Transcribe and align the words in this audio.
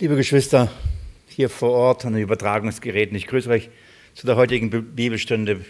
Liebe 0.00 0.14
Geschwister 0.14 0.70
hier 1.26 1.50
vor 1.50 1.72
Ort 1.72 2.04
an 2.04 2.12
den 2.12 2.22
Übertragungsgeräten, 2.22 3.16
ich 3.16 3.26
grüße 3.26 3.50
euch 3.50 3.68
zu 4.14 4.28
der 4.28 4.36
heutigen 4.36 4.70
Bibelstunde. 4.94 5.64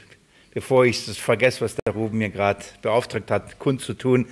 Bevor 0.53 0.85
ich 0.85 1.08
es 1.08 1.17
vergesse, 1.17 1.62
was 1.62 1.77
der 1.77 1.95
Ruben 1.95 2.19
mir 2.19 2.29
gerade 2.29 2.62
beauftragt 2.83 3.30
hat, 3.30 3.59
kundzutun, 3.59 4.27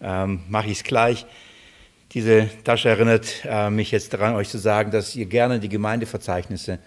ähm, 0.00 0.42
mache 0.48 0.66
ich 0.66 0.78
es 0.78 0.84
gleich. 0.84 1.26
Diese 2.12 2.50
Tasche 2.62 2.90
erinnert 2.90 3.44
äh, 3.44 3.68
mich 3.68 3.90
jetzt 3.90 4.14
daran, 4.14 4.36
euch 4.36 4.48
zu 4.48 4.58
sagen, 4.58 4.92
dass 4.92 5.16
ihr 5.16 5.26
gerne 5.26 5.58
die 5.58 5.68
Gemeindeverzeichnisse 5.68 6.78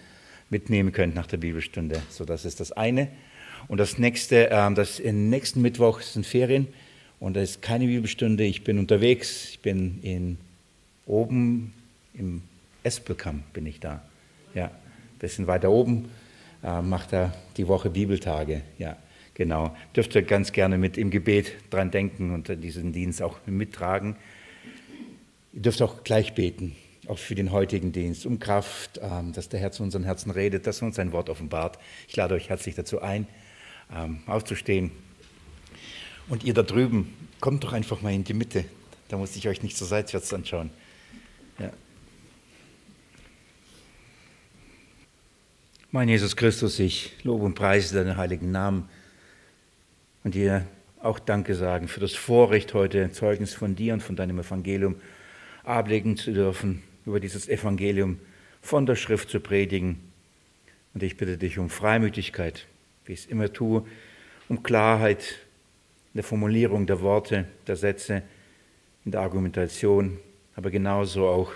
mitnehmen 0.48 0.92
könnt 0.92 1.14
nach 1.14 1.26
der 1.26 1.36
Bibelstunde. 1.36 2.00
So, 2.08 2.24
das 2.24 2.46
ist 2.46 2.60
das 2.60 2.72
eine. 2.72 3.08
Und 3.68 3.76
das 3.76 3.98
nächste, 3.98 4.48
äh, 4.48 4.72
das 4.72 4.98
im 4.98 5.28
nächsten 5.28 5.60
Mittwoch 5.60 6.00
sind 6.00 6.26
Ferien 6.26 6.68
und 7.20 7.36
da 7.36 7.42
ist 7.42 7.60
keine 7.60 7.84
Bibelstunde. 7.84 8.44
Ich 8.44 8.64
bin 8.64 8.78
unterwegs. 8.78 9.50
Ich 9.50 9.60
bin 9.60 9.98
in, 10.00 10.38
oben 11.04 11.74
im 12.16 12.42
Espelkamp 12.82 13.52
bin 13.52 13.66
ich 13.66 13.80
da. 13.80 14.02
Ja, 14.54 14.66
ein 14.66 15.18
bisschen 15.18 15.46
weiter 15.46 15.70
oben 15.70 16.08
äh, 16.62 16.82
macht 16.82 17.12
er 17.12 17.32
die 17.56 17.68
Woche 17.68 17.90
Bibeltage. 17.90 18.62
Ja, 18.78 18.96
genau. 19.34 19.76
Dürft 19.94 20.14
ihr 20.14 20.22
ganz 20.22 20.52
gerne 20.52 20.78
mit 20.78 20.98
im 20.98 21.10
Gebet 21.10 21.52
dran 21.70 21.90
denken 21.90 22.34
und 22.34 22.48
diesen 22.62 22.92
Dienst 22.92 23.22
auch 23.22 23.38
mittragen. 23.46 24.16
Ihr 25.52 25.62
dürft 25.62 25.80
auch 25.80 26.04
gleich 26.04 26.34
beten, 26.34 26.76
auch 27.06 27.18
für 27.18 27.34
den 27.34 27.52
heutigen 27.52 27.92
Dienst, 27.92 28.26
um 28.26 28.38
Kraft, 28.38 29.00
ähm, 29.02 29.32
dass 29.32 29.48
der 29.48 29.60
Herr 29.60 29.72
zu 29.72 29.82
unseren 29.82 30.04
Herzen 30.04 30.30
redet, 30.30 30.66
dass 30.66 30.82
er 30.82 30.86
uns 30.86 30.96
sein 30.96 31.12
Wort 31.12 31.30
offenbart. 31.30 31.78
Ich 32.08 32.16
lade 32.16 32.34
euch 32.34 32.48
herzlich 32.48 32.74
dazu 32.74 33.00
ein, 33.00 33.26
ähm, 33.94 34.22
aufzustehen. 34.26 34.90
Und 36.28 36.42
ihr 36.42 36.54
da 36.54 36.62
drüben, 36.62 37.14
kommt 37.40 37.62
doch 37.62 37.72
einfach 37.72 38.02
mal 38.02 38.12
in 38.12 38.24
die 38.24 38.34
Mitte. 38.34 38.64
Da 39.08 39.16
muss 39.16 39.36
ich 39.36 39.46
euch 39.48 39.62
nicht 39.62 39.76
so 39.76 39.84
seitwärts 39.84 40.34
anschauen. 40.34 40.70
Ja. 41.60 41.70
Mein 45.96 46.10
Jesus 46.10 46.36
Christus, 46.36 46.78
ich 46.78 47.14
lobe 47.22 47.46
und 47.46 47.54
preise 47.54 47.94
deinen 47.96 48.18
heiligen 48.18 48.50
Namen 48.50 48.86
und 50.24 50.34
dir 50.34 50.66
auch 51.00 51.18
Danke 51.18 51.54
sagen 51.54 51.88
für 51.88 52.00
das 52.00 52.12
Vorrecht, 52.12 52.74
heute 52.74 53.10
Zeugnis 53.12 53.54
von 53.54 53.76
dir 53.76 53.94
und 53.94 54.02
von 54.02 54.14
deinem 54.14 54.38
Evangelium 54.38 54.96
ablegen 55.64 56.18
zu 56.18 56.34
dürfen, 56.34 56.82
über 57.06 57.18
dieses 57.18 57.48
Evangelium 57.48 58.20
von 58.60 58.84
der 58.84 58.94
Schrift 58.94 59.30
zu 59.30 59.40
predigen. 59.40 59.98
Und 60.92 61.02
ich 61.02 61.16
bitte 61.16 61.38
dich 61.38 61.58
um 61.58 61.70
Freimütigkeit, 61.70 62.66
wie 63.06 63.14
ich 63.14 63.20
es 63.20 63.26
immer 63.26 63.50
tue, 63.50 63.86
um 64.50 64.62
Klarheit, 64.62 65.38
in 66.12 66.18
der 66.18 66.24
Formulierung 66.24 66.86
der 66.86 67.00
Worte, 67.00 67.46
der 67.66 67.76
Sätze, 67.76 68.22
in 69.06 69.12
der 69.12 69.22
Argumentation, 69.22 70.18
aber 70.56 70.70
genauso 70.70 71.26
auch 71.26 71.52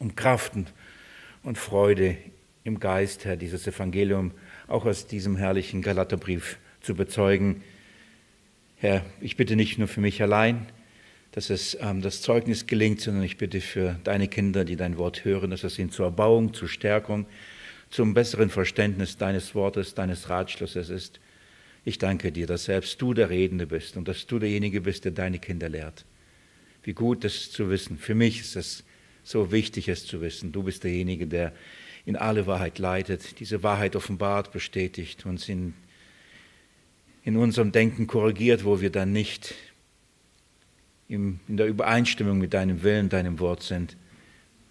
um 0.00 0.16
Kraft 0.16 0.54
und 1.44 1.56
Freude 1.56 2.16
im 2.68 2.78
Geist, 2.78 3.24
Herr, 3.24 3.36
dieses 3.36 3.66
Evangelium 3.66 4.30
auch 4.68 4.84
aus 4.84 5.06
diesem 5.06 5.36
herrlichen 5.36 5.80
Galaterbrief 5.80 6.58
zu 6.82 6.94
bezeugen. 6.94 7.62
Herr, 8.76 9.04
ich 9.22 9.36
bitte 9.36 9.56
nicht 9.56 9.78
nur 9.78 9.88
für 9.88 10.02
mich 10.02 10.22
allein, 10.22 10.66
dass 11.32 11.48
es 11.48 11.78
ähm, 11.80 12.02
das 12.02 12.20
Zeugnis 12.20 12.66
gelingt, 12.66 13.00
sondern 13.00 13.24
ich 13.24 13.38
bitte 13.38 13.62
für 13.62 13.98
deine 14.04 14.28
Kinder, 14.28 14.66
die 14.66 14.76
dein 14.76 14.98
Wort 14.98 15.24
hören, 15.24 15.50
dass 15.50 15.64
es 15.64 15.78
ihnen 15.78 15.90
zur 15.90 16.06
Erbauung, 16.06 16.52
zur 16.52 16.68
Stärkung, 16.68 17.26
zum 17.88 18.12
besseren 18.12 18.50
Verständnis 18.50 19.16
deines 19.16 19.54
Wortes, 19.54 19.94
deines 19.94 20.28
Ratschlusses 20.28 20.90
ist. 20.90 21.20
Ich 21.86 21.96
danke 21.96 22.32
dir, 22.32 22.46
dass 22.46 22.64
selbst 22.64 23.00
du 23.00 23.14
der 23.14 23.30
Redende 23.30 23.66
bist 23.66 23.96
und 23.96 24.06
dass 24.06 24.26
du 24.26 24.38
derjenige 24.38 24.82
bist, 24.82 25.06
der 25.06 25.12
deine 25.12 25.38
Kinder 25.38 25.70
lehrt. 25.70 26.04
Wie 26.82 26.92
gut 26.92 27.24
das 27.24 27.50
zu 27.50 27.70
wissen. 27.70 27.96
Für 27.96 28.14
mich 28.14 28.40
ist 28.40 28.56
es 28.56 28.84
so 29.24 29.50
wichtig, 29.52 29.88
es 29.88 30.04
zu 30.04 30.20
wissen. 30.20 30.52
Du 30.52 30.62
bist 30.62 30.84
derjenige, 30.84 31.26
der 31.26 31.54
in 32.08 32.16
alle 32.16 32.46
Wahrheit 32.46 32.78
leitet, 32.78 33.38
diese 33.38 33.62
Wahrheit 33.62 33.94
offenbart, 33.94 34.50
bestätigt, 34.50 35.26
uns 35.26 35.46
in, 35.46 35.74
in 37.22 37.36
unserem 37.36 37.70
Denken 37.70 38.06
korrigiert, 38.06 38.64
wo 38.64 38.80
wir 38.80 38.88
dann 38.88 39.12
nicht 39.12 39.54
in 41.06 41.38
der 41.46 41.66
Übereinstimmung 41.66 42.38
mit 42.38 42.54
deinem 42.54 42.82
Willen, 42.82 43.10
deinem 43.10 43.40
Wort 43.40 43.62
sind. 43.62 43.98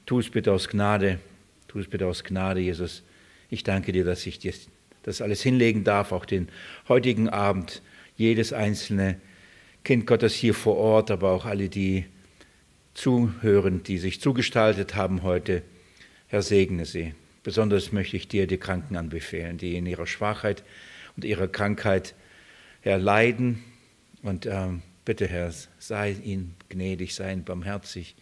Tu 0.08 0.18
es 0.18 0.31
bitte 0.31 0.52
aus 0.52 0.68
Gnade, 0.68 1.20
tu 1.68 1.78
es 1.78 1.88
bitte 1.88 2.08
aus 2.08 2.24
Gnade, 2.24 2.59
Jesus. 2.59 3.03
Ich 3.52 3.64
danke 3.64 3.92
dir, 3.92 4.04
dass 4.04 4.25
ich 4.25 4.40
dir 4.40 4.56
das 5.04 5.22
alles 5.22 5.44
hinlegen 5.44 5.84
darf, 5.84 6.12
auch 6.14 6.25
den 6.25 6.48
heutigen 6.88 7.30
Abend, 7.30 7.84
jedes 8.16 8.52
einzelne 8.52 9.22
Kind 9.84 10.08
Gottes 10.08 10.34
hier 10.34 10.56
vor 10.56 10.78
Ort, 10.78 11.12
aber 11.12 11.30
auch 11.30 11.46
alle, 11.46 11.69
die 11.69 12.06
zuhören, 12.96 13.84
die 13.84 14.00
sich 14.00 14.22
zugestaltet 14.22 14.96
haben 14.96 15.22
heute. 15.22 15.62
Herr, 16.30 16.42
segne 16.42 16.88
sie. 16.88 17.14
Besonders 17.47 17.94
möchte 17.94 18.18
ich 18.18 18.28
dir 18.28 18.46
die 18.46 18.58
Kranken 18.58 18.97
anbefehlen, 18.97 19.58
die 19.58 19.78
in 19.78 19.85
ihrer 19.85 20.06
Schwachheit 20.06 20.66
und 21.16 21.24
ihrer 21.24 21.47
Krankheit, 21.47 22.13
Herr, 22.81 22.97
leiden. 22.97 23.63
Und 24.22 24.46
ähm, 24.46 24.81
bitte, 25.06 25.30
Herr, 25.30 25.53
sei 25.80 26.12
ihnen 26.12 26.57
gnädig, 26.68 27.16
sei 27.16 27.31
ihnen 27.31 27.46
barmherzig. 27.46 28.18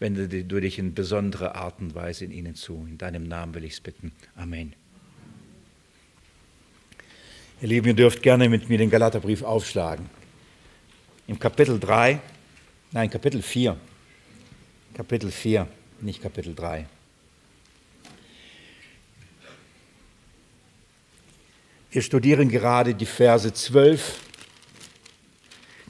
Wende 0.00 0.26
du 0.26 0.60
dich 0.60 0.80
in 0.80 0.92
besonderer 0.92 1.54
Art 1.54 1.78
und 1.78 1.94
Weise 1.94 2.24
in 2.24 2.32
ihnen 2.32 2.56
zu. 2.56 2.84
In 2.90 2.98
deinem 2.98 3.28
Namen 3.28 3.54
will 3.54 3.62
ich 3.62 3.74
es 3.74 3.80
bitten. 3.80 4.10
Amen. 4.34 4.72
Ihr 7.62 7.68
Lieben, 7.68 7.86
ihr 7.86 7.94
dürft 7.94 8.24
gerne 8.24 8.48
mit 8.48 8.68
mir 8.68 8.78
den 8.78 8.90
Galaterbrief 8.90 9.44
aufschlagen. 9.44 10.10
Im 11.28 11.38
Kapitel 11.38 11.78
3, 11.78 12.18
nein, 12.90 13.08
Kapitel 13.08 13.40
4. 13.40 13.76
Kapitel 14.94 15.30
4, 15.30 15.68
nicht 16.00 16.20
Kapitel 16.20 16.56
3. 16.56 16.88
Wir 21.94 22.02
studieren 22.02 22.48
gerade 22.48 22.92
die 22.92 23.06
Verse 23.06 23.52
12, 23.52 24.18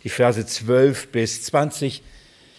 die 0.02 0.10
Verse 0.10 0.44
12 0.44 1.08
bis 1.08 1.44
20, 1.44 2.02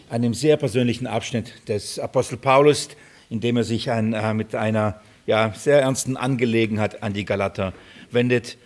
einem 0.10 0.34
sehr 0.34 0.58
persönlichen 0.58 1.06
Abschnitt 1.06 1.54
des 1.70 2.00
Apostel 2.00 2.38
Paulus, 2.38 2.88
in 3.30 3.42
dem 3.42 3.58
er 3.58 3.64
sich 3.64 3.92
an, 3.92 4.14
äh, 4.14 4.34
mit 4.34 4.56
einer 4.56 5.00
ja, 5.28 5.54
sehr 5.54 5.80
ernsten 5.80 6.18
Angelegenheit 6.18 7.04
an 7.04 7.14
die 7.14 7.24
Galater 7.24 7.74
wendet. 8.10 8.58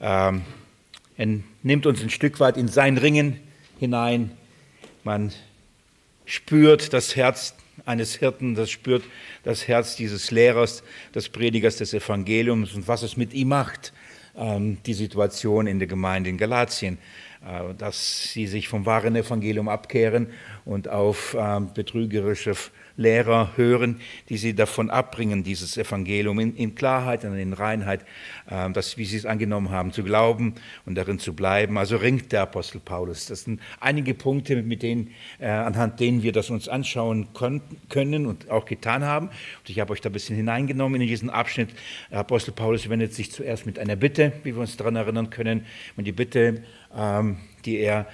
Ähm, 0.00 0.42
er 1.16 1.26
nimmt 1.64 1.86
uns 1.86 2.00
ein 2.00 2.10
Stück 2.10 2.38
weit 2.38 2.56
in 2.56 2.68
sein 2.68 2.96
Ringen 2.96 3.40
hinein. 3.80 4.30
Man 5.02 5.32
spürt 6.26 6.92
das 6.92 7.16
Herz 7.16 7.56
eines 7.86 8.14
Hirten, 8.14 8.54
das 8.54 8.70
spürt 8.70 9.02
das 9.42 9.66
Herz 9.66 9.96
dieses 9.96 10.30
Lehrers, 10.30 10.84
des 11.12 11.28
Predigers 11.28 11.78
des 11.78 11.92
Evangeliums 11.92 12.74
und 12.74 12.86
was 12.86 13.02
es 13.02 13.16
mit 13.16 13.34
ihm 13.34 13.48
macht, 13.48 13.92
die 14.38 14.94
Situation 14.94 15.66
in 15.66 15.78
der 15.78 15.88
Gemeinde 15.88 16.30
in 16.30 16.38
Galatien, 16.38 16.98
dass 17.78 18.32
sie 18.32 18.46
sich 18.46 18.68
vom 18.68 18.84
wahren 18.86 19.16
Evangelium 19.16 19.68
abkehren 19.68 20.28
und 20.64 20.88
auf 20.88 21.36
ähm, 21.38 21.70
betrügerische 21.72 22.54
Lehrer 22.98 23.52
hören, 23.56 24.00
die 24.28 24.36
sie 24.36 24.54
davon 24.54 24.90
abbringen, 24.90 25.44
dieses 25.44 25.76
Evangelium 25.76 26.40
in, 26.40 26.74
Klarheit 26.74 27.24
und 27.24 27.38
in 27.38 27.52
Reinheit, 27.52 28.04
äh, 28.50 28.68
das, 28.70 28.98
wie 28.98 29.04
sie 29.04 29.16
es 29.16 29.24
angenommen 29.24 29.70
haben, 29.70 29.92
zu 29.92 30.02
glauben 30.02 30.54
und 30.84 30.96
darin 30.96 31.20
zu 31.20 31.32
bleiben. 31.32 31.78
Also 31.78 31.96
ringt 31.96 32.32
der 32.32 32.42
Apostel 32.42 32.80
Paulus. 32.80 33.26
Das 33.26 33.44
sind 33.44 33.60
einige 33.78 34.14
Punkte, 34.14 34.60
mit 34.62 34.82
denen, 34.82 35.12
äh, 35.38 35.46
anhand 35.46 36.00
denen 36.00 36.24
wir 36.24 36.32
das 36.32 36.50
uns 36.50 36.68
anschauen 36.68 37.28
können 37.88 38.26
und 38.26 38.50
auch 38.50 38.64
getan 38.64 39.04
haben. 39.04 39.28
Und 39.28 39.70
ich 39.70 39.78
habe 39.78 39.92
euch 39.92 40.00
da 40.00 40.10
ein 40.10 40.12
bisschen 40.12 40.36
hineingenommen 40.36 41.00
in 41.00 41.06
diesen 41.06 41.30
Abschnitt. 41.30 41.70
Der 42.10 42.18
Apostel 42.18 42.50
Paulus 42.50 42.90
wendet 42.90 43.14
sich 43.14 43.30
zuerst 43.30 43.64
mit 43.64 43.78
einer 43.78 43.94
Bitte, 43.94 44.32
wie 44.42 44.54
wir 44.54 44.60
uns 44.60 44.76
daran 44.76 44.96
erinnern 44.96 45.30
können. 45.30 45.64
Und 45.96 46.04
die 46.04 46.12
Bitte, 46.12 46.64
die 46.94 47.78
er 47.78 48.06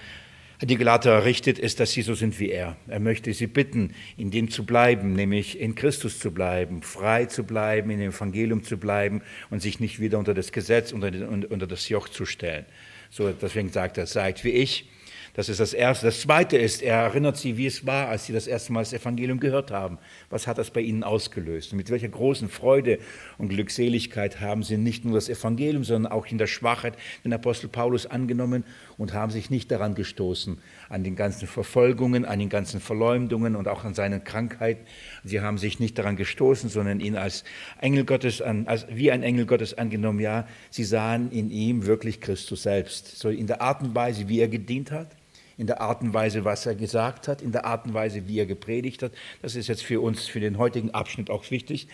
die 0.62 0.77
Galater 0.77 1.25
richtet, 1.25 1.59
ist, 1.59 1.81
dass 1.81 1.93
sie 1.93 2.03
so 2.03 2.15
sind 2.15 2.39
wie 2.39 2.51
er. 2.51 2.77
Er 2.89 3.01
möchte 3.01 3.33
sie 3.35 3.47
bitten, 3.47 3.95
in 4.17 4.31
dem 4.31 4.51
zu 4.51 4.65
bleiben, 4.65 5.12
nämlich 5.12 5.61
in 5.61 5.75
Christus 5.75 6.19
zu 6.19 6.31
bleiben, 6.31 6.82
frei 6.82 7.26
zu 7.26 7.44
bleiben, 7.44 7.91
in 7.91 7.99
dem 7.99 8.11
Evangelium 8.11 8.62
zu 8.62 8.79
bleiben 8.79 9.23
und 9.50 9.61
sich 9.61 9.81
nicht 9.81 10.00
wieder 10.00 10.19
unter 10.19 10.32
das 10.32 10.53
Gesetz, 10.53 10.93
unter, 10.93 11.09
unter 11.29 11.67
das 11.67 11.88
Joch 11.88 12.09
zu 12.09 12.25
stellen. 12.25 12.65
So, 13.11 13.31
deswegen 13.31 13.71
sagt 13.71 13.99
er, 13.99 14.06
seid 14.06 14.44
wie 14.44 14.50
ich, 14.50 14.88
das 15.34 15.48
ist 15.48 15.58
das 15.58 15.75
Erste. 15.75 16.06
Das 16.06 16.20
Zweite 16.20 16.56
ist, 16.56 16.81
er 16.81 16.98
erinnert 16.98 17.36
sie, 17.36 17.56
wie 17.56 17.66
es 17.66 17.84
war, 17.84 18.06
als 18.06 18.26
sie 18.26 18.32
das 18.32 18.46
erste 18.46 18.72
Mal 18.72 18.82
das 18.82 18.92
Evangelium 18.92 19.40
gehört 19.40 19.72
haben. 19.72 19.98
Was 20.31 20.46
hat 20.46 20.58
das 20.58 20.70
bei 20.70 20.81
ihnen 20.81 21.02
ausgelöst? 21.02 21.72
Und 21.72 21.78
mit 21.78 21.90
welcher 21.90 22.08
großen 22.08 22.48
Freude 22.48 23.00
und 23.36 23.48
Glückseligkeit 23.48 24.40
haben 24.40 24.62
sie 24.62 24.76
nicht 24.76 25.04
nur 25.04 25.14
das 25.14 25.28
Evangelium, 25.28 25.82
sondern 25.82 26.12
auch 26.12 26.26
in 26.26 26.38
der 26.38 26.46
Schwachheit 26.46 26.94
den 27.25 27.32
Apostel 27.32 27.66
Paulus 27.66 28.06
angenommen 28.06 28.62
und 28.96 29.12
haben 29.12 29.32
sich 29.32 29.50
nicht 29.50 29.72
daran 29.72 29.96
gestoßen, 29.96 30.58
an 30.88 31.02
den 31.02 31.16
ganzen 31.16 31.48
Verfolgungen, 31.48 32.25
an 32.25 32.38
den 32.38 32.48
ganzen 32.48 32.78
Verleumdungen 32.78 33.56
und 33.56 33.66
auch 33.66 33.82
an 33.82 33.94
seinen 33.94 34.22
Krankheiten. 34.22 34.86
Sie 35.25 35.40
haben 35.40 35.58
sich 35.58 35.81
nicht 35.81 35.98
daran 35.98 36.14
gestoßen, 36.14 36.70
sondern 36.70 37.00
ihn 37.00 37.16
als 37.16 37.42
Engel 37.81 38.04
Gottes 38.04 38.40
an, 38.40 38.69
als 38.69 38.86
wie 38.88 39.10
ein 39.10 39.25
Engel 39.25 39.46
Gottes 39.46 39.76
angenommen. 39.76 40.20
Ja, 40.20 40.46
sie 40.70 40.84
sahen 40.84 41.32
in 41.32 41.50
ihm 41.50 41.86
wirklich 41.86 42.20
Christus 42.20 42.62
selbst. 42.62 43.19
So 43.19 43.31
in 43.31 43.48
der 43.48 43.62
Art 43.62 43.82
und 43.82 43.96
Weise, 43.96 44.28
wie 44.28 44.38
er 44.38 44.46
gedient 44.46 44.92
hat, 44.92 45.08
in 45.56 45.67
der 45.67 45.81
Art 45.81 46.03
und 46.03 46.15
Weise, 46.15 46.45
was 46.45 46.67
er 46.67 46.75
gesagt 46.75 47.29
hat, 47.29 47.43
in 47.43 47.53
der 47.53 47.65
Art 47.65 47.87
und 47.87 47.95
Weise, 47.95 48.27
wie 48.29 48.39
er 48.39 48.47
gepredigt 48.47 49.03
hat. 49.03 49.12
Das 49.43 49.56
ist 49.56 49.69
jetzt 49.69 49.83
für 49.83 50.01
uns, 50.01 50.27
für 50.27 50.41
den 50.41 50.59
heutigen 50.59 50.91
Abschnitt 50.91 51.31
auch 51.31 51.51
wichtig. 51.51 51.89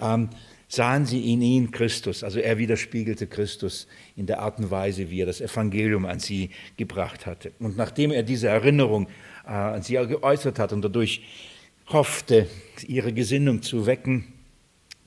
Ähm, 0.00 0.28
sahen 0.68 1.06
sie 1.06 1.32
in 1.32 1.42
ihn 1.42 1.70
Christus, 1.70 2.24
also 2.24 2.40
er 2.40 2.58
widerspiegelte 2.58 3.26
Christus 3.26 3.86
in 4.16 4.26
der 4.26 4.40
Art 4.40 4.58
und 4.58 4.70
Weise, 4.70 5.10
wie 5.10 5.22
er 5.22 5.26
das 5.26 5.40
Evangelium 5.40 6.06
an 6.06 6.18
sie 6.18 6.50
gebracht 6.76 7.26
hatte. 7.26 7.52
Und 7.60 7.76
nachdem 7.76 8.10
er 8.10 8.22
diese 8.22 8.48
Erinnerung 8.48 9.06
äh, 9.46 9.50
an 9.50 9.82
sie 9.82 9.94
geäußert 9.94 10.58
hat 10.58 10.72
und 10.72 10.82
dadurch 10.82 11.22
hoffte, 11.88 12.48
ihre 12.86 13.12
Gesinnung 13.12 13.62
zu 13.62 13.86
wecken, 13.86 14.32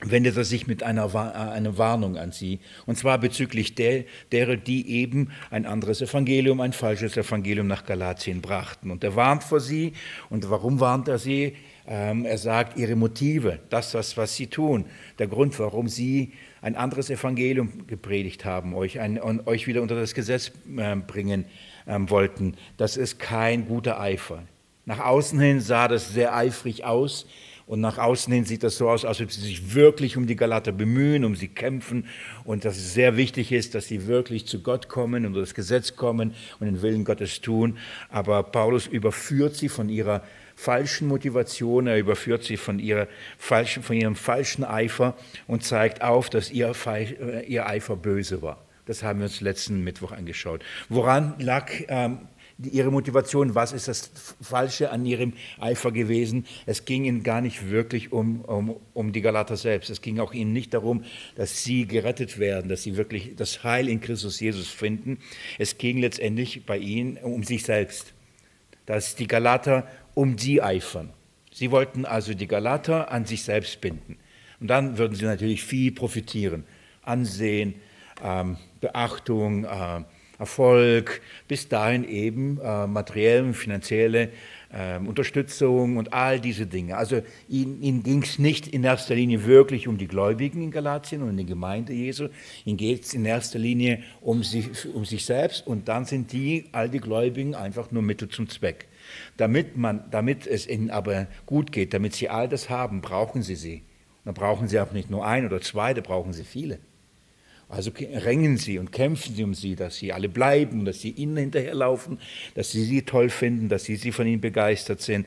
wendet 0.04 0.36
er 0.36 0.44
sich 0.44 0.66
mit 0.66 0.82
einer, 0.82 1.14
äh, 1.14 1.18
einer 1.18 1.78
Warnung 1.78 2.16
an 2.16 2.32
sie, 2.32 2.60
und 2.86 2.96
zwar 2.96 3.18
bezüglich 3.18 3.74
der, 3.74 4.04
derer, 4.32 4.56
die 4.56 4.88
eben 4.90 5.30
ein 5.50 5.66
anderes 5.66 6.00
Evangelium, 6.00 6.60
ein 6.60 6.72
falsches 6.72 7.16
Evangelium 7.16 7.66
nach 7.66 7.84
Galatien 7.84 8.40
brachten. 8.40 8.90
Und 8.90 9.04
er 9.04 9.16
warnt 9.16 9.44
vor 9.44 9.60
sie. 9.60 9.92
Und 10.28 10.48
warum 10.50 10.80
warnt 10.80 11.08
er 11.08 11.18
sie? 11.18 11.56
Ähm, 11.86 12.24
er 12.24 12.38
sagt, 12.38 12.78
ihre 12.78 12.94
Motive, 12.94 13.58
das, 13.68 13.94
was, 13.94 14.16
was 14.16 14.36
sie 14.36 14.46
tun, 14.46 14.84
der 15.18 15.26
Grund, 15.26 15.58
warum 15.58 15.88
sie 15.88 16.32
ein 16.62 16.76
anderes 16.76 17.10
Evangelium 17.10 17.86
gepredigt 17.86 18.44
haben, 18.44 18.74
euch, 18.74 19.00
ein, 19.00 19.18
euch 19.46 19.66
wieder 19.66 19.82
unter 19.82 19.96
das 19.96 20.14
Gesetz 20.14 20.52
äh, 20.76 20.96
bringen 20.96 21.46
ähm, 21.86 22.08
wollten, 22.10 22.54
das 22.76 22.96
ist 22.96 23.18
kein 23.18 23.66
guter 23.66 23.98
Eifer. 23.98 24.42
Nach 24.84 25.00
außen 25.00 25.40
hin 25.40 25.60
sah 25.60 25.88
das 25.88 26.12
sehr 26.12 26.34
eifrig 26.34 26.84
aus, 26.84 27.26
und 27.70 27.80
nach 27.80 27.98
außen 27.98 28.32
hin 28.32 28.44
sieht 28.44 28.64
das 28.64 28.78
so 28.78 28.90
aus, 28.90 29.04
als 29.04 29.20
ob 29.20 29.30
sie 29.30 29.42
sich 29.42 29.76
wirklich 29.76 30.16
um 30.16 30.26
die 30.26 30.34
Galater 30.34 30.72
bemühen, 30.72 31.24
um 31.24 31.36
sie 31.36 31.46
kämpfen 31.46 32.04
und 32.42 32.64
dass 32.64 32.76
es 32.76 32.94
sehr 32.94 33.16
wichtig 33.16 33.52
ist, 33.52 33.76
dass 33.76 33.86
sie 33.86 34.08
wirklich 34.08 34.44
zu 34.48 34.60
Gott 34.60 34.88
kommen, 34.88 35.24
unter 35.24 35.38
das 35.38 35.54
Gesetz 35.54 35.94
kommen 35.94 36.34
und 36.58 36.66
den 36.66 36.82
Willen 36.82 37.04
Gottes 37.04 37.40
tun. 37.40 37.78
Aber 38.08 38.42
Paulus 38.42 38.88
überführt 38.88 39.54
sie 39.54 39.68
von 39.68 39.88
ihrer 39.88 40.24
falschen 40.56 41.06
Motivation, 41.06 41.86
er 41.86 41.96
überführt 41.96 42.42
sie 42.42 42.56
von, 42.56 42.80
ihrer 42.80 43.06
falschen, 43.38 43.84
von 43.84 43.94
ihrem 43.94 44.16
falschen 44.16 44.64
Eifer 44.64 45.16
und 45.46 45.62
zeigt 45.62 46.02
auf, 46.02 46.28
dass 46.28 46.50
ihr, 46.50 46.72
äh, 46.86 47.46
ihr 47.46 47.68
Eifer 47.68 47.94
böse 47.94 48.42
war. 48.42 48.66
Das 48.86 49.04
haben 49.04 49.20
wir 49.20 49.26
uns 49.26 49.40
letzten 49.40 49.84
Mittwoch 49.84 50.10
angeschaut. 50.10 50.64
Woran 50.88 51.34
lag 51.38 51.70
ähm, 51.86 52.18
ihre 52.66 52.90
Motivation, 52.90 53.54
was 53.54 53.72
ist 53.72 53.88
das 53.88 54.10
Falsche 54.40 54.90
an 54.90 55.06
ihrem 55.06 55.32
Eifer 55.58 55.92
gewesen. 55.92 56.46
Es 56.66 56.84
ging 56.84 57.04
ihnen 57.04 57.22
gar 57.22 57.40
nicht 57.40 57.70
wirklich 57.70 58.12
um, 58.12 58.42
um, 58.42 58.76
um 58.94 59.12
die 59.12 59.20
Galater 59.20 59.56
selbst. 59.56 59.90
Es 59.90 60.02
ging 60.02 60.18
auch 60.20 60.32
ihnen 60.32 60.52
nicht 60.52 60.74
darum, 60.74 61.04
dass 61.36 61.64
sie 61.64 61.86
gerettet 61.86 62.38
werden, 62.38 62.68
dass 62.68 62.82
sie 62.82 62.96
wirklich 62.96 63.36
das 63.36 63.64
Heil 63.64 63.88
in 63.88 64.00
Christus 64.00 64.40
Jesus 64.40 64.68
finden. 64.68 65.18
Es 65.58 65.78
ging 65.78 65.98
letztendlich 65.98 66.66
bei 66.66 66.78
ihnen 66.78 67.16
um 67.18 67.42
sich 67.44 67.62
selbst, 67.62 68.12
dass 68.86 69.14
die 69.14 69.26
Galater 69.26 69.86
um 70.14 70.38
sie 70.38 70.62
eifern. 70.62 71.10
Sie 71.52 71.70
wollten 71.70 72.04
also 72.04 72.34
die 72.34 72.46
Galater 72.46 73.10
an 73.10 73.24
sich 73.24 73.42
selbst 73.42 73.80
binden. 73.80 74.16
Und 74.60 74.68
dann 74.68 74.98
würden 74.98 75.14
sie 75.14 75.24
natürlich 75.24 75.64
viel 75.64 75.92
profitieren. 75.92 76.64
Ansehen, 77.02 77.74
ähm, 78.22 78.56
Beachtung, 78.80 79.64
äh, 79.64 80.02
Erfolg, 80.40 81.20
bis 81.48 81.68
dahin 81.68 82.02
eben 82.08 82.58
äh, 82.60 82.86
materielle 82.86 83.52
finanzielle 83.52 84.30
äh, 84.72 84.98
Unterstützung 84.98 85.98
und 85.98 86.14
all 86.14 86.40
diese 86.40 86.66
Dinge. 86.66 86.96
Also 86.96 87.22
ihnen, 87.48 87.82
ihnen 87.82 88.02
ging 88.02 88.22
es 88.22 88.38
nicht 88.38 88.66
in 88.66 88.82
erster 88.82 89.14
Linie 89.14 89.44
wirklich 89.44 89.86
um 89.86 89.98
die 89.98 90.08
Gläubigen 90.08 90.62
in 90.62 90.70
Galatien 90.70 91.22
und 91.22 91.30
in 91.30 91.36
die 91.36 91.46
Gemeinde 91.46 91.92
Jesu. 91.92 92.28
Ihnen 92.64 92.78
geht 92.78 93.04
es 93.04 93.12
in 93.12 93.26
erster 93.26 93.58
Linie 93.58 94.02
um 94.22 94.42
sich, 94.42 94.92
um 94.94 95.04
sich 95.04 95.26
selbst 95.26 95.66
und 95.66 95.88
dann 95.88 96.06
sind 96.06 96.32
die, 96.32 96.64
all 96.72 96.88
die 96.88 97.00
Gläubigen, 97.00 97.54
einfach 97.54 97.90
nur 97.90 98.02
Mittel 98.02 98.28
zum 98.28 98.48
Zweck. 98.48 98.88
Damit, 99.36 99.76
man, 99.76 100.04
damit 100.10 100.46
es 100.46 100.66
ihnen 100.66 100.90
aber 100.90 101.26
gut 101.44 101.70
geht, 101.70 101.92
damit 101.92 102.14
sie 102.14 102.30
all 102.30 102.48
das 102.48 102.70
haben, 102.70 103.02
brauchen 103.02 103.42
sie 103.42 103.56
sie. 103.56 103.82
Und 104.24 104.26
dann 104.26 104.34
brauchen 104.34 104.68
sie 104.68 104.80
auch 104.80 104.92
nicht 104.92 105.10
nur 105.10 105.26
ein 105.26 105.44
oder 105.44 105.60
zwei, 105.60 105.92
da 105.92 106.00
brauchen 106.00 106.32
sie 106.32 106.44
viele. 106.44 106.78
Also 107.70 107.92
ringen 107.96 108.56
sie 108.56 108.80
und 108.80 108.90
kämpfen 108.90 109.34
sie 109.34 109.44
um 109.44 109.54
sie, 109.54 109.76
dass 109.76 109.96
sie 109.96 110.12
alle 110.12 110.28
bleiben, 110.28 110.84
dass 110.84 111.00
sie 111.00 111.10
ihnen 111.10 111.36
hinterherlaufen, 111.36 112.18
dass 112.54 112.72
sie 112.72 112.82
sie 112.82 113.02
toll 113.02 113.30
finden, 113.30 113.68
dass 113.68 113.84
sie, 113.84 113.94
sie 113.94 114.10
von 114.10 114.26
ihnen 114.26 114.40
begeistert 114.40 115.00
sind 115.00 115.26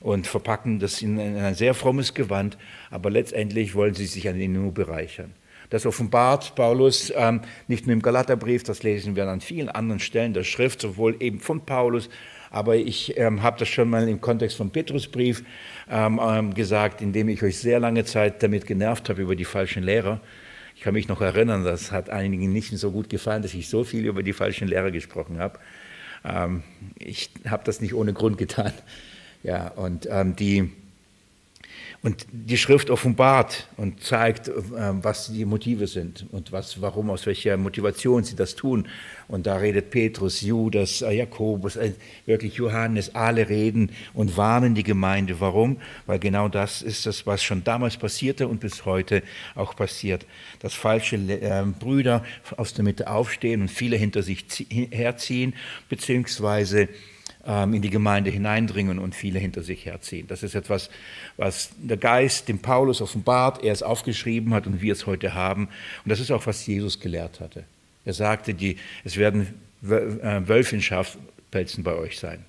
und 0.00 0.26
verpacken 0.26 0.78
das 0.78 1.02
in 1.02 1.18
ein 1.18 1.54
sehr 1.54 1.74
frommes 1.74 2.14
Gewand, 2.14 2.56
aber 2.90 3.10
letztendlich 3.10 3.74
wollen 3.74 3.92
sie 3.92 4.06
sich 4.06 4.26
an 4.28 4.40
ihnen 4.40 4.62
nur 4.62 4.72
bereichern. 4.72 5.34
Das 5.68 5.84
offenbart 5.84 6.54
Paulus 6.54 7.12
ähm, 7.16 7.42
nicht 7.68 7.86
nur 7.86 7.92
im 7.92 8.02
Galaterbrief, 8.02 8.62
das 8.62 8.82
lesen 8.82 9.14
wir 9.14 9.26
an 9.28 9.42
vielen 9.42 9.68
anderen 9.68 10.00
Stellen 10.00 10.32
der 10.32 10.44
Schrift, 10.44 10.80
sowohl 10.80 11.16
eben 11.20 11.40
von 11.40 11.66
Paulus, 11.66 12.08
aber 12.50 12.76
ich 12.76 13.18
ähm, 13.18 13.42
habe 13.42 13.58
das 13.58 13.68
schon 13.68 13.90
mal 13.90 14.08
im 14.08 14.22
Kontext 14.22 14.56
vom 14.56 14.70
Petrusbrief 14.70 15.44
ähm, 15.90 16.18
ähm 16.22 16.54
gesagt, 16.54 17.02
indem 17.02 17.28
ich 17.28 17.42
euch 17.42 17.58
sehr 17.58 17.80
lange 17.80 18.04
Zeit 18.04 18.42
damit 18.42 18.66
genervt 18.66 19.10
habe 19.10 19.20
über 19.20 19.36
die 19.36 19.44
falschen 19.44 19.82
Lehrer 19.82 20.20
ich 20.74 20.80
kann 20.80 20.94
mich 20.94 21.08
noch 21.08 21.20
erinnern, 21.20 21.64
das 21.64 21.92
hat 21.92 22.10
einigen 22.10 22.52
nicht 22.52 22.76
so 22.76 22.90
gut 22.90 23.08
gefallen, 23.08 23.42
dass 23.42 23.54
ich 23.54 23.68
so 23.68 23.84
viel 23.84 24.06
über 24.06 24.22
die 24.22 24.32
falschen 24.32 24.68
Lehrer 24.68 24.90
gesprochen 24.90 25.38
habe. 25.38 25.58
Ähm, 26.24 26.62
ich 26.98 27.30
habe 27.48 27.64
das 27.64 27.80
nicht 27.80 27.94
ohne 27.94 28.12
Grund 28.12 28.38
getan. 28.38 28.72
Ja, 29.42 29.68
und 29.68 30.08
ähm, 30.10 30.36
die, 30.36 30.72
und 32.04 32.26
die 32.32 32.58
Schrift 32.58 32.90
offenbart 32.90 33.66
und 33.78 34.02
zeigt, 34.02 34.48
ähm, 34.48 35.02
was 35.02 35.32
die 35.32 35.46
Motive 35.46 35.86
sind 35.86 36.26
und 36.32 36.52
was, 36.52 36.82
warum, 36.82 37.08
aus 37.08 37.24
welcher 37.24 37.56
Motivation 37.56 38.22
sie 38.22 38.36
das 38.36 38.54
tun. 38.54 38.86
Und 39.26 39.46
da 39.46 39.56
redet 39.56 39.88
Petrus, 39.88 40.42
Judas, 40.42 41.00
äh, 41.00 41.12
Jakobus, 41.12 41.76
äh, 41.76 41.94
wirklich 42.26 42.56
Johannes, 42.56 43.14
alle 43.14 43.48
reden 43.48 43.90
und 44.12 44.36
warnen 44.36 44.74
die 44.74 44.82
Gemeinde. 44.82 45.40
Warum? 45.40 45.78
Weil 46.04 46.18
genau 46.18 46.48
das 46.48 46.82
ist 46.82 47.06
das, 47.06 47.26
was 47.26 47.42
schon 47.42 47.64
damals 47.64 47.96
passierte 47.96 48.48
und 48.48 48.60
bis 48.60 48.84
heute 48.84 49.22
auch 49.54 49.74
passiert. 49.74 50.26
Dass 50.58 50.74
falsche 50.74 51.16
äh, 51.16 51.64
Brüder 51.80 52.22
aus 52.58 52.74
der 52.74 52.84
Mitte 52.84 53.08
aufstehen 53.08 53.62
und 53.62 53.70
viele 53.70 53.96
hinter 53.96 54.22
sich 54.22 54.44
herziehen, 54.90 55.54
beziehungsweise 55.88 56.90
in 57.46 57.82
die 57.82 57.90
Gemeinde 57.90 58.30
hineindringen 58.30 58.98
und 58.98 59.14
viele 59.14 59.38
hinter 59.38 59.62
sich 59.62 59.84
herziehen. 59.84 60.26
Das 60.28 60.42
ist 60.42 60.54
etwas, 60.54 60.90
was 61.36 61.70
der 61.76 61.98
Geist 61.98 62.48
dem 62.48 62.58
Paulus 62.58 63.02
offenbart, 63.02 63.62
er 63.62 63.72
es 63.72 63.82
aufgeschrieben 63.82 64.54
hat 64.54 64.66
und 64.66 64.80
wir 64.80 64.92
es 64.92 65.06
heute 65.06 65.34
haben. 65.34 65.68
Und 66.04 66.08
das 66.08 66.20
ist 66.20 66.30
auch, 66.30 66.46
was 66.46 66.66
Jesus 66.66 67.00
gelehrt 67.00 67.40
hatte. 67.40 67.64
Er 68.04 68.14
sagte, 68.14 68.54
die, 68.54 68.76
es 69.04 69.16
werden 69.16 69.54
äh, 69.82 70.48
Wölfe 70.48 70.76
in 70.76 70.82
Schafpelzen 70.82 71.84
bei 71.84 71.94
euch 71.94 72.18
sein. 72.18 72.44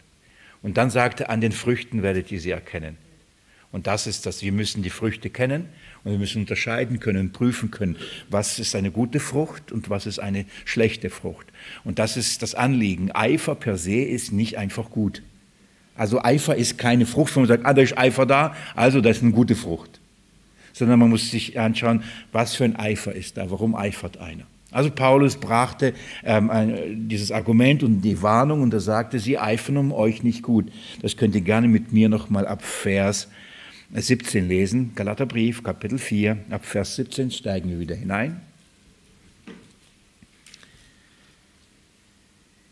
Und 0.62 0.78
dann 0.78 0.90
sagte, 0.90 1.30
an 1.30 1.42
den 1.42 1.52
Früchten 1.52 2.02
werdet 2.02 2.32
ihr 2.32 2.40
sie 2.40 2.52
erkennen. 2.52 2.98
Und 3.72 3.88
das 3.88 4.08
ist 4.08 4.26
das, 4.26 4.42
wir 4.42 4.52
müssen 4.52 4.84
die 4.84 4.90
Früchte 4.90 5.30
kennen 5.30 5.68
und 6.06 6.12
wir 6.12 6.20
müssen 6.20 6.44
unterscheiden 6.44 7.00
können, 7.00 7.32
prüfen 7.32 7.72
können, 7.72 7.98
was 8.30 8.60
ist 8.60 8.76
eine 8.76 8.92
gute 8.92 9.20
Frucht 9.20 9.72
und 9.72 9.90
was 9.90 10.06
ist 10.06 10.20
eine 10.20 10.46
schlechte 10.64 11.10
Frucht. 11.10 11.48
Und 11.84 11.98
das 11.98 12.16
ist 12.16 12.44
das 12.44 12.54
Anliegen. 12.54 13.12
Eifer 13.12 13.56
per 13.56 13.78
se 13.78 14.02
ist 14.04 14.32
nicht 14.32 14.58
einfach 14.58 14.92
gut. 14.92 15.24
Also 15.96 16.24
Eifer 16.24 16.56
ist 16.56 16.78
keine 16.78 17.08
Frucht, 17.08 17.36
wo 17.36 17.40
man 17.40 17.48
sagt, 17.48 17.66
ah, 17.66 17.74
da 17.74 17.82
ist 17.82 17.98
Eifer 17.98 18.26
da, 18.28 18.56
also 18.76 19.02
das 19.02 19.18
ist 19.18 19.24
eine 19.24 19.32
gute 19.32 19.56
Frucht. 19.56 20.00
Sondern 20.74 21.00
man 21.00 21.10
muss 21.10 21.32
sich 21.32 21.60
anschauen, 21.60 22.04
was 22.32 22.56
für 22.56 22.66
ein 22.66 22.76
Eifer 22.76 23.14
ist 23.14 23.38
da, 23.38 23.50
warum 23.50 23.76
eifert 23.76 24.18
einer. 24.20 24.44
Also 24.72 24.92
Paulus 24.92 25.38
brachte 25.38 25.94
ähm, 26.24 26.52
ein, 26.52 27.08
dieses 27.08 27.32
Argument 27.32 27.82
und 27.82 28.02
die 28.02 28.22
Warnung 28.22 28.62
und 28.62 28.74
er 28.74 28.82
sagte, 28.82 29.20
sie 29.20 29.40
eifern 29.40 29.78
um 29.78 29.92
euch 29.92 30.22
nicht 30.22 30.44
gut. 30.44 30.72
Das 31.02 31.18
könnt 31.18 31.34
ihr 31.34 31.42
gerne 31.42 31.68
mit 31.68 31.94
mir 31.94 32.10
nochmal 32.10 32.46
ab 32.46 32.62
Vers 32.62 33.30
17 33.94 34.48
lesen, 34.48 34.92
Galaterbrief, 34.96 35.64
Kapitel 35.64 35.98
4, 35.98 36.38
ab 36.50 36.66
Vers 36.66 36.96
17 36.96 37.32
steigen 37.32 37.70
wir 37.70 37.80
wieder 37.80 37.96
hinein. 37.96 38.42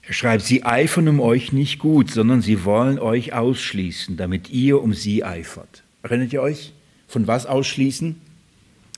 Er 0.06 0.14
schreibt, 0.14 0.44
sie 0.44 0.64
eifern 0.64 1.08
um 1.08 1.20
euch 1.22 1.54
nicht 1.54 1.80
gut, 1.80 2.12
sondern 2.12 2.42
sie 2.42 2.66
wollen 2.66 3.00
euch 3.00 3.34
ausschließen, 3.34 4.18
damit 4.18 4.50
ihr 4.50 4.82
um 4.82 4.94
sie 4.94 5.24
eifert. 5.24 5.84
Erinnert 6.02 6.34
ihr 6.34 6.42
euch? 6.42 6.74
Von 7.08 7.26
was 7.28 7.46
ausschließen? 7.46 8.20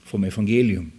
Vom 0.03 0.23
Evangelium. 0.23 0.93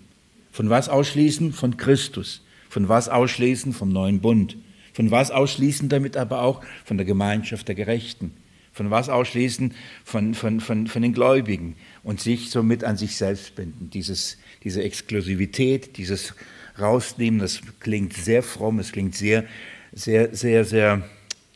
Von 0.53 0.71
was 0.71 0.89
ausschließen? 0.89 1.53
Von 1.53 1.77
Christus. 1.77 2.43
Von 2.69 2.89
was 2.89 3.09
ausschließen? 3.09 3.73
Vom 3.73 3.89
neuen 3.89 4.21
Bund. 4.21 4.57
Von 4.93 5.11
was 5.11 5.33
ausschließen 5.33 5.89
damit 5.89 6.17
aber 6.17 6.43
auch? 6.43 6.63
Von 6.85 6.99
der 6.99 7.07
Gemeinschaft 7.07 7.67
der 7.67 7.75
Gerechten. 7.75 8.33
Von 8.77 8.91
was 8.91 9.09
ausschließen? 9.09 9.73
Von, 10.05 10.35
von, 10.35 10.61
von, 10.61 10.87
von 10.87 11.01
den 11.01 11.15
Gläubigen 11.15 11.77
und 12.03 12.21
sich 12.21 12.51
somit 12.51 12.85
an 12.85 12.99
sich 12.99 13.17
selbst 13.17 13.55
binden. 13.55 13.89
Dieses, 13.89 14.37
diese 14.65 14.83
Exklusivität, 14.83 15.97
dieses 15.97 16.35
Rausnehmen, 16.79 17.41
das 17.41 17.63
klingt 17.81 18.13
sehr 18.13 18.43
fromm, 18.43 18.79
es 18.79 18.93
klingt 18.93 19.15
sehr, 19.15 19.45
sehr, 19.93 20.35
sehr, 20.35 20.67
sehr 20.67 21.09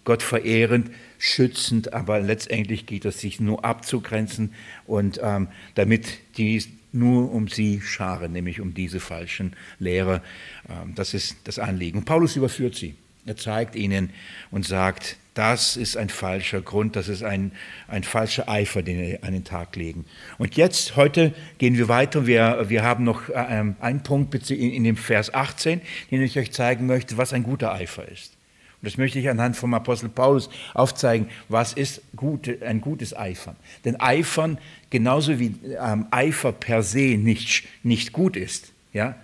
gottverehrend, 0.04 0.90
schützend, 1.18 1.92
aber 1.92 2.20
letztendlich 2.20 2.86
geht 2.86 3.04
es 3.04 3.20
sich 3.20 3.38
nur 3.38 3.66
abzugrenzen 3.66 4.54
und 4.86 5.20
ähm, 5.22 5.48
damit 5.74 6.20
die 6.38 6.64
nur 6.92 7.30
um 7.30 7.48
sie 7.48 7.82
scharen, 7.82 8.32
nämlich 8.32 8.62
um 8.62 8.72
diese 8.72 8.98
falschen 8.98 9.54
Lehrer. 9.78 10.22
Ähm, 10.70 10.94
das 10.94 11.12
ist 11.12 11.36
das 11.44 11.58
Anliegen. 11.58 11.98
Und 11.98 12.04
Paulus 12.06 12.34
überführt 12.34 12.76
sie. 12.76 12.94
Er 13.26 13.36
zeigt 13.36 13.76
ihnen 13.76 14.08
und 14.50 14.64
sagt, 14.64 15.18
das 15.40 15.78
ist 15.78 15.96
ein 15.96 16.10
falscher 16.10 16.60
Grund, 16.60 16.96
das 16.96 17.08
ist 17.08 17.22
ein, 17.22 17.52
ein 17.88 18.04
falscher 18.04 18.46
Eifer, 18.46 18.82
den 18.82 19.00
wir 19.00 19.24
an 19.24 19.32
den 19.32 19.42
Tag 19.42 19.74
legen. 19.74 20.04
Und 20.36 20.54
jetzt, 20.54 20.96
heute 20.96 21.32
gehen 21.56 21.78
wir 21.78 21.88
weiter. 21.88 22.26
Wir, 22.26 22.66
wir 22.68 22.82
haben 22.82 23.04
noch 23.04 23.22
ähm, 23.34 23.74
einen 23.80 24.02
Punkt 24.02 24.50
in 24.50 24.84
dem 24.84 24.98
Vers 24.98 25.32
18, 25.32 25.80
den 26.10 26.20
ich 26.20 26.38
euch 26.38 26.52
zeigen 26.52 26.84
möchte, 26.84 27.16
was 27.16 27.32
ein 27.32 27.42
guter 27.42 27.72
Eifer 27.72 28.06
ist. 28.06 28.34
Und 28.82 28.86
das 28.86 28.98
möchte 28.98 29.18
ich 29.18 29.30
anhand 29.30 29.56
vom 29.56 29.72
Apostel 29.72 30.10
Paulus 30.10 30.50
aufzeigen, 30.74 31.26
was 31.48 31.72
ist 31.72 32.02
gute, 32.14 32.58
ein 32.60 32.82
gutes 32.82 33.16
Eifern. 33.16 33.56
Denn 33.86 33.98
Eifern, 33.98 34.58
genauso 34.90 35.38
wie 35.38 35.54
ähm, 35.82 36.06
Eifer 36.10 36.52
per 36.52 36.82
se 36.82 37.16
nicht, 37.16 37.64
nicht 37.82 38.12
gut 38.12 38.36
ist, 38.36 38.72
ja, 38.92 39.14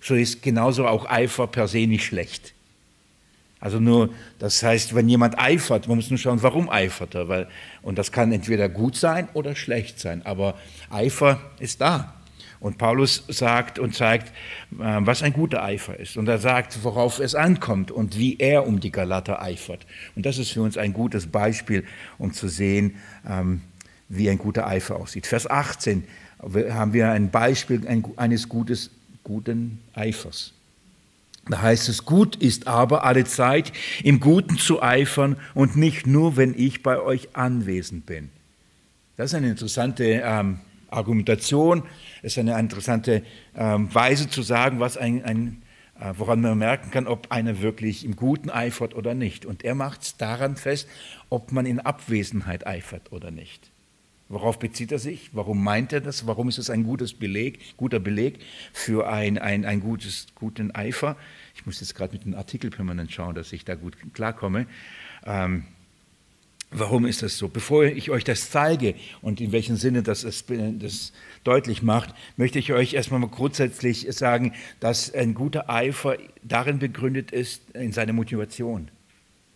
so 0.00 0.14
ist 0.14 0.40
genauso 0.40 0.86
auch 0.86 1.10
Eifer 1.10 1.48
per 1.48 1.66
se 1.66 1.88
nicht 1.88 2.04
schlecht. 2.04 2.54
Also 3.60 3.80
nur, 3.80 4.10
das 4.38 4.62
heißt, 4.62 4.94
wenn 4.94 5.08
jemand 5.08 5.38
eifert, 5.38 5.88
man 5.88 5.96
muss 5.96 6.10
nur 6.10 6.18
schauen, 6.18 6.42
warum 6.42 6.70
eifert 6.70 7.14
er. 7.14 7.28
Weil, 7.28 7.48
und 7.82 7.98
das 7.98 8.12
kann 8.12 8.30
entweder 8.32 8.68
gut 8.68 8.96
sein 8.96 9.28
oder 9.34 9.56
schlecht 9.56 9.98
sein. 9.98 10.24
Aber 10.24 10.54
Eifer 10.90 11.40
ist 11.58 11.80
da. 11.80 12.14
Und 12.60 12.78
Paulus 12.78 13.24
sagt 13.28 13.78
und 13.78 13.94
zeigt, 13.94 14.28
äh, 14.28 14.98
was 15.00 15.22
ein 15.22 15.32
guter 15.32 15.62
Eifer 15.62 15.98
ist. 15.98 16.16
Und 16.16 16.28
er 16.28 16.38
sagt, 16.38 16.82
worauf 16.82 17.20
es 17.20 17.34
ankommt 17.34 17.90
und 17.90 18.18
wie 18.18 18.36
er 18.38 18.66
um 18.66 18.80
die 18.80 18.90
Galater 18.90 19.40
eifert. 19.40 19.86
Und 20.16 20.26
das 20.26 20.38
ist 20.38 20.50
für 20.50 20.62
uns 20.62 20.76
ein 20.76 20.92
gutes 20.92 21.26
Beispiel, 21.26 21.84
um 22.18 22.32
zu 22.32 22.48
sehen, 22.48 22.96
ähm, 23.28 23.62
wie 24.08 24.28
ein 24.30 24.38
guter 24.38 24.66
Eifer 24.66 24.96
aussieht. 24.96 25.26
Vers 25.26 25.48
18 25.48 26.04
haben 26.40 26.92
wir 26.92 27.10
ein 27.10 27.30
Beispiel 27.30 27.86
eines 28.16 28.48
gutes, 28.48 28.90
guten 29.22 29.80
Eifers. 29.94 30.54
Da 31.48 31.62
heißt 31.62 31.88
es, 31.88 32.04
gut 32.04 32.36
ist 32.36 32.66
aber 32.66 33.04
alle 33.04 33.24
Zeit 33.24 33.72
im 34.02 34.20
Guten 34.20 34.58
zu 34.58 34.82
eifern 34.82 35.36
und 35.54 35.76
nicht 35.76 36.06
nur, 36.06 36.36
wenn 36.36 36.54
ich 36.58 36.82
bei 36.82 37.00
euch 37.00 37.34
anwesend 37.34 38.06
bin. 38.06 38.30
Das 39.16 39.30
ist 39.30 39.34
eine 39.34 39.48
interessante 39.48 40.04
ähm, 40.04 40.60
Argumentation, 40.90 41.82
es 42.22 42.32
ist 42.32 42.38
eine 42.38 42.58
interessante 42.58 43.22
ähm, 43.56 43.92
Weise 43.94 44.28
zu 44.28 44.42
sagen, 44.42 44.80
was 44.80 44.96
ein, 44.96 45.24
ein, 45.24 45.62
äh, 46.00 46.12
woran 46.16 46.40
man 46.40 46.58
merken 46.58 46.90
kann, 46.90 47.06
ob 47.06 47.32
einer 47.32 47.60
wirklich 47.60 48.04
im 48.04 48.16
Guten 48.16 48.50
eifert 48.50 48.94
oder 48.94 49.14
nicht. 49.14 49.44
Und 49.44 49.64
er 49.64 49.74
macht 49.74 50.02
es 50.02 50.16
daran 50.16 50.56
fest, 50.56 50.88
ob 51.30 51.52
man 51.52 51.66
in 51.66 51.80
Abwesenheit 51.80 52.66
eifert 52.66 53.12
oder 53.12 53.30
nicht. 53.30 53.70
Worauf 54.30 54.58
bezieht 54.58 54.92
er 54.92 54.98
sich? 54.98 55.30
Warum 55.32 55.64
meint 55.64 55.92
er 55.92 56.02
das? 56.02 56.26
Warum 56.26 56.50
ist 56.50 56.58
es 56.58 56.68
ein 56.68 56.84
gutes 56.84 57.14
Beleg, 57.14 57.76
guter 57.78 57.98
Beleg 57.98 58.40
für 58.74 59.08
ein, 59.08 59.38
ein, 59.38 59.64
ein 59.64 59.80
gutes, 59.80 60.26
guten 60.34 60.70
Eifer? 60.74 61.16
Ich 61.54 61.64
muss 61.64 61.80
jetzt 61.80 61.94
gerade 61.94 62.12
mit 62.12 62.24
dem 62.24 62.34
Artikel 62.34 62.68
permanent 62.70 63.10
schauen, 63.10 63.34
dass 63.34 63.52
ich 63.54 63.64
da 63.64 63.74
gut 63.74 63.96
klarkomme. 64.12 64.66
Ähm, 65.24 65.64
warum 66.70 67.06
ist 67.06 67.22
das 67.22 67.38
so? 67.38 67.48
Bevor 67.48 67.84
ich 67.84 68.10
euch 68.10 68.22
das 68.22 68.50
zeige 68.50 68.94
und 69.22 69.40
in 69.40 69.50
welchem 69.52 69.76
Sinne 69.76 70.02
das, 70.02 70.22
das, 70.22 70.44
das 70.46 71.12
deutlich 71.42 71.82
macht, 71.82 72.14
möchte 72.36 72.58
ich 72.58 72.74
euch 72.74 72.92
erstmal 72.92 73.20
mal 73.20 73.30
grundsätzlich 73.30 74.06
sagen, 74.10 74.52
dass 74.78 75.14
ein 75.14 75.32
guter 75.32 75.70
Eifer 75.70 76.18
darin 76.42 76.78
begründet 76.78 77.30
ist, 77.30 77.70
in 77.70 77.92
seiner 77.92 78.12
Motivation. 78.12 78.90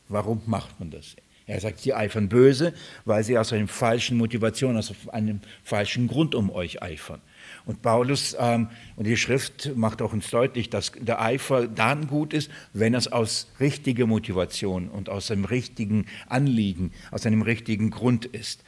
Warum 0.08 0.40
macht 0.46 0.80
man 0.80 0.90
das? 0.90 1.14
Er 1.46 1.60
sagt, 1.60 1.80
sie 1.80 1.92
eifern 1.92 2.28
böse, 2.28 2.72
weil 3.04 3.24
sie 3.24 3.36
aus 3.36 3.52
einer 3.52 3.66
falschen 3.68 4.16
Motivation, 4.16 4.76
aus 4.76 4.94
einem 5.08 5.40
falschen 5.64 6.06
Grund 6.06 6.34
um 6.34 6.50
euch 6.50 6.82
eifern. 6.82 7.20
Und 7.64 7.82
Paulus 7.82 8.36
ähm, 8.38 8.68
und 8.96 9.06
die 9.06 9.16
Schrift 9.16 9.72
macht 9.76 10.02
auch 10.02 10.12
uns 10.12 10.30
deutlich, 10.30 10.70
dass 10.70 10.92
der 10.98 11.20
Eifer 11.20 11.66
dann 11.66 12.06
gut 12.06 12.32
ist, 12.32 12.50
wenn 12.72 12.94
es 12.94 13.10
aus 13.10 13.48
richtiger 13.60 14.06
Motivation 14.06 14.88
und 14.88 15.08
aus 15.08 15.30
einem 15.30 15.44
richtigen 15.44 16.06
Anliegen, 16.28 16.92
aus 17.10 17.26
einem 17.26 17.42
richtigen 17.42 17.90
Grund 17.90 18.24
ist. 18.24 18.64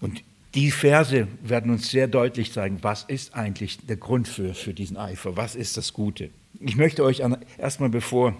Und 0.00 0.22
die 0.54 0.70
Verse 0.70 1.28
werden 1.42 1.70
uns 1.70 1.90
sehr 1.90 2.08
deutlich 2.08 2.52
zeigen, 2.52 2.78
was 2.82 3.04
ist 3.04 3.34
eigentlich 3.34 3.78
der 3.86 3.96
Grund 3.96 4.28
für, 4.28 4.54
für 4.54 4.72
diesen 4.72 4.96
Eifer, 4.96 5.36
was 5.36 5.54
ist 5.54 5.76
das 5.76 5.92
Gute. 5.92 6.30
Ich 6.60 6.76
möchte 6.76 7.04
euch 7.04 7.22
erstmal, 7.58 7.90
bevor 7.90 8.34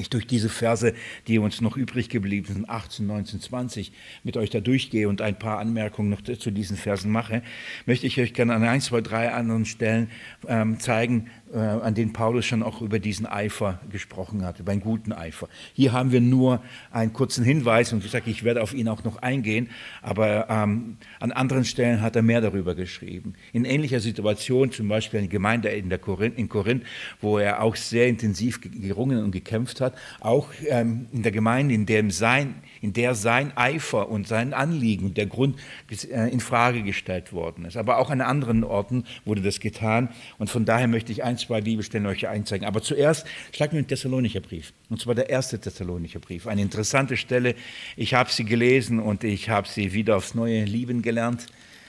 ich 0.00 0.10
durch 0.10 0.26
diese 0.26 0.48
Verse, 0.48 0.94
die 1.26 1.38
uns 1.38 1.60
noch 1.60 1.76
übrig 1.76 2.08
geblieben 2.08 2.46
sind, 2.52 2.68
18, 2.68 3.06
19, 3.06 3.40
20, 3.40 3.92
mit 4.24 4.36
euch 4.36 4.50
da 4.50 4.60
durchgehe 4.60 5.08
und 5.08 5.22
ein 5.22 5.38
paar 5.38 5.58
Anmerkungen 5.58 6.10
noch 6.10 6.22
zu 6.22 6.50
diesen 6.50 6.76
Versen 6.76 7.10
mache, 7.10 7.42
möchte 7.86 8.06
ich 8.06 8.20
euch 8.20 8.34
gerne 8.34 8.54
an 8.54 8.64
ein, 8.64 8.80
zwei, 8.80 9.00
drei 9.00 9.32
anderen 9.32 9.64
Stellen 9.64 10.10
ähm, 10.48 10.80
zeigen, 10.80 11.30
an 11.56 11.94
denen 11.94 12.12
Paulus 12.12 12.46
schon 12.46 12.62
auch 12.62 12.80
über 12.80 12.98
diesen 12.98 13.26
Eifer 13.26 13.80
gesprochen 13.90 14.44
hat, 14.44 14.60
über 14.60 14.72
einen 14.72 14.80
guten 14.80 15.12
Eifer. 15.12 15.48
Hier 15.74 15.92
haben 15.92 16.12
wir 16.12 16.20
nur 16.20 16.62
einen 16.90 17.12
kurzen 17.12 17.44
Hinweis 17.44 17.92
und 17.92 18.04
ich 18.04 18.10
sage, 18.10 18.30
ich 18.30 18.44
werde 18.44 18.62
auf 18.62 18.72
ihn 18.72 18.88
auch 18.88 19.02
noch 19.04 19.16
eingehen, 19.16 19.70
aber 20.02 20.48
ähm, 20.48 20.96
an 21.18 21.32
anderen 21.32 21.64
Stellen 21.64 22.02
hat 22.02 22.14
er 22.16 22.22
mehr 22.22 22.40
darüber 22.40 22.74
geschrieben. 22.74 23.34
In 23.52 23.64
ähnlicher 23.64 24.00
Situation, 24.00 24.70
zum 24.70 24.88
Beispiel 24.88 25.20
in 25.20 25.26
der 25.26 25.32
Gemeinde 25.32 25.68
in, 25.70 25.90
Korinth, 26.00 26.38
in 26.38 26.48
Korinth, 26.48 26.84
wo 27.20 27.38
er 27.38 27.62
auch 27.62 27.76
sehr 27.76 28.06
intensiv 28.08 28.60
gerungen 28.60 29.22
und 29.24 29.32
gekämpft 29.32 29.80
hat, 29.80 29.94
auch 30.20 30.48
ähm, 30.68 31.06
in 31.12 31.22
der 31.22 31.32
Gemeinde, 31.32 31.74
in, 31.74 31.86
dem 31.86 32.10
sein, 32.10 32.54
in 32.80 32.92
der 32.92 33.14
sein 33.14 33.56
Eifer 33.56 34.08
und 34.08 34.26
sein 34.26 34.54
Anliegen, 34.54 35.14
der 35.14 35.26
Grund 35.26 35.58
äh, 35.90 36.30
in 36.30 36.40
Frage 36.40 36.82
gestellt 36.82 37.32
worden 37.32 37.64
ist. 37.64 37.76
Aber 37.76 37.98
auch 37.98 38.10
an 38.10 38.20
anderen 38.20 38.64
Orten 38.64 39.04
wurde 39.24 39.42
das 39.42 39.60
getan 39.60 40.08
und 40.38 40.50
von 40.50 40.64
daher 40.64 40.88
möchte 40.88 41.12
ich 41.12 41.22
eins 41.22 41.42
zwei 41.42 41.60
Bibelstellen 41.60 42.06
euch 42.06 42.28
einzeigen. 42.28 42.66
Aber 42.66 42.82
zuerst 42.82 43.26
schlagt 43.52 43.72
mir 43.72 43.82
den 43.82 43.88
Thessalonicher 43.88 44.40
Brief. 44.40 44.72
Und 44.88 45.00
zwar 45.00 45.14
der 45.14 45.28
erste 45.28 45.58
Thessalonicher 45.58 46.20
Brief. 46.20 46.46
Eine 46.46 46.62
interessante 46.62 47.16
Stelle. 47.16 47.54
Ich 47.96 48.14
habe 48.14 48.30
sie 48.30 48.44
gelesen 48.44 48.98
und 48.98 49.24
ich 49.24 49.50
habe 49.50 49.68
sie 49.68 49.92
wieder 49.92 50.16
aufs 50.16 50.34
Neue 50.34 50.64
lieben 50.64 51.02
gelernt. 51.02 51.46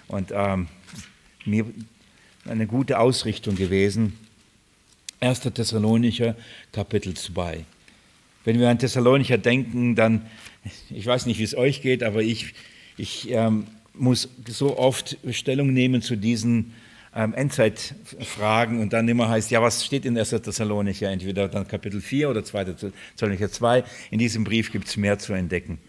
Und 0.08 0.32
ähm, 0.34 0.68
mir 1.46 1.66
eine 2.46 2.68
gute 2.68 3.00
Ausrichtung 3.00 3.56
gewesen. 3.56 4.18
1. 5.20 5.42
Thessalonicher, 5.42 6.36
Kapitel 6.72 7.14
2. 7.14 7.66
Wenn 8.44 8.60
wir 8.60 8.70
an 8.70 8.80
Thessalonicher 8.80 9.38
denken, 9.38 9.96
dann, 9.96 10.26
ich 10.90 11.06
weiß 11.06 11.26
nicht, 11.26 11.40
wie 11.40 11.44
es 11.44 11.56
euch 11.56 11.82
geht, 11.82 12.04
aber 12.04 12.22
ich, 12.22 12.54
ich 12.98 13.30
ähm, 13.32 13.68
muss 13.94 14.30
so 14.48 14.78
oft 14.78 15.18
Stellung 15.32 15.74
nehmen 15.74 16.02
zu 16.02 16.16
diesen 16.16 16.74
ähm, 17.16 17.34
Endzeitfragen 17.34 18.80
und 18.80 18.94
dann 18.94 19.08
immer 19.08 19.30
heißt, 19.30 19.52
ja, 19.52 19.62
was 19.62 19.86
steht 19.86 20.06
in 20.06 20.18
1. 20.18 20.30
Thessalonicher? 20.30 21.10
Entweder 21.10 21.48
dann 21.48 21.68
Kapitel 21.68 22.02
4 22.02 22.30
oder 22.30 22.44
2. 22.44 22.66
Thessalonicher 23.16 23.52
2. 23.52 23.84
In 24.12 24.20
diesem 24.20 24.44
Brief 24.44 24.72
gibt 24.72 24.88
es 24.88 24.98
mehr 24.98 25.20
zu 25.20 25.34
entdecken 25.34 25.80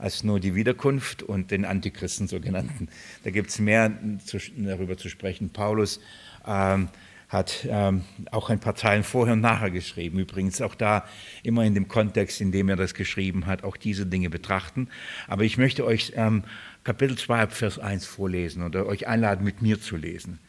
als 0.00 0.24
nur 0.24 0.40
die 0.40 0.54
Wiederkunft 0.54 1.22
und 1.22 1.50
den 1.50 1.64
Antichristen 1.64 2.26
sogenannten. 2.26 2.88
Da 3.22 3.30
gibt 3.30 3.50
es 3.50 3.58
mehr 3.58 3.92
zu, 4.24 4.38
darüber 4.56 4.96
zu 4.96 5.08
sprechen. 5.10 5.50
Paulus 5.50 6.00
ähm, 6.46 6.88
hat 7.30 7.64
ähm, 7.70 8.02
auch 8.32 8.50
ein 8.50 8.58
paar 8.58 8.74
Zeilen 8.74 9.04
vorher 9.04 9.34
und 9.34 9.40
nachher 9.40 9.70
geschrieben. 9.70 10.18
Übrigens 10.18 10.60
auch 10.60 10.74
da 10.74 11.04
immer 11.44 11.64
in 11.64 11.74
dem 11.74 11.86
Kontext, 11.86 12.40
in 12.40 12.50
dem 12.50 12.68
er 12.68 12.74
das 12.74 12.92
geschrieben 12.92 13.46
hat, 13.46 13.62
auch 13.62 13.76
diese 13.76 14.04
Dinge 14.04 14.28
betrachten. 14.28 14.88
Aber 15.28 15.44
ich 15.44 15.56
möchte 15.56 15.86
euch 15.86 16.12
ähm, 16.16 16.42
Kapitel 16.82 17.16
2, 17.16 17.46
Vers 17.46 17.78
1 17.78 18.04
vorlesen 18.04 18.64
oder 18.64 18.84
euch 18.84 19.06
einladen, 19.06 19.44
mit 19.44 19.62
mir 19.62 19.80
zu 19.80 19.96
lesen. 19.96 20.40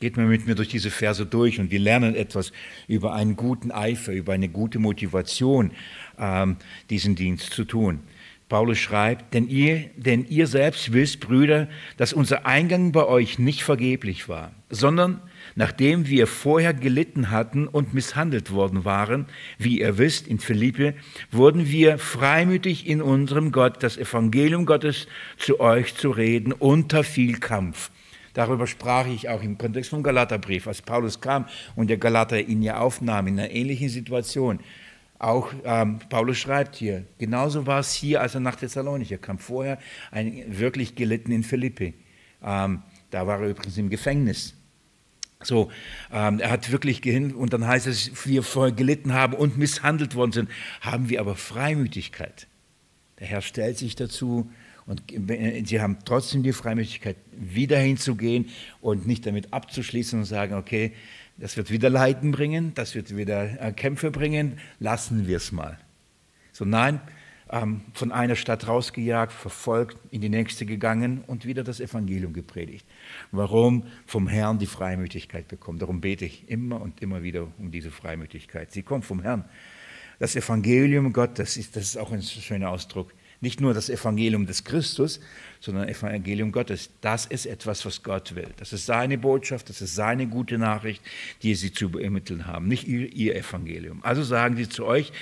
Geht 0.00 0.16
mal 0.16 0.26
mit 0.26 0.46
mir 0.46 0.56
durch 0.56 0.68
diese 0.68 0.90
Verse 0.90 1.24
durch 1.24 1.60
und 1.60 1.70
wir 1.70 1.78
lernen 1.78 2.16
etwas 2.16 2.52
über 2.88 3.14
einen 3.14 3.36
guten 3.36 3.70
Eifer, 3.70 4.12
über 4.12 4.32
eine 4.32 4.48
gute 4.48 4.80
Motivation, 4.80 5.70
ähm, 6.18 6.56
diesen 6.90 7.14
Dienst 7.14 7.52
zu 7.52 7.64
tun. 7.64 8.00
Paulus 8.48 8.78
schreibt, 8.78 9.34
denn 9.34 9.46
ihr, 9.46 9.90
denn 9.96 10.26
ihr 10.28 10.48
selbst 10.48 10.92
wisst, 10.92 11.20
Brüder, 11.20 11.68
dass 11.96 12.12
unser 12.12 12.44
Eingang 12.46 12.90
bei 12.90 13.04
euch 13.04 13.38
nicht 13.38 13.62
vergeblich 13.62 14.28
war, 14.28 14.52
sondern 14.70 15.20
nachdem 15.58 16.06
wir 16.06 16.26
vorher 16.28 16.72
gelitten 16.72 17.30
hatten 17.30 17.66
und 17.66 17.92
misshandelt 17.92 18.52
worden 18.52 18.84
waren, 18.84 19.26
wie 19.58 19.80
ihr 19.80 19.98
wisst, 19.98 20.28
in 20.28 20.38
Philippi, 20.38 20.94
wurden 21.30 21.68
wir 21.68 21.98
freimütig 21.98 22.86
in 22.86 23.02
unserem 23.02 23.50
Gott 23.52 23.82
das 23.82 23.98
Evangelium 23.98 24.66
Gottes 24.66 25.08
zu 25.36 25.58
euch 25.58 25.96
zu 25.96 26.10
reden 26.10 26.52
unter 26.52 27.02
viel 27.02 27.38
Kampf 27.38 27.90
Darüber 28.34 28.68
sprach 28.68 29.08
ich 29.08 29.28
auch 29.28 29.42
im 29.42 29.58
Kontext 29.58 29.90
vom 29.90 30.04
Galaterbrief, 30.04 30.68
als 30.68 30.80
Paulus 30.80 31.20
kam 31.20 31.46
und 31.74 31.90
der 31.90 31.96
Galater 31.96 32.38
ihn 32.40 32.62
ja 32.62 32.78
aufnahm 32.78 33.26
in 33.26 33.40
einer 33.40 33.50
ähnlichen 33.50 33.88
Situation. 33.88 34.60
Auch 35.18 35.52
ähm, 35.64 35.98
Paulus 36.08 36.38
schreibt 36.38 36.76
hier, 36.76 37.04
genauso 37.18 37.66
war 37.66 37.80
es 37.80 37.92
hier, 37.94 38.20
als 38.20 38.34
er 38.36 38.40
nach 38.40 38.54
Thessalonicher 38.54 39.18
kam. 39.18 39.40
Vorher 39.40 39.78
ein, 40.12 40.44
wirklich 40.46 40.94
gelitten 40.94 41.32
in 41.32 41.42
Philippi. 41.42 41.94
Ähm, 42.40 42.82
da 43.10 43.26
war 43.26 43.40
er 43.40 43.48
übrigens 43.48 43.76
im 43.76 43.90
Gefängnis. 43.90 44.54
So, 45.42 45.70
ähm, 46.12 46.40
er 46.40 46.50
hat 46.50 46.72
wirklich 46.72 47.00
gehin 47.00 47.34
und 47.34 47.52
dann 47.52 47.66
heißt 47.66 47.86
es, 47.86 48.26
wir 48.26 48.42
vorher 48.42 48.74
gelitten 48.74 49.12
haben 49.12 49.34
und 49.34 49.56
misshandelt 49.56 50.14
worden 50.14 50.32
sind, 50.32 50.50
haben 50.80 51.08
wir 51.08 51.20
aber 51.20 51.36
Freimütigkeit. 51.36 52.48
Der 53.20 53.28
Herr 53.28 53.40
stellt 53.40 53.78
sich 53.78 53.94
dazu, 53.94 54.50
und 54.88 55.02
sie 55.64 55.82
haben 55.82 55.98
trotzdem 56.06 56.42
die 56.42 56.54
Freimütigkeit, 56.54 57.16
wieder 57.32 57.78
hinzugehen 57.78 58.48
und 58.80 59.06
nicht 59.06 59.26
damit 59.26 59.52
abzuschließen 59.52 60.20
und 60.20 60.24
sagen, 60.24 60.54
okay, 60.54 60.92
das 61.36 61.58
wird 61.58 61.70
wieder 61.70 61.90
Leiden 61.90 62.32
bringen, 62.32 62.72
das 62.74 62.94
wird 62.94 63.14
wieder 63.14 63.60
äh, 63.62 63.72
Kämpfe 63.72 64.10
bringen, 64.10 64.58
lassen 64.80 65.28
wir 65.28 65.36
es 65.36 65.52
mal. 65.52 65.78
So 66.52 66.64
nein, 66.64 67.00
ähm, 67.50 67.82
von 67.94 68.12
einer 68.12 68.36
Stadt 68.36 68.66
rausgejagt, 68.66 69.32
verfolgt, 69.32 69.96
in 70.10 70.20
die 70.20 70.28
nächste 70.28 70.66
gegangen 70.66 71.22
und 71.26 71.46
wieder 71.46 71.64
das 71.64 71.80
Evangelium 71.80 72.32
gepredigt. 72.32 72.86
Warum? 73.32 73.84
Vom 74.06 74.28
Herrn 74.28 74.58
die 74.58 74.66
Freimütigkeit 74.66 75.48
bekommen. 75.48 75.78
Darum 75.78 76.00
bete 76.00 76.24
ich 76.24 76.48
immer 76.48 76.80
und 76.80 77.00
immer 77.02 77.22
wieder 77.22 77.48
um 77.58 77.70
diese 77.70 77.90
Freimütigkeit. 77.90 78.72
Sie 78.72 78.82
kommt 78.82 79.04
vom 79.04 79.22
Herrn. 79.22 79.44
Das 80.18 80.34
Evangelium 80.34 81.12
Gottes, 81.12 81.56
ist, 81.56 81.76
das 81.76 81.84
ist 81.84 81.96
auch 81.96 82.10
ein 82.10 82.22
schöner 82.22 82.70
Ausdruck. 82.70 83.12
Nicht 83.40 83.60
nur 83.60 83.72
das 83.72 83.88
Evangelium 83.88 84.46
des 84.46 84.64
Christus, 84.64 85.20
sondern 85.60 85.88
Evangelium 85.88 86.50
Gottes. 86.50 86.90
Das 87.00 87.24
ist 87.24 87.46
etwas, 87.46 87.86
was 87.86 88.02
Gott 88.02 88.34
will. 88.34 88.48
Das 88.56 88.72
ist 88.72 88.86
seine 88.86 89.16
Botschaft, 89.16 89.68
das 89.68 89.80
ist 89.80 89.94
seine 89.94 90.26
gute 90.26 90.58
Nachricht, 90.58 91.02
die 91.42 91.54
sie 91.54 91.72
zu 91.72 91.96
ermitteln 91.98 92.46
haben, 92.48 92.66
nicht 92.66 92.88
ihr, 92.88 93.12
ihr 93.12 93.36
Evangelium. 93.36 94.02
Also 94.02 94.24
sagen 94.24 94.56
sie 94.56 94.68
zu 94.68 94.84
euch, 94.84 95.12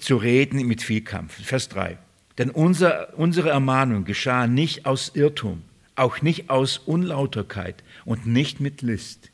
zu 0.00 0.16
reden 0.16 0.66
mit 0.66 0.82
viel 0.82 1.02
Kampf. 1.02 1.42
Vers 1.44 1.68
3. 1.68 1.98
Denn 2.38 2.50
unser, 2.50 3.16
unsere 3.18 3.50
Ermahnung 3.50 4.04
geschah 4.04 4.46
nicht 4.46 4.86
aus 4.86 5.12
Irrtum, 5.14 5.62
auch 5.94 6.22
nicht 6.22 6.50
aus 6.50 6.78
Unlauterkeit 6.78 7.84
und 8.04 8.26
nicht 8.26 8.60
mit 8.60 8.82
List. 8.82 9.30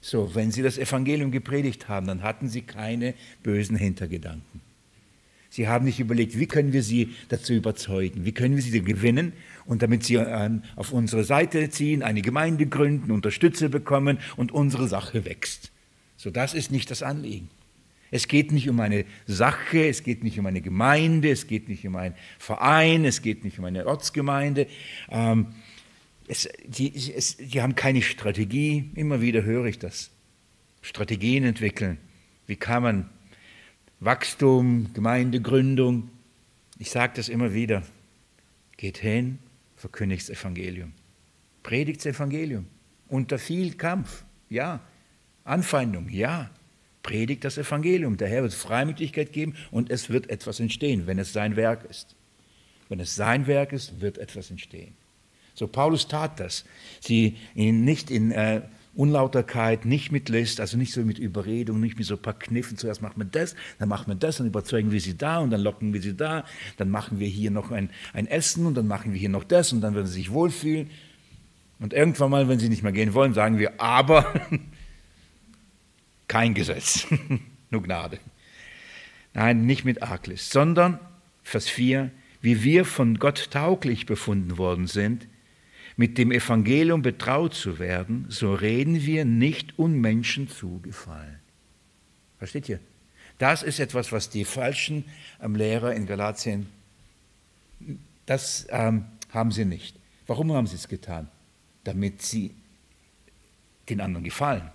So, 0.00 0.34
wenn 0.34 0.50
sie 0.50 0.62
das 0.62 0.78
Evangelium 0.78 1.30
gepredigt 1.30 1.88
haben, 1.88 2.06
dann 2.06 2.22
hatten 2.22 2.48
sie 2.48 2.62
keine 2.62 3.14
bösen 3.42 3.76
Hintergedanken. 3.76 4.60
Sie 5.50 5.68
haben 5.68 5.84
nicht 5.84 5.98
überlegt, 5.98 6.38
wie 6.38 6.46
können 6.46 6.72
wir 6.72 6.82
sie 6.82 7.14
dazu 7.28 7.52
überzeugen, 7.52 8.24
wie 8.24 8.32
können 8.32 8.54
wir 8.54 8.62
sie 8.62 8.82
gewinnen 8.82 9.32
und 9.66 9.82
damit 9.82 10.04
sie 10.04 10.14
ähm, 10.14 10.62
auf 10.76 10.92
unsere 10.92 11.24
Seite 11.24 11.68
ziehen, 11.70 12.02
eine 12.02 12.22
Gemeinde 12.22 12.66
gründen, 12.66 13.10
Unterstützer 13.10 13.68
bekommen 13.68 14.18
und 14.36 14.52
unsere 14.52 14.86
Sache 14.86 15.24
wächst. 15.24 15.72
So, 16.16 16.30
das 16.30 16.54
ist 16.54 16.70
nicht 16.70 16.90
das 16.90 17.02
Anliegen. 17.02 17.50
Es 18.10 18.26
geht 18.26 18.52
nicht 18.52 18.68
um 18.68 18.80
eine 18.80 19.04
Sache, 19.26 19.88
es 19.88 20.02
geht 20.02 20.24
nicht 20.24 20.38
um 20.38 20.46
eine 20.46 20.60
Gemeinde, 20.60 21.30
es 21.30 21.46
geht 21.46 21.68
nicht 21.68 21.86
um 21.86 21.96
einen 21.96 22.14
Verein, 22.38 23.04
es 23.04 23.22
geht 23.22 23.44
nicht 23.44 23.58
um 23.58 23.64
eine 23.64 23.86
Ortsgemeinde. 23.86 24.66
Ähm, 25.08 25.48
es, 26.26 26.48
die, 26.64 26.92
es, 27.14 27.36
die 27.36 27.62
haben 27.62 27.74
keine 27.74 28.02
Strategie. 28.02 28.90
Immer 28.94 29.20
wieder 29.20 29.42
höre 29.42 29.66
ich 29.66 29.78
das. 29.78 30.10
Strategien 30.82 31.44
entwickeln. 31.44 31.98
Wie 32.46 32.56
kann 32.56 32.82
man 32.82 33.10
Wachstum, 34.00 34.92
Gemeindegründung? 34.94 36.10
Ich 36.78 36.90
sage 36.90 37.12
das 37.16 37.28
immer 37.28 37.52
wieder. 37.52 37.82
Geht 38.76 38.98
hin, 38.98 39.38
verkündigt 39.76 40.28
das 40.28 40.40
Evangelium. 40.40 40.92
Predigt 41.62 42.00
das 42.00 42.16
Evangelium. 42.16 42.66
Unter 43.08 43.38
viel 43.38 43.74
Kampf, 43.74 44.24
ja. 44.48 44.80
Anfeindung, 45.44 46.08
ja. 46.08 46.50
Predigt 47.02 47.44
das 47.44 47.58
Evangelium. 47.58 48.16
Der 48.16 48.28
Herr 48.28 48.42
wird 48.42 48.54
Freimütigkeit 48.54 49.32
geben 49.32 49.54
und 49.70 49.90
es 49.90 50.10
wird 50.10 50.28
etwas 50.30 50.60
entstehen, 50.60 51.06
wenn 51.06 51.18
es 51.18 51.32
sein 51.32 51.56
Werk 51.56 51.84
ist. 51.88 52.14
Wenn 52.88 53.00
es 53.00 53.14
sein 53.14 53.46
Werk 53.46 53.72
ist, 53.72 54.00
wird 54.00 54.18
etwas 54.18 54.50
entstehen. 54.50 54.94
So, 55.54 55.66
Paulus 55.66 56.08
tat 56.08 56.40
das. 56.40 56.64
Sie 57.00 57.36
in, 57.54 57.84
nicht 57.84 58.10
in 58.10 58.32
äh, 58.32 58.62
Unlauterkeit, 58.94 59.84
nicht 59.84 60.10
mit 60.10 60.28
List, 60.28 60.60
also 60.60 60.76
nicht 60.76 60.92
so 60.92 61.02
mit 61.02 61.18
Überredung, 61.18 61.80
nicht 61.80 61.96
mit 61.96 62.06
so 62.06 62.14
ein 62.14 62.22
paar 62.22 62.38
Kniffen. 62.38 62.76
Zuerst 62.76 63.02
machen 63.02 63.18
wir 63.18 63.24
das, 63.24 63.54
dann 63.78 63.88
machen 63.88 64.08
wir 64.08 64.16
das, 64.16 64.38
dann 64.38 64.48
überzeugen 64.48 64.90
wir 64.90 65.00
sie 65.00 65.16
da 65.16 65.38
und 65.38 65.50
dann 65.50 65.60
locken 65.60 65.92
wir 65.92 66.02
sie 66.02 66.16
da, 66.16 66.44
dann 66.76 66.90
machen 66.90 67.20
wir 67.20 67.28
hier 67.28 67.50
noch 67.50 67.70
ein, 67.70 67.90
ein 68.12 68.26
Essen 68.26 68.66
und 68.66 68.74
dann 68.74 68.88
machen 68.88 69.12
wir 69.12 69.20
hier 69.20 69.28
noch 69.28 69.44
das 69.44 69.72
und 69.72 69.80
dann 69.80 69.94
werden 69.94 70.06
sie 70.06 70.14
sich 70.14 70.32
wohlfühlen. 70.32 70.90
Und 71.78 71.94
irgendwann 71.94 72.30
mal, 72.30 72.48
wenn 72.48 72.58
sie 72.58 72.68
nicht 72.68 72.82
mehr 72.82 72.92
gehen 72.92 73.14
wollen, 73.14 73.32
sagen 73.32 73.58
wir, 73.58 73.80
aber 73.80 74.34
kein 76.30 76.54
Gesetz, 76.54 77.08
nur 77.70 77.82
Gnade. 77.82 78.20
Nein, 79.34 79.66
nicht 79.66 79.84
mit 79.84 80.04
Arglist, 80.04 80.52
sondern, 80.52 81.00
Vers 81.42 81.68
4, 81.68 82.12
wie 82.40 82.62
wir 82.62 82.84
von 82.84 83.18
Gott 83.18 83.50
tauglich 83.50 84.06
befunden 84.06 84.56
worden 84.56 84.86
sind, 84.86 85.26
mit 85.96 86.18
dem 86.18 86.30
Evangelium 86.30 87.02
betraut 87.02 87.54
zu 87.54 87.80
werden, 87.80 88.26
so 88.28 88.54
reden 88.54 89.04
wir 89.04 89.24
nicht 89.24 89.76
um 89.76 90.00
Menschen 90.00 90.48
zugefallen. 90.48 91.40
Versteht 92.38 92.68
ihr? 92.68 92.78
Das 93.38 93.64
ist 93.64 93.80
etwas, 93.80 94.12
was 94.12 94.30
die 94.30 94.44
falschen 94.44 95.06
ähm, 95.42 95.56
Lehrer 95.56 95.94
in 95.94 96.06
Galatien, 96.06 96.68
das 98.26 98.68
ähm, 98.70 99.04
haben 99.30 99.50
sie 99.50 99.64
nicht. 99.64 99.96
Warum 100.28 100.52
haben 100.52 100.68
sie 100.68 100.76
es 100.76 100.86
getan? 100.86 101.26
Damit 101.82 102.22
sie 102.22 102.54
den 103.88 104.00
anderen 104.00 104.22
gefallen 104.22 104.70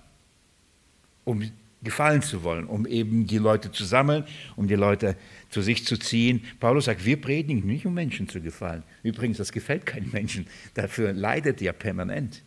um 1.26 1.52
gefallen 1.84 2.22
zu 2.22 2.44
wollen, 2.44 2.66
um 2.66 2.86
eben 2.86 3.28
die 3.28 3.38
Leute 3.38 3.72
zu 3.72 3.86
sammeln, 3.86 4.26
um 4.56 4.68
die 4.68 4.76
Leute 4.76 5.16
zu 5.50 5.62
sich 5.62 5.86
zu 5.86 5.98
ziehen. 5.98 6.44
Paulus 6.60 6.86
sagt, 6.86 7.06
wir 7.06 7.22
predigen 7.22 7.66
nicht, 7.66 7.86
um 7.86 7.94
Menschen 7.94 8.28
zu 8.28 8.42
gefallen. 8.42 8.84
Übrigens, 9.04 9.38
das 9.38 9.52
gefällt 9.52 9.86
keinen 9.86 10.12
Menschen. 10.12 10.48
Dafür 10.74 11.14
leidet 11.14 11.62
er 11.62 11.74
permanent. 11.74 12.42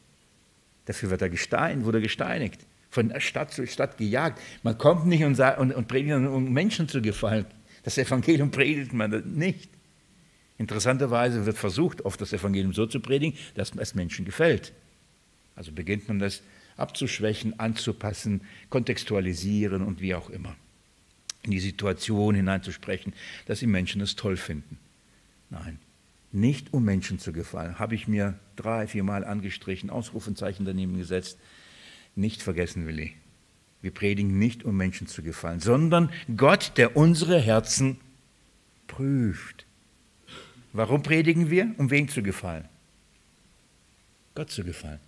Dafür 0.87 1.11
wird 1.11 1.23
er 1.23 1.31
gestein, 1.31 1.85
wurde 1.85 2.01
gesteinigt, 2.01 2.67
von 2.91 3.13
Stadt 3.21 3.53
zu 3.53 3.67
Stadt 3.67 3.99
gejagt. 3.99 4.41
Man 4.63 4.77
kommt 4.77 5.07
nicht 5.07 5.23
und, 5.23 5.39
und, 5.39 5.73
und 5.73 5.89
predigt, 5.89 6.15
um 6.15 6.53
Menschen 6.53 6.89
zu 6.89 7.01
gefallen. 7.01 7.47
Das 7.85 7.97
Evangelium 7.97 8.51
predigt 8.51 8.93
man 8.93 9.23
nicht. 9.35 9.71
Interessanterweise 10.57 11.47
wird 11.47 11.57
versucht, 11.57 12.05
oft 12.05 12.21
das 12.21 12.33
Evangelium 12.33 12.73
so 12.73 12.87
zu 12.87 12.99
predigen, 12.99 13.39
dass 13.55 13.73
es 13.77 13.95
Menschen 13.95 14.25
gefällt. 14.25 14.73
Also 15.55 15.71
beginnt 15.73 16.09
man 16.09 16.19
das 16.19 16.43
abzuschwächen, 16.79 17.61
anzupassen, 17.61 18.41
kontextualisieren 18.71 19.83
und 19.83 20.01
wie 20.01 20.15
auch 20.15 20.31
immer. 20.31 20.57
In 21.43 21.51
die 21.51 21.61
Situation 21.61 22.35
hineinzusprechen, 22.35 23.13
dass 23.47 23.59
die 23.59 23.67
Menschen 23.67 24.01
es 24.01 24.17
toll 24.17 24.37
finden. 24.37 24.79
Nein, 25.51 25.79
nicht 26.33 26.73
um 26.73 26.85
Menschen 26.85 27.19
zu 27.19 27.33
gefallen. 27.33 27.79
Habe 27.79 27.95
ich 27.95 28.09
mir 28.09 28.39
drei, 28.57 28.87
vier 28.87 29.03
Mal 29.03 29.25
angestrichen, 29.25 29.91
Ausrufezeichen 29.91 30.65
daneben 30.65 30.97
gesetzt. 30.97 31.39
Nicht 32.17 32.43
vergessen, 32.43 32.87
Willi. 32.87 33.15
Wir 33.81 33.93
predigen 33.93 34.39
nicht, 34.39 34.65
um 34.65 34.77
Menschen 34.77 35.07
zu 35.07 35.23
gefallen, 35.23 35.61
sondern 35.61 36.11
Gott, 36.37 36.73
der 36.77 36.97
unsere 36.97 37.41
Herzen 37.41 37.99
prüft. 38.89 39.67
Warum 40.73 41.03
predigen 41.03 41.51
wir? 41.51 41.75
Um 41.79 41.91
wem 41.91 42.09
zu 42.09 42.23
gefallen? 42.23 42.65
Gott 44.35 44.51
zu 44.51 44.65
gefallen. 44.65 45.01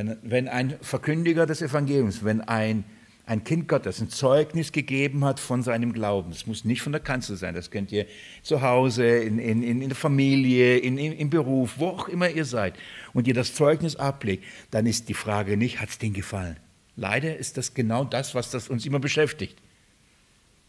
Wenn, 0.00 0.16
wenn 0.22 0.48
ein 0.48 0.76
Verkündiger 0.80 1.44
des 1.44 1.60
Evangeliums, 1.60 2.24
wenn 2.24 2.40
ein, 2.40 2.84
ein 3.26 3.44
Kind 3.44 3.68
Gottes 3.68 4.00
ein 4.00 4.08
Zeugnis 4.08 4.72
gegeben 4.72 5.26
hat 5.26 5.38
von 5.38 5.62
seinem 5.62 5.92
Glauben, 5.92 6.30
es 6.30 6.46
muss 6.46 6.64
nicht 6.64 6.80
von 6.80 6.92
der 6.92 7.02
Kanzel 7.02 7.36
sein, 7.36 7.54
das 7.54 7.70
könnt 7.70 7.92
ihr 7.92 8.06
zu 8.42 8.62
Hause, 8.62 9.04
in, 9.06 9.38
in, 9.38 9.62
in 9.62 9.88
der 9.90 9.96
Familie, 9.96 10.78
in, 10.78 10.96
in, 10.96 11.12
im 11.12 11.28
Beruf, 11.28 11.74
wo 11.76 11.88
auch 11.88 12.08
immer 12.08 12.30
ihr 12.30 12.46
seid, 12.46 12.76
und 13.12 13.28
ihr 13.28 13.34
das 13.34 13.52
Zeugnis 13.52 13.96
ablegt, 13.96 14.44
dann 14.70 14.86
ist 14.86 15.10
die 15.10 15.14
Frage 15.14 15.58
nicht, 15.58 15.82
hat 15.82 15.90
es 15.90 15.98
denen 15.98 16.14
gefallen? 16.14 16.56
Leider 16.96 17.36
ist 17.36 17.58
das 17.58 17.74
genau 17.74 18.04
das, 18.04 18.34
was 18.34 18.50
das 18.50 18.70
uns 18.70 18.86
immer 18.86 19.00
beschäftigt. 19.00 19.58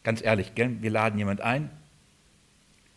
Ganz 0.04 0.22
ehrlich, 0.22 0.56
gell? 0.56 0.76
wir 0.82 0.92
laden 0.92 1.18
jemand 1.18 1.40
ein 1.40 1.70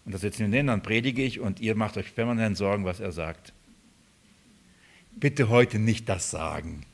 und 0.04 0.12
da 0.12 0.18
sitzen 0.18 0.50
wir 0.50 0.58
hin, 0.58 0.66
dann 0.66 0.82
predige 0.82 1.22
ich 1.22 1.38
und 1.38 1.60
ihr 1.60 1.76
macht 1.76 1.96
euch 1.96 2.12
permanent 2.12 2.56
Sorgen, 2.56 2.84
was 2.84 2.98
er 2.98 3.12
sagt 3.12 3.52
bitte 5.16 5.48
heute 5.48 5.78
nicht 5.78 6.08
das 6.08 6.30
sagen. 6.30 6.84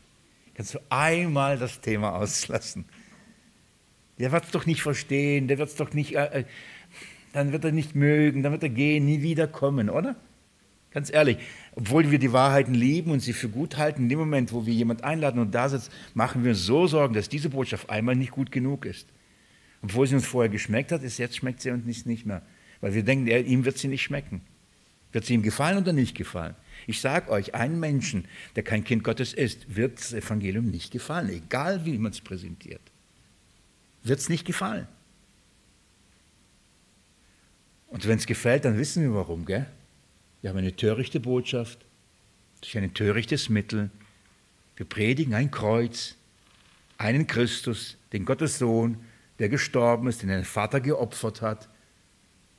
Kannst 0.54 0.74
du 0.74 0.78
einmal 0.88 1.59
das 1.59 1.80
Thema 1.80 2.14
auslassen? 2.16 2.85
Der 4.18 4.33
wird 4.33 4.44
es 4.44 4.50
doch 4.50 4.66
nicht 4.66 4.83
verstehen, 4.83 5.48
der 5.48 5.59
wird 5.59 5.70
es 5.70 5.76
doch 5.76 5.92
nicht, 5.94 6.14
äh, 6.14 6.40
äh, 6.40 6.44
dann 7.33 7.52
wird 7.52 7.64
er 7.64 7.72
nicht 7.72 7.94
mögen, 7.94 8.42
dann 8.42 8.52
wird 8.52 8.62
er 8.62 8.68
gehen, 8.68 9.06
nie 9.06 9.22
wiederkommen, 9.22 9.88
oder? 9.88 10.16
Ganz 10.92 11.12
ehrlich, 11.12 11.38
obwohl 11.76 12.11
wir 12.11 12.18
die 12.18 12.33
Wahrheiten 12.33 12.74
lieben 12.74 13.12
und 13.12 13.20
sie 13.20 13.33
für 13.33 13.48
gut 13.48 13.76
halten, 13.76 14.02
in 14.02 14.09
dem 14.09 14.18
Moment, 14.18 14.52
wo 14.52 14.66
wir 14.66 14.74
jemand 14.74 15.04
einladen 15.04 15.40
und 15.40 15.54
da 15.54 15.68
sitzt, 15.68 15.92
machen 16.14 16.42
wir 16.42 16.50
uns 16.50 16.64
so 16.64 16.87
Sorgen, 16.88 17.14
dass 17.14 17.28
diese 17.28 17.48
Botschaft 17.48 17.88
einmal 17.88 18.16
nicht 18.16 18.33
gut 18.33 18.50
genug 18.50 18.85
ist. 18.85 19.09
Obwohl 19.83 20.06
sie 20.06 20.16
uns 20.16 20.26
vorher 20.26 20.50
geschmeckt 20.50 20.92
hat, 20.92 21.02
ist 21.02 21.18
jetzt 21.18 21.37
schmeckt 21.37 21.61
sie 21.61 21.70
uns 21.70 22.04
nicht 22.04 22.26
mehr. 22.26 22.42
Weil 22.80 22.94
wir 22.94 23.04
denken, 23.04 23.28
ihm 23.28 23.64
wird 23.64 23.78
sie 23.78 23.88
nicht 23.88 24.02
schmecken. 24.02 24.40
Wird 25.12 25.24
sie 25.24 25.35
ihm 25.35 25.42
gefallen 25.42 25.78
oder 25.78 25.92
nicht 25.92 26.16
gefallen? 26.16 26.54
Ich 26.90 27.00
sage 27.00 27.31
euch, 27.31 27.55
einen 27.55 27.79
Menschen, 27.79 28.24
der 28.57 28.64
kein 28.64 28.83
Kind 28.83 29.05
Gottes 29.05 29.33
ist, 29.33 29.76
wird 29.76 30.00
das 30.00 30.12
Evangelium 30.12 30.64
nicht 30.72 30.90
gefallen, 30.90 31.29
egal 31.29 31.85
wie 31.85 31.96
man 31.96 32.11
es 32.11 32.20
präsentiert. 32.20 32.81
Wird 34.03 34.18
es 34.18 34.29
nicht 34.29 34.44
gefallen. 34.44 34.88
Und 37.87 38.09
wenn 38.09 38.18
es 38.18 38.26
gefällt, 38.26 38.64
dann 38.64 38.76
wissen 38.76 39.05
wir 39.05 39.14
warum, 39.14 39.44
gell? 39.44 39.66
Wir 40.40 40.50
haben 40.50 40.57
eine 40.57 40.74
törichte 40.74 41.20
Botschaft, 41.20 41.79
durch 42.61 42.76
ein 42.76 42.92
törichtes 42.92 43.48
Mittel. 43.48 43.92
Wir 44.74 44.85
predigen 44.85 45.35
ein 45.35 45.53
Kreuz, 45.53 46.16
einen 46.98 47.29
Christus, 47.29 47.98
den 48.12 48.24
Gottes 48.24 48.59
Sohn, 48.59 48.96
der 49.38 49.48
gestorben 49.48 50.09
ist, 50.09 50.22
den 50.22 50.31
ein 50.31 50.44
Vater 50.44 50.81
geopfert 50.81 51.40
hat. 51.40 51.68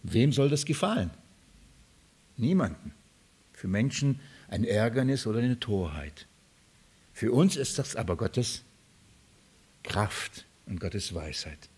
Wem 0.03 0.31
soll 0.31 0.47
das 0.47 0.63
gefallen? 0.63 1.11
Niemanden 2.37 2.93
für 3.61 3.67
Menschen 3.67 4.19
ein 4.47 4.63
Ärgernis 4.63 5.27
oder 5.27 5.37
eine 5.37 5.59
Torheit. 5.59 6.25
Für 7.13 7.31
uns 7.31 7.57
ist 7.57 7.77
das 7.77 7.95
aber 7.95 8.17
Gottes 8.17 8.63
Kraft 9.83 10.45
und 10.65 10.79
Gottes 10.79 11.13
Weisheit. 11.13 11.69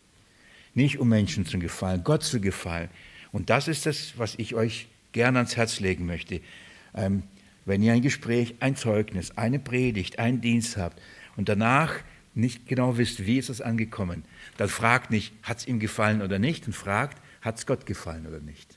Nicht 0.75 0.97
um 0.99 1.09
Menschen 1.09 1.45
zu 1.45 1.59
gefallen, 1.59 2.05
Gott 2.05 2.23
zu 2.23 2.39
gefallen. 2.39 2.89
Und 3.33 3.49
das 3.49 3.67
ist 3.67 3.85
das, 3.85 4.17
was 4.17 4.35
ich 4.35 4.55
euch 4.55 4.87
gerne 5.11 5.39
ans 5.39 5.57
Herz 5.57 5.81
legen 5.81 6.05
möchte. 6.05 6.39
Ähm, 6.95 7.23
wenn 7.65 7.83
ihr 7.83 7.91
ein 7.91 8.01
Gespräch, 8.01 8.55
ein 8.61 8.77
Zeugnis, 8.77 9.31
eine 9.31 9.59
Predigt, 9.59 10.19
einen 10.19 10.39
Dienst 10.39 10.77
habt 10.77 11.01
und 11.35 11.49
danach 11.49 11.95
nicht 12.33 12.65
genau 12.65 12.97
wisst, 12.97 13.25
wie 13.25 13.39
ist 13.39 13.49
es 13.49 13.59
angekommen, 13.59 14.23
dann 14.55 14.69
fragt 14.69 15.11
nicht, 15.11 15.33
hat 15.43 15.57
es 15.57 15.67
ihm 15.67 15.81
gefallen 15.81 16.21
oder 16.21 16.39
nicht, 16.39 16.65
und 16.65 16.73
fragt, 16.73 17.21
hat 17.41 17.57
es 17.57 17.65
Gott 17.65 17.85
gefallen 17.85 18.25
oder 18.25 18.39
nicht. 18.39 18.72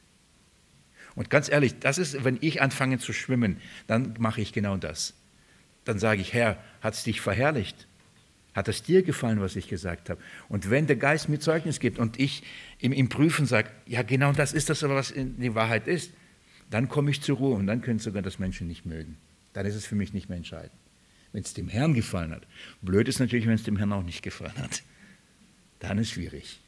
Und 1.16 1.30
ganz 1.30 1.48
ehrlich, 1.48 1.78
das 1.80 1.98
ist, 1.98 2.24
wenn 2.24 2.38
ich 2.40 2.62
anfange 2.62 2.98
zu 2.98 3.12
schwimmen, 3.12 3.56
dann 3.86 4.14
mache 4.18 4.40
ich 4.40 4.52
genau 4.52 4.76
das. 4.76 5.14
Dann 5.84 5.98
sage 5.98 6.20
ich, 6.20 6.32
Herr, 6.34 6.62
hat 6.82 6.94
es 6.94 7.04
dich 7.04 7.20
verherrlicht? 7.20 7.88
Hat 8.54 8.68
es 8.68 8.82
dir 8.82 9.02
gefallen, 9.02 9.40
was 9.40 9.56
ich 9.56 9.68
gesagt 9.68 10.10
habe? 10.10 10.20
Und 10.48 10.70
wenn 10.70 10.86
der 10.86 10.96
Geist 10.96 11.28
mir 11.28 11.38
Zeugnis 11.38 11.80
gibt 11.80 11.98
und 11.98 12.20
ich 12.20 12.42
im, 12.78 12.92
im 12.92 13.08
Prüfen 13.08 13.46
sage, 13.46 13.70
ja 13.86 14.02
genau 14.02 14.32
das 14.32 14.52
ist 14.52 14.70
das, 14.70 14.82
was 14.82 15.12
die 15.14 15.54
Wahrheit 15.54 15.86
ist, 15.86 16.12
dann 16.70 16.88
komme 16.88 17.10
ich 17.10 17.22
zur 17.22 17.36
Ruhe 17.36 17.54
und 17.54 17.66
dann 17.66 17.80
können 17.80 17.98
sogar 17.98 18.22
das 18.22 18.38
Menschen 18.38 18.66
nicht 18.66 18.86
mögen. 18.86 19.16
Dann 19.52 19.66
ist 19.66 19.74
es 19.74 19.86
für 19.86 19.94
mich 19.94 20.12
nicht 20.12 20.28
mehr 20.28 20.38
entscheidend. 20.38 20.72
Wenn 21.32 21.42
es 21.42 21.54
dem 21.54 21.68
Herrn 21.68 21.94
gefallen 21.94 22.32
hat. 22.32 22.46
Blöd 22.82 23.08
ist 23.08 23.20
natürlich, 23.20 23.46
wenn 23.46 23.54
es 23.54 23.62
dem 23.62 23.76
Herrn 23.76 23.92
auch 23.92 24.02
nicht 24.02 24.22
gefallen 24.22 24.56
hat. 24.58 24.82
Dann 25.80 25.98
ist 25.98 26.10
schwierig. 26.10 26.60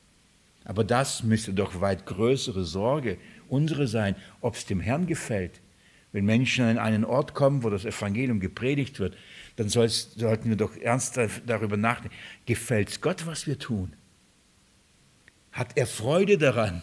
Aber 0.64 0.84
das 0.84 1.22
müsste 1.22 1.54
doch 1.54 1.80
weit 1.80 2.04
größere 2.04 2.64
Sorge 2.64 3.16
unsere 3.48 3.86
sein, 3.86 4.16
ob 4.40 4.54
es 4.54 4.66
dem 4.66 4.80
Herrn 4.80 5.06
gefällt. 5.06 5.60
Wenn 6.12 6.24
Menschen 6.24 6.64
an 6.64 6.78
einen 6.78 7.04
Ort 7.04 7.34
kommen, 7.34 7.62
wo 7.62 7.70
das 7.70 7.84
Evangelium 7.84 8.40
gepredigt 8.40 8.98
wird, 8.98 9.16
dann 9.56 9.68
sollten 9.68 10.48
wir 10.48 10.56
doch 10.56 10.76
ernst 10.76 11.18
darüber 11.46 11.76
nachdenken, 11.76 12.16
gefällt 12.46 12.88
es 12.88 13.00
Gott, 13.00 13.26
was 13.26 13.46
wir 13.46 13.58
tun? 13.58 13.92
Hat 15.52 15.76
er 15.76 15.86
Freude 15.86 16.38
daran? 16.38 16.82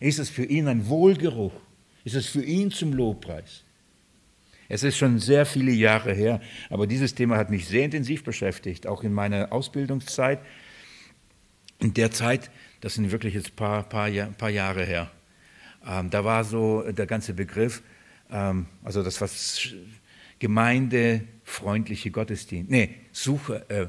Ist 0.00 0.18
es 0.18 0.30
für 0.30 0.44
ihn 0.44 0.68
ein 0.68 0.88
Wohlgeruch? 0.88 1.52
Ist 2.04 2.14
es 2.14 2.26
für 2.26 2.42
ihn 2.42 2.70
zum 2.70 2.92
Lobpreis? 2.92 3.64
Es 4.68 4.82
ist 4.82 4.96
schon 4.96 5.18
sehr 5.18 5.44
viele 5.44 5.72
Jahre 5.72 6.14
her, 6.14 6.40
aber 6.70 6.86
dieses 6.86 7.14
Thema 7.14 7.36
hat 7.36 7.50
mich 7.50 7.66
sehr 7.66 7.84
intensiv 7.84 8.24
beschäftigt, 8.24 8.86
auch 8.86 9.02
in 9.02 9.12
meiner 9.12 9.52
Ausbildungszeit. 9.52 10.40
In 11.80 11.92
der 11.92 12.10
Zeit, 12.10 12.50
das 12.80 12.94
sind 12.94 13.10
wirklich 13.10 13.34
jetzt 13.34 13.50
ein 13.50 13.56
paar, 13.56 13.82
paar, 13.82 14.10
paar 14.10 14.50
Jahre 14.50 14.84
her, 14.84 15.10
ähm, 15.86 16.10
da 16.10 16.24
war 16.24 16.44
so 16.44 16.82
der 16.90 17.06
ganze 17.06 17.34
Begriff, 17.34 17.82
ähm, 18.30 18.66
also 18.82 19.02
das 19.02 19.20
was 19.20 19.74
gemeindefreundliche 20.38 22.10
Gottesdienste, 22.10 22.72
nee, 22.72 22.94
Sucher, 23.12 23.70
äh, 23.70 23.86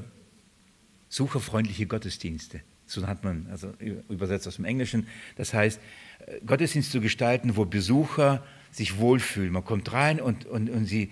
sucherfreundliche 1.08 1.86
Gottesdienste. 1.86 2.60
So 2.86 3.06
hat 3.06 3.24
man 3.24 3.48
also 3.50 3.72
übersetzt 4.08 4.46
aus 4.46 4.56
dem 4.56 4.64
Englischen. 4.64 5.08
Das 5.36 5.52
heißt, 5.52 5.80
äh, 6.26 6.40
Gottesdienst 6.46 6.92
zu 6.92 7.00
gestalten, 7.00 7.56
wo 7.56 7.64
Besucher 7.64 8.44
sich 8.70 8.98
wohlfühlen. 8.98 9.52
Man 9.52 9.64
kommt 9.64 9.92
rein 9.92 10.20
und, 10.20 10.46
und, 10.46 10.70
und 10.70 10.84
sie, 10.86 11.10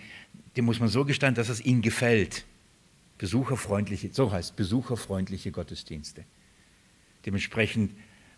dem 0.56 0.66
muss 0.66 0.80
man 0.80 0.88
so 0.88 1.04
gestalten, 1.04 1.34
dass 1.34 1.48
es 1.48 1.64
ihnen 1.64 1.82
gefällt. 1.82 2.44
Besucherfreundliche, 3.18 4.10
so 4.12 4.30
heißt 4.30 4.56
besucherfreundliche 4.56 5.50
Gottesdienste. 5.50 6.24
Dementsprechend 7.26 7.92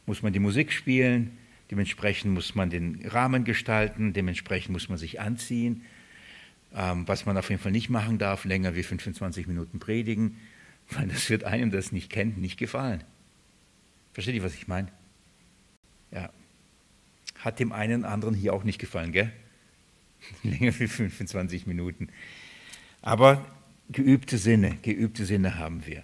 muss 0.07 0.23
man 0.23 0.33
die 0.33 0.39
Musik 0.39 0.73
spielen, 0.73 1.37
dementsprechend 1.71 2.33
muss 2.33 2.55
man 2.55 2.71
den 2.71 3.07
Rahmen 3.07 3.45
gestalten, 3.45 4.13
dementsprechend 4.13 4.73
muss 4.73 4.89
man 4.89 4.99
sich 4.99 5.21
anziehen. 5.21 5.85
Ähm, 6.75 7.07
was 7.09 7.27
man 7.27 7.37
auf 7.39 7.49
jeden 7.49 7.63
Fall 7.63 7.73
nicht 7.73 7.89
machen 7.89 8.19
darf, 8.19 8.45
länger 8.45 8.75
wie 8.75 8.83
25 8.83 9.47
Minuten 9.47 9.79
predigen, 9.79 10.37
weil 10.91 11.09
das 11.09 11.31
wird 11.31 11.45
einem, 11.45 11.71
das 11.71 11.93
nicht 11.93 12.11
kennt, 12.11 12.39
nicht 12.39 12.59
gefallen. 12.59 13.03
Versteht 14.13 14.35
ihr, 14.35 14.43
was 14.43 14.55
ich 14.55 14.69
meine? 14.69 14.89
Ja. 16.11 16.31
Hat 17.39 17.61
dem 17.61 17.73
einen 17.73 18.05
anderen 18.05 18.35
hier 18.35 18.53
auch 18.55 18.65
nicht 18.65 18.79
gefallen, 18.79 19.13
gell? 19.13 19.33
Länger 20.43 20.79
wie 20.79 20.89
25 20.89 21.67
Minuten. 21.67 22.09
Aber 23.03 23.45
geübte 23.91 24.39
Sinne, 24.39 24.77
geübte 24.83 25.27
Sinne 25.27 25.59
haben 25.59 25.87
wir. 25.87 26.03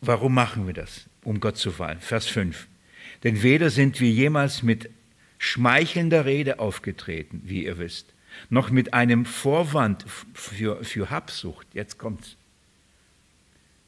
Warum 0.00 0.34
machen 0.34 0.66
wir 0.66 0.74
das? 0.74 1.08
Um 1.22 1.40
Gott 1.40 1.56
zu 1.56 1.70
fallen. 1.70 2.00
Vers 2.00 2.26
5. 2.26 2.66
Denn 3.22 3.42
weder 3.42 3.70
sind 3.70 4.00
wir 4.00 4.10
jemals 4.10 4.62
mit 4.62 4.90
schmeichelnder 5.38 6.24
Rede 6.24 6.58
aufgetreten, 6.58 7.42
wie 7.44 7.64
ihr 7.64 7.78
wisst, 7.78 8.06
noch 8.48 8.70
mit 8.70 8.94
einem 8.94 9.24
Vorwand 9.24 10.04
für, 10.34 10.84
für 10.84 11.10
Habsucht. 11.10 11.66
Jetzt 11.74 11.98
kommt's. 11.98 12.36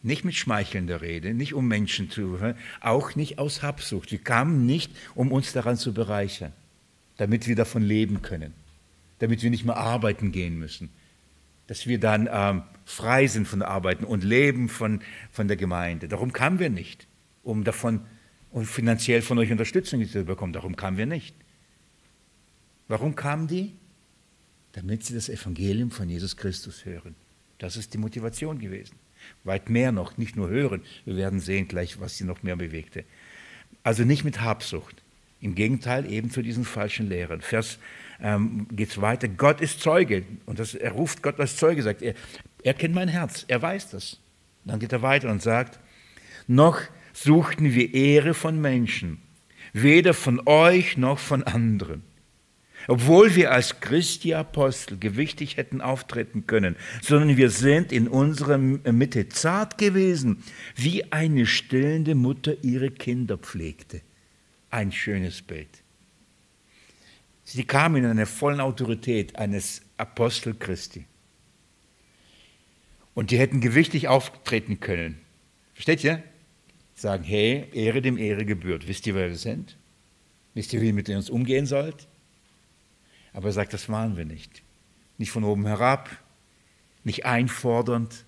Nicht 0.02 0.24
mit 0.24 0.34
schmeichelnder 0.34 1.00
Rede, 1.00 1.32
nicht 1.32 1.54
um 1.54 1.66
Menschen 1.66 2.10
zu, 2.10 2.38
auch 2.80 3.14
nicht 3.14 3.38
aus 3.38 3.62
Habsucht. 3.62 4.12
Wir 4.12 4.18
kamen 4.18 4.66
nicht, 4.66 4.92
um 5.14 5.32
uns 5.32 5.52
daran 5.52 5.78
zu 5.78 5.94
bereichern, 5.94 6.52
damit 7.16 7.46
wir 7.46 7.56
davon 7.56 7.82
leben 7.82 8.20
können, 8.20 8.52
damit 9.20 9.42
wir 9.42 9.50
nicht 9.50 9.64
mehr 9.64 9.78
arbeiten 9.78 10.30
gehen 10.30 10.58
müssen, 10.58 10.90
dass 11.68 11.86
wir 11.86 11.98
dann 11.98 12.28
ähm, 12.30 12.62
frei 12.84 13.26
sind 13.28 13.48
von 13.48 13.62
Arbeiten 13.62 14.04
und 14.04 14.24
leben 14.24 14.68
von, 14.68 15.00
von 15.32 15.48
der 15.48 15.56
Gemeinde. 15.56 16.06
Darum 16.06 16.34
kamen 16.34 16.58
wir 16.58 16.68
nicht, 16.68 17.06
um 17.42 17.64
davon 17.64 18.02
und 18.54 18.66
finanziell 18.66 19.20
von 19.20 19.36
euch 19.38 19.50
Unterstützung 19.50 20.06
zu 20.08 20.24
bekommen. 20.24 20.52
Darum 20.52 20.76
kamen 20.76 20.96
wir 20.96 21.06
nicht. 21.06 21.34
Warum 22.86 23.16
kamen 23.16 23.48
die? 23.48 23.72
Damit 24.72 25.04
sie 25.04 25.12
das 25.12 25.28
Evangelium 25.28 25.90
von 25.90 26.08
Jesus 26.08 26.36
Christus 26.36 26.84
hören. 26.84 27.16
Das 27.58 27.76
ist 27.76 27.92
die 27.94 27.98
Motivation 27.98 28.60
gewesen. 28.60 28.94
Weit 29.42 29.70
mehr 29.70 29.90
noch, 29.90 30.18
nicht 30.18 30.36
nur 30.36 30.50
hören. 30.50 30.82
Wir 31.04 31.16
werden 31.16 31.40
sehen 31.40 31.66
gleich, 31.66 31.98
was 31.98 32.16
sie 32.16 32.22
noch 32.22 32.44
mehr 32.44 32.54
bewegte. 32.54 33.04
Also 33.82 34.04
nicht 34.04 34.22
mit 34.22 34.40
Habsucht. 34.40 35.02
Im 35.40 35.56
Gegenteil, 35.56 36.10
eben 36.10 36.30
zu 36.30 36.40
diesen 36.40 36.64
falschen 36.64 37.08
Lehren. 37.08 37.40
Vers 37.40 37.78
ähm, 38.20 38.68
geht 38.70 38.90
es 38.90 39.00
weiter. 39.00 39.26
Gott 39.26 39.60
ist 39.62 39.80
Zeuge. 39.80 40.22
Und 40.46 40.60
das, 40.60 40.74
er 40.76 40.92
ruft 40.92 41.24
Gott 41.24 41.40
als 41.40 41.56
Zeuge, 41.56 41.82
sagt 41.82 42.02
er. 42.02 42.14
Er 42.62 42.74
kennt 42.74 42.94
mein 42.94 43.08
Herz. 43.08 43.46
Er 43.48 43.60
weiß 43.60 43.90
das. 43.90 44.20
Dann 44.64 44.78
geht 44.78 44.92
er 44.92 45.02
weiter 45.02 45.28
und 45.28 45.42
sagt, 45.42 45.80
noch 46.46 46.80
suchten 47.14 47.74
wir 47.74 47.94
Ehre 47.94 48.34
von 48.34 48.60
Menschen, 48.60 49.22
weder 49.72 50.12
von 50.12 50.46
euch 50.46 50.98
noch 50.98 51.18
von 51.18 51.42
anderen 51.42 52.02
obwohl 52.86 53.34
wir 53.34 53.52
als 53.52 53.80
Christi 53.80 54.34
Apostel 54.34 54.98
gewichtig 54.98 55.56
hätten 55.56 55.80
auftreten 55.80 56.46
können, 56.46 56.76
sondern 57.02 57.36
wir 57.36 57.50
sind 57.50 57.92
in 57.92 58.08
unserer 58.08 58.58
Mitte 58.58 59.28
zart 59.28 59.78
gewesen, 59.78 60.42
wie 60.76 61.10
eine 61.12 61.46
stillende 61.46 62.14
Mutter 62.14 62.62
ihre 62.62 62.90
Kinder 62.90 63.38
pflegte. 63.38 64.00
Ein 64.70 64.92
schönes 64.92 65.42
Bild. 65.42 65.68
Sie 67.44 67.64
kamen 67.64 68.04
in 68.04 68.10
einer 68.10 68.26
vollen 68.26 68.60
Autorität 68.60 69.36
eines 69.36 69.82
Apostel 69.96 70.54
Christi. 70.54 71.06
Und 73.14 73.30
die 73.30 73.38
hätten 73.38 73.60
gewichtig 73.60 74.08
auftreten 74.08 74.80
können. 74.80 75.20
Versteht 75.74 76.02
ihr? 76.02 76.22
Sagen, 76.94 77.24
hey, 77.24 77.68
Ehre 77.72 78.02
dem 78.02 78.18
Ehre 78.18 78.44
gebührt. 78.44 78.86
Wisst 78.86 79.06
ihr, 79.06 79.14
wer 79.14 79.28
wir 79.28 79.36
sind? 79.36 79.76
Wisst 80.54 80.72
ihr, 80.72 80.80
wie 80.80 80.88
ihr 80.88 80.94
mit 80.94 81.08
uns 81.08 81.28
umgehen 81.28 81.66
sollt? 81.66 82.06
Aber 83.32 83.48
er 83.48 83.52
sagt, 83.52 83.72
das 83.72 83.88
waren 83.88 84.16
wir 84.16 84.24
nicht. 84.24 84.62
Nicht 85.18 85.30
von 85.30 85.44
oben 85.44 85.66
herab, 85.66 86.10
nicht 87.02 87.26
einfordernd, 87.26 88.24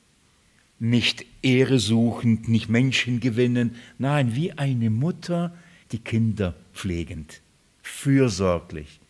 nicht 0.79 1.25
Ehre 1.43 1.79
suchend, 1.79 2.49
nicht 2.49 2.69
Menschen 2.69 3.21
gewinnen. 3.21 3.77
Nein, 3.99 4.35
wie 4.35 4.53
eine 4.53 4.91
Mutter 4.91 5.57
die 5.93 5.99
Kinder 5.99 6.55
pflegend, 6.75 7.41
fürsorglich. 7.83 9.01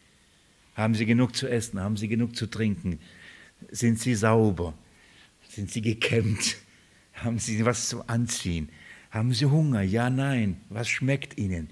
Haben 0.74 0.94
sie 0.94 1.06
genug 1.06 1.34
zu 1.34 1.48
essen? 1.48 1.80
Haben 1.80 1.96
sie 1.96 2.08
genug 2.08 2.36
zu 2.36 2.46
trinken? 2.46 3.00
Sind 3.70 3.98
sie 3.98 4.14
sauber? 4.14 4.74
Sind 5.48 5.70
sie 5.70 5.80
gekämmt? 5.80 6.56
Haben 7.14 7.38
sie 7.38 7.64
was 7.64 7.88
zu 7.88 8.06
anziehen? 8.06 8.68
Haben 9.10 9.32
sie 9.32 9.46
Hunger? 9.46 9.82
Ja, 9.82 10.10
nein. 10.10 10.60
Was 10.68 10.88
schmeckt 10.88 11.38
ihnen? 11.38 11.70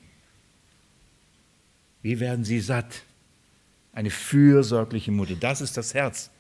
Wie 2.03 2.21
werden 2.21 2.45
sie 2.45 2.61
satt? 2.61 3.03
Eine 3.93 4.11
fürsorgliche 4.11 5.13
Mutter. 5.13 5.35
Das 5.35 5.61
ist 5.61 5.77
das 5.77 5.95
Herz. 5.95 6.31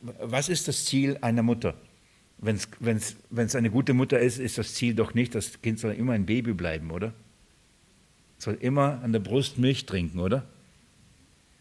Was 0.00 0.48
ist 0.48 0.68
das 0.68 0.84
Ziel 0.84 1.18
einer 1.20 1.42
Mutter? 1.42 1.74
Wenn 2.38 2.56
es 2.96 3.56
eine 3.56 3.70
gute 3.70 3.94
Mutter 3.94 4.18
ist, 4.18 4.38
ist 4.38 4.58
das 4.58 4.74
Ziel 4.74 4.94
doch 4.94 5.14
nicht, 5.14 5.34
das 5.34 5.62
Kind 5.62 5.78
soll 5.78 5.92
immer 5.92 6.12
ein 6.12 6.26
Baby 6.26 6.52
bleiben, 6.52 6.90
oder? 6.90 7.14
Soll 8.38 8.54
immer 8.60 9.00
an 9.02 9.12
der 9.12 9.20
Brust 9.20 9.56
Milch 9.56 9.86
trinken, 9.86 10.18
oder? 10.18 10.44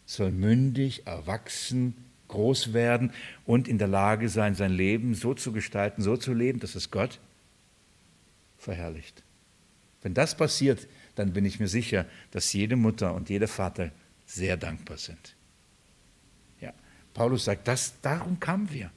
Soll 0.05 0.31
mündig, 0.31 1.07
erwachsen, 1.07 1.95
groß 2.27 2.73
werden 2.73 3.13
und 3.45 3.69
in 3.69 3.77
der 3.77 3.87
Lage 3.87 4.27
sein, 4.27 4.55
sein 4.55 4.73
Leben 4.73 5.13
so 5.15 5.33
zu 5.33 5.53
gestalten, 5.53 6.01
so 6.01 6.17
zu 6.17 6.33
leben, 6.33 6.59
dass 6.59 6.75
es 6.75 6.91
Gott 6.91 7.19
verherrlicht. 8.63 9.23
Wenn 10.01 10.13
das 10.13 10.35
passiert, 10.35 10.87
dann 11.15 11.33
bin 11.33 11.45
ich 11.45 11.59
mir 11.59 11.67
sicher, 11.67 12.05
dass 12.31 12.51
jede 12.53 12.75
Mutter 12.75 13.13
und 13.13 13.29
jeder 13.29 13.47
Vater 13.47 13.91
sehr 14.25 14.57
dankbar 14.57 14.97
sind. 14.97 15.35
Ja, 16.59 16.73
Paulus 17.13 17.45
sagt, 17.45 17.67
das, 17.67 17.93
darum 18.01 18.39
kamen 18.39 18.71
wir. 18.71 18.91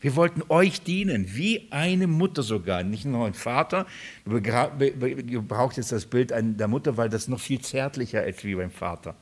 Wir 0.00 0.16
wollten 0.16 0.42
euch 0.50 0.82
dienen, 0.82 1.34
wie 1.34 1.68
eine 1.70 2.06
Mutter 2.06 2.42
sogar, 2.42 2.82
nicht 2.82 3.06
nur 3.06 3.26
ein 3.26 3.32
Vater. 3.32 3.86
Ihr 4.26 5.40
braucht 5.40 5.78
jetzt 5.78 5.92
das 5.92 6.04
Bild 6.04 6.30
der 6.30 6.68
Mutter, 6.68 6.98
weil 6.98 7.08
das 7.08 7.26
noch 7.26 7.40
viel 7.40 7.62
zärtlicher 7.62 8.26
ist 8.26 8.44
wie 8.44 8.54
beim 8.54 8.70
Vater. 8.70 9.16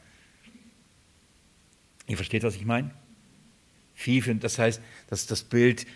Ihr 2.08 2.16
versteht, 2.16 2.42
was 2.42 2.56
ich 2.56 2.64
meine? 2.64 2.90
das 4.40 4.58
heißt, 4.58 4.82
dass 5.06 5.28
das 5.28 5.44
Bild, 5.44 5.86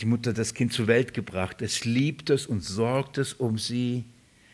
die 0.00 0.06
Mutter 0.06 0.32
das 0.32 0.54
Kind 0.54 0.72
zur 0.72 0.86
Welt 0.86 1.14
gebracht, 1.14 1.62
es 1.62 1.84
liebt 1.84 2.30
es 2.30 2.46
und 2.46 2.62
sorgt 2.62 3.18
es 3.18 3.34
um 3.34 3.58
sie. 3.58 4.04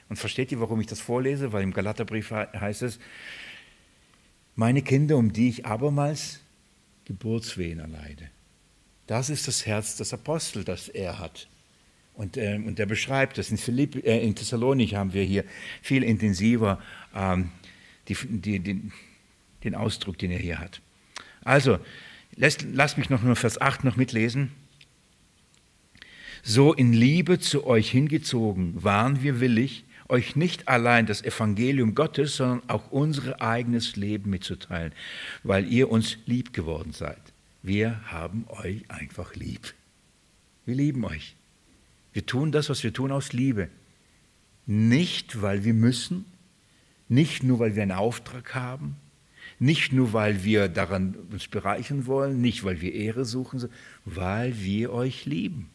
Und 0.08 0.16
versteht 0.16 0.52
ihr, 0.52 0.60
warum 0.60 0.80
ich 0.80 0.86
das 0.86 1.00
vorlese? 1.00 1.52
Weil 1.52 1.62
im 1.62 1.72
Galaterbrief 1.72 2.30
heißt 2.30 2.82
es, 2.82 2.98
meine 4.54 4.82
Kinder, 4.82 5.16
um 5.16 5.32
die 5.32 5.48
ich 5.48 5.66
abermals 5.66 6.40
Geburtswehen 7.04 7.80
erleide. 7.80 8.30
Das 9.06 9.28
ist 9.28 9.48
das 9.48 9.66
Herz 9.66 9.96
des 9.96 10.14
Apostels, 10.14 10.64
das 10.64 10.88
er 10.88 11.18
hat. 11.18 11.48
Und, 12.14 12.36
äh, 12.36 12.54
und 12.54 12.78
er 12.78 12.86
beschreibt 12.86 13.38
das. 13.38 13.50
In, 13.50 13.58
Philipp, 13.58 14.06
äh, 14.06 14.20
in 14.20 14.34
Thessalonik 14.34 14.94
haben 14.94 15.12
wir 15.12 15.24
hier 15.24 15.44
viel 15.82 16.02
intensiver 16.02 16.80
ähm, 17.14 17.50
die, 18.08 18.14
die, 18.14 18.60
die, 18.60 18.92
den 19.64 19.74
Ausdruck, 19.74 20.18
den 20.18 20.30
er 20.30 20.38
hier 20.38 20.58
hat. 20.58 20.80
Also, 21.42 21.78
lass, 22.36 22.58
lass 22.62 22.96
mich 22.96 23.10
noch 23.10 23.22
nur 23.22 23.36
Vers 23.36 23.60
8 23.60 23.84
noch 23.84 23.96
mitlesen. 23.96 24.52
So 26.46 26.74
in 26.74 26.92
Liebe 26.92 27.38
zu 27.38 27.66
euch 27.66 27.90
hingezogen 27.90 28.84
waren 28.84 29.22
wir 29.22 29.40
willig, 29.40 29.84
euch 30.10 30.36
nicht 30.36 30.68
allein 30.68 31.06
das 31.06 31.22
Evangelium 31.22 31.94
Gottes, 31.94 32.36
sondern 32.36 32.68
auch 32.68 32.90
unser 32.90 33.40
eigenes 33.40 33.96
Leben 33.96 34.28
mitzuteilen, 34.28 34.92
weil 35.42 35.66
ihr 35.72 35.90
uns 35.90 36.18
lieb 36.26 36.52
geworden 36.52 36.92
seid. 36.92 37.22
Wir 37.62 37.98
haben 38.12 38.44
euch 38.48 38.82
einfach 38.90 39.34
lieb. 39.34 39.72
Wir 40.66 40.74
lieben 40.74 41.06
euch. 41.06 41.34
Wir 42.12 42.26
tun 42.26 42.52
das, 42.52 42.68
was 42.68 42.84
wir 42.84 42.92
tun, 42.92 43.10
aus 43.10 43.32
Liebe. 43.32 43.70
Nicht, 44.66 45.40
weil 45.40 45.64
wir 45.64 45.72
müssen, 45.72 46.26
nicht 47.08 47.42
nur, 47.42 47.58
weil 47.58 47.74
wir 47.74 47.82
einen 47.82 47.92
Auftrag 47.92 48.54
haben, 48.54 48.96
nicht 49.58 49.94
nur, 49.94 50.12
weil 50.12 50.44
wir 50.44 50.68
daran 50.68 51.16
uns 51.32 51.48
bereichern 51.48 52.04
wollen, 52.04 52.42
nicht, 52.42 52.64
weil 52.64 52.82
wir 52.82 52.92
Ehre 52.92 53.24
suchen, 53.24 53.66
weil 54.04 54.62
wir 54.62 54.92
euch 54.92 55.24
lieben. 55.24 55.70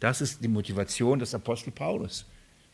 Das 0.00 0.20
ist 0.20 0.42
die 0.42 0.48
Motivation 0.48 1.18
des 1.18 1.34
Apostel 1.34 1.70
Paulus 1.70 2.26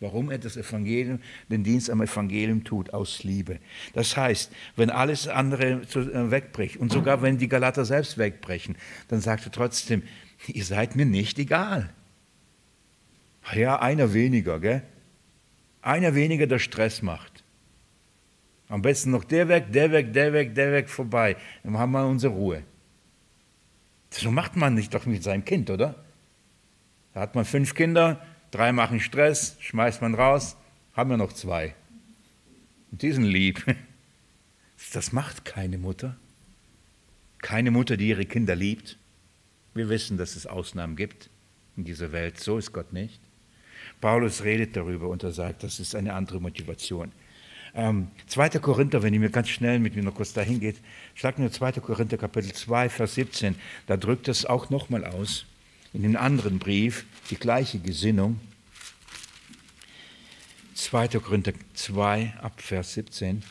warum 0.02 0.30
er 0.30 0.38
das 0.38 0.56
Evangelium, 0.56 1.20
den 1.48 1.64
Dienst 1.64 1.88
am 1.88 2.02
Evangelium 2.02 2.64
tut, 2.64 2.92
aus 2.92 3.22
Liebe. 3.22 3.58
Das 3.94 4.16
heißt, 4.16 4.52
wenn 4.76 4.90
alles 4.90 5.28
andere 5.28 5.82
äh, 5.82 6.30
wegbricht 6.30 6.76
und 6.76 6.92
sogar 6.92 7.22
wenn 7.22 7.38
die 7.38 7.48
Galater 7.48 7.84
selbst 7.84 8.18
wegbrechen, 8.18 8.76
dann 9.08 9.20
sagt 9.20 9.46
er 9.46 9.52
trotzdem, 9.52 10.02
ihr 10.48 10.64
seid 10.64 10.96
mir 10.96 11.06
nicht 11.06 11.38
egal. 11.38 11.90
Ja, 13.54 13.80
einer 13.80 14.12
weniger, 14.12 14.60
gell? 14.60 14.82
Einer 15.80 16.14
weniger, 16.14 16.46
der 16.46 16.58
Stress 16.58 17.02
macht. 17.02 17.42
Am 18.68 18.82
besten 18.82 19.10
noch 19.10 19.24
der 19.24 19.48
weg, 19.48 19.72
der 19.72 19.90
weg, 19.92 20.12
der 20.12 20.32
weg, 20.32 20.54
der 20.54 20.72
weg, 20.72 20.88
vorbei. 20.88 21.36
Dann 21.62 21.76
haben 21.78 21.92
wir 21.92 22.06
unsere 22.06 22.32
Ruhe. 22.32 22.62
So 24.10 24.30
macht 24.30 24.56
man 24.56 24.74
nicht 24.74 24.94
doch 24.94 25.06
mit 25.06 25.22
seinem 25.22 25.44
Kind, 25.44 25.70
oder? 25.70 25.96
Da 27.14 27.20
hat 27.20 27.34
man 27.34 27.44
fünf 27.44 27.74
Kinder, 27.74 28.20
Drei 28.52 28.70
machen 28.70 29.00
Stress, 29.00 29.56
schmeißt 29.60 30.02
man 30.02 30.14
raus, 30.14 30.56
haben 30.92 31.08
wir 31.08 31.16
noch 31.16 31.32
zwei. 31.32 31.74
Und 32.92 33.02
die 33.02 33.10
sind 33.10 33.24
lieb. 33.24 33.64
Das 34.94 35.12
macht 35.12 35.44
keine 35.44 35.78
Mutter. 35.78 36.16
Keine 37.40 37.70
Mutter, 37.70 37.96
die 37.96 38.08
ihre 38.08 38.26
Kinder 38.26 38.56
liebt. 38.56 38.98
Wir 39.74 39.88
wissen, 39.88 40.18
dass 40.18 40.34
es 40.34 40.44
Ausnahmen 40.44 40.96
gibt 40.96 41.30
in 41.76 41.84
dieser 41.84 42.10
Welt. 42.10 42.40
So 42.40 42.58
ist 42.58 42.72
Gott 42.72 42.92
nicht. 42.92 43.20
Paulus 44.00 44.42
redet 44.42 44.74
darüber 44.74 45.08
und 45.08 45.22
er 45.22 45.30
sagt, 45.30 45.62
das 45.62 45.78
ist 45.78 45.94
eine 45.94 46.14
andere 46.14 46.40
Motivation. 46.40 47.12
Ähm, 47.76 48.08
2. 48.26 48.58
Korinther, 48.58 49.04
wenn 49.04 49.14
ihr 49.14 49.20
mir 49.20 49.30
ganz 49.30 49.50
schnell 49.50 49.78
mit 49.78 49.94
mir 49.94 50.02
noch 50.02 50.16
kurz 50.16 50.32
dahin 50.32 50.58
geht, 50.58 50.78
schlag 51.14 51.38
mir 51.38 51.52
2. 51.52 51.74
Korinther 51.74 52.18
Kapitel 52.18 52.52
2, 52.52 52.88
Vers 52.88 53.14
17, 53.14 53.54
da 53.86 53.96
drückt 53.96 54.26
es 54.26 54.44
auch 54.44 54.68
nochmal 54.68 55.04
aus 55.04 55.46
in 55.92 56.02
dem 56.02 56.16
anderen 56.16 56.58
Brief 56.58 57.04
die 57.30 57.36
gleiche 57.36 57.78
Gesinnung. 57.78 58.40
2. 60.74 61.08
Korinther 61.08 61.52
2 61.74 62.34
ab 62.40 62.60
Vers 62.60 62.94
17. 62.94 63.42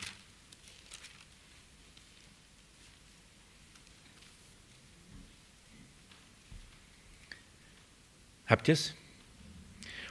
Habt 8.46 8.68
ihr 8.68 8.74
es? 8.74 8.94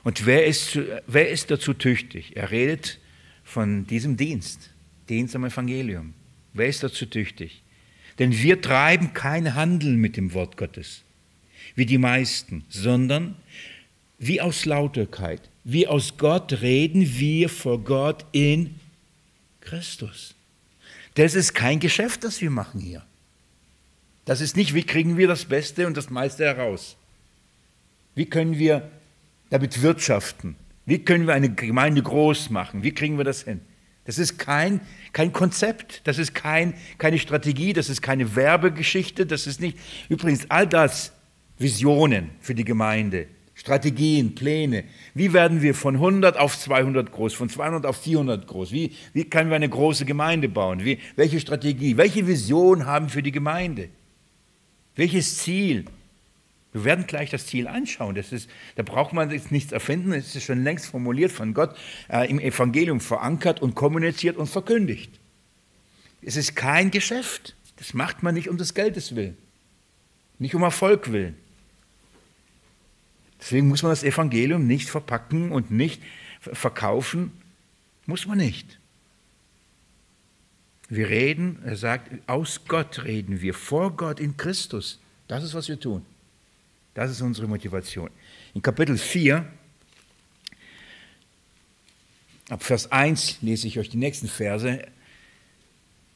Und 0.03 0.25
wer 0.25 0.47
ist, 0.47 0.79
wer 1.05 1.29
ist 1.29 1.51
dazu 1.51 1.73
tüchtig? 1.73 2.35
Er 2.35 2.49
redet 2.49 2.99
von 3.43 3.85
diesem 3.85 4.17
Dienst, 4.17 4.71
Dienst 5.09 5.35
am 5.35 5.45
Evangelium. 5.45 6.15
Wer 6.53 6.67
ist 6.67 6.81
dazu 6.81 7.05
tüchtig? 7.05 7.61
Denn 8.17 8.31
wir 8.31 8.61
treiben 8.61 9.13
kein 9.13 9.53
Handeln 9.53 9.97
mit 9.97 10.17
dem 10.17 10.33
Wort 10.33 10.57
Gottes 10.57 11.03
wie 11.75 11.85
die 11.85 11.97
meisten, 11.97 12.65
sondern 12.69 13.35
wie 14.17 14.41
aus 14.41 14.65
Lauterkeit, 14.65 15.41
wie 15.63 15.87
aus 15.87 16.17
Gott 16.17 16.61
reden 16.61 17.17
wir 17.17 17.49
vor 17.49 17.83
Gott 17.83 18.25
in 18.31 18.75
Christus. 19.61 20.35
Das 21.15 21.35
ist 21.35 21.53
kein 21.53 21.79
Geschäft, 21.79 22.23
das 22.23 22.41
wir 22.41 22.51
machen 22.51 22.79
hier. 22.79 23.03
Das 24.25 24.41
ist 24.41 24.55
nicht, 24.55 24.73
wie 24.73 24.83
kriegen 24.83 25.17
wir 25.17 25.27
das 25.27 25.45
Beste 25.45 25.87
und 25.87 25.97
das 25.97 26.09
meiste 26.09 26.45
heraus. 26.45 26.95
Wie 28.15 28.25
können 28.25 28.57
wir 28.57 28.89
damit 29.49 29.81
wirtschaften? 29.81 30.55
Wie 30.85 30.99
können 30.99 31.27
wir 31.27 31.33
eine 31.33 31.53
Gemeinde 31.53 32.01
groß 32.01 32.49
machen? 32.49 32.83
Wie 32.83 32.93
kriegen 32.93 33.17
wir 33.17 33.23
das 33.23 33.43
hin? 33.43 33.61
Das 34.05 34.17
ist 34.17 34.37
kein, 34.37 34.81
kein 35.13 35.31
Konzept, 35.31 36.01
das 36.05 36.17
ist 36.17 36.33
kein, 36.33 36.73
keine 36.97 37.19
Strategie, 37.19 37.73
das 37.73 37.89
ist 37.89 38.01
keine 38.01 38.35
Werbegeschichte, 38.35 39.25
das 39.25 39.47
ist 39.47 39.61
nicht. 39.61 39.77
Übrigens, 40.09 40.49
all 40.49 40.67
das 40.67 41.13
Visionen 41.61 42.31
für 42.39 42.55
die 42.55 42.65
Gemeinde, 42.65 43.27
Strategien, 43.53 44.33
Pläne. 44.33 44.85
Wie 45.13 45.33
werden 45.33 45.61
wir 45.61 45.75
von 45.75 45.95
100 45.95 46.37
auf 46.37 46.57
200 46.57 47.11
groß, 47.11 47.33
von 47.33 47.49
200 47.49 47.85
auf 47.85 48.01
400 48.01 48.47
groß? 48.47 48.71
Wie, 48.71 48.95
wie 49.13 49.25
können 49.25 49.49
wir 49.49 49.55
eine 49.55 49.69
große 49.69 50.05
Gemeinde 50.05 50.49
bauen? 50.49 50.83
Wie, 50.83 50.97
welche 51.15 51.39
Strategie, 51.39 51.97
welche 51.97 52.25
Vision 52.25 52.85
haben 52.85 53.05
wir 53.05 53.11
für 53.11 53.23
die 53.23 53.31
Gemeinde? 53.31 53.89
Welches 54.95 55.37
Ziel? 55.37 55.85
Wir 56.73 56.85
werden 56.85 57.05
gleich 57.05 57.29
das 57.29 57.47
Ziel 57.47 57.67
anschauen. 57.67 58.15
Das 58.15 58.31
ist, 58.31 58.49
da 58.75 58.83
braucht 58.83 59.13
man 59.13 59.29
jetzt 59.29 59.51
nichts 59.51 59.71
erfinden. 59.71 60.13
Es 60.13 60.35
ist 60.35 60.43
schon 60.43 60.63
längst 60.63 60.87
formuliert 60.87 61.31
von 61.31 61.53
Gott 61.53 61.75
äh, 62.09 62.29
im 62.29 62.39
Evangelium 62.39 62.99
verankert 62.99 63.61
und 63.61 63.75
kommuniziert 63.75 64.37
und 64.37 64.47
verkündigt. 64.47 65.19
Es 66.21 66.37
ist 66.37 66.55
kein 66.55 66.91
Geschäft. 66.91 67.55
Das 67.77 67.93
macht 67.93 68.23
man 68.23 68.35
nicht 68.35 68.47
um 68.47 68.57
des 68.57 68.73
Geldes 68.73 69.15
willen, 69.15 69.37
nicht 70.39 70.55
um 70.55 70.61
Erfolg 70.61 71.11
willen. 71.11 71.35
Deswegen 73.41 73.67
muss 73.67 73.81
man 73.81 73.91
das 73.91 74.03
Evangelium 74.03 74.67
nicht 74.67 74.89
verpacken 74.89 75.51
und 75.51 75.71
nicht 75.71 76.01
verkaufen. 76.39 77.31
Muss 78.05 78.27
man 78.27 78.37
nicht. 78.37 78.79
Wir 80.89 81.09
reden, 81.09 81.59
er 81.65 81.75
sagt, 81.75 82.11
aus 82.27 82.61
Gott 82.67 83.03
reden 83.03 83.41
wir, 83.41 83.53
vor 83.53 83.95
Gott 83.95 84.19
in 84.19 84.37
Christus. 84.37 84.99
Das 85.27 85.43
ist, 85.43 85.53
was 85.53 85.69
wir 85.69 85.79
tun. 85.79 86.05
Das 86.93 87.09
ist 87.09 87.21
unsere 87.21 87.47
Motivation. 87.47 88.09
In 88.53 88.61
Kapitel 88.61 88.97
4, 88.97 89.45
ab 92.49 92.63
Vers 92.63 92.91
1 92.91 93.41
lese 93.41 93.67
ich 93.67 93.79
euch 93.79 93.89
die 93.89 93.97
nächsten 93.97 94.27
Verse. 94.27 94.85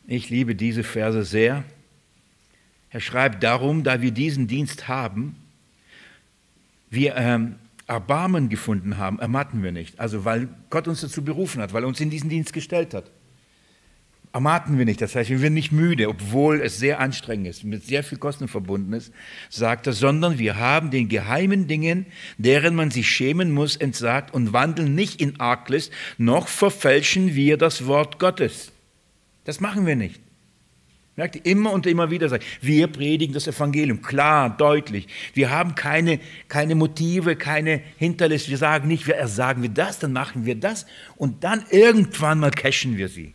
Ich 0.08 0.30
liebe 0.30 0.54
diese 0.54 0.84
Verse 0.84 1.24
sehr. 1.24 1.64
Er 2.90 3.00
schreibt 3.00 3.42
darum, 3.44 3.84
da 3.84 4.02
wir 4.02 4.12
diesen 4.12 4.48
Dienst 4.48 4.90
haben, 4.90 5.38
wir 6.90 7.16
ähm, 7.16 7.56
Erbarmen 7.88 8.50
gefunden 8.50 8.98
haben, 8.98 9.20
ermatten 9.20 9.62
wir 9.64 9.72
nicht. 9.72 10.00
Also 10.00 10.26
weil 10.26 10.50
Gott 10.70 10.88
uns 10.88 11.02
dazu 11.02 11.24
berufen 11.24 11.62
hat, 11.62 11.74
weil 11.74 11.84
er 11.84 11.88
uns 11.88 12.00
in 12.00 12.10
diesen 12.10 12.30
Dienst 12.30 12.54
gestellt 12.54 12.94
hat. 12.94 13.12
Ermatten 14.34 14.78
wir 14.78 14.84
nicht. 14.84 15.02
Das 15.02 15.16
heißt, 15.16 15.30
wir 15.30 15.42
werden 15.42 15.54
nicht 15.54 15.72
müde, 15.72 16.10
obwohl 16.10 16.60
es 16.60 16.78
sehr 16.78 17.00
anstrengend 17.00 17.48
ist, 17.48 17.64
mit 17.64 17.86
sehr 17.86 18.04
viel 18.04 18.18
Kosten 18.18 18.50
verbunden 18.50 18.92
ist, 18.92 19.14
sagt 19.50 19.88
er, 19.88 19.94
sondern 19.94 20.40
wir 20.40 20.58
haben 20.58 20.92
den 20.92 21.08
geheimen 21.08 21.68
Dingen, 21.68 22.06
deren 22.38 22.76
man 22.76 22.92
sich 22.92 23.10
schämen 23.10 23.54
muss, 23.54 23.78
entsagt 23.78 24.34
und 24.34 24.52
wandeln 24.52 24.94
nicht 24.94 25.22
in 25.22 25.40
Arglist, 25.40 25.94
noch 26.18 26.50
verfälschen 26.50 27.34
wir 27.34 27.58
das 27.58 27.86
Wort 27.86 28.20
Gottes. 28.20 28.74
Das 29.46 29.62
machen 29.62 29.86
wir 29.86 29.96
nicht. 29.96 30.20
Merkt 31.18 31.38
ihr, 31.38 31.46
immer 31.46 31.72
und 31.72 31.88
immer 31.88 32.12
wieder 32.12 32.28
sagen, 32.28 32.44
wir 32.60 32.88
predigen 32.88 33.34
das 33.34 33.48
Evangelium, 33.48 34.02
klar, 34.02 34.50
deutlich. 34.56 35.08
Wir 35.34 35.50
haben 35.50 35.74
keine, 35.76 36.20
keine 36.50 36.76
Motive, 36.76 37.38
keine 37.38 37.82
Hinterlist. 37.98 38.50
Wir 38.50 38.58
sagen 38.58 38.90
nicht, 38.90 39.08
wir 39.08 39.26
sagen 39.28 39.62
wir 39.62 39.70
das, 39.70 40.00
dann 40.00 40.12
machen 40.12 40.46
wir 40.46 40.56
das 40.56 40.86
und 41.16 41.44
dann 41.46 41.64
irgendwann 41.70 42.40
mal 42.40 42.52
cashen 42.52 42.98
wir 42.98 43.08
sie. 43.08 43.34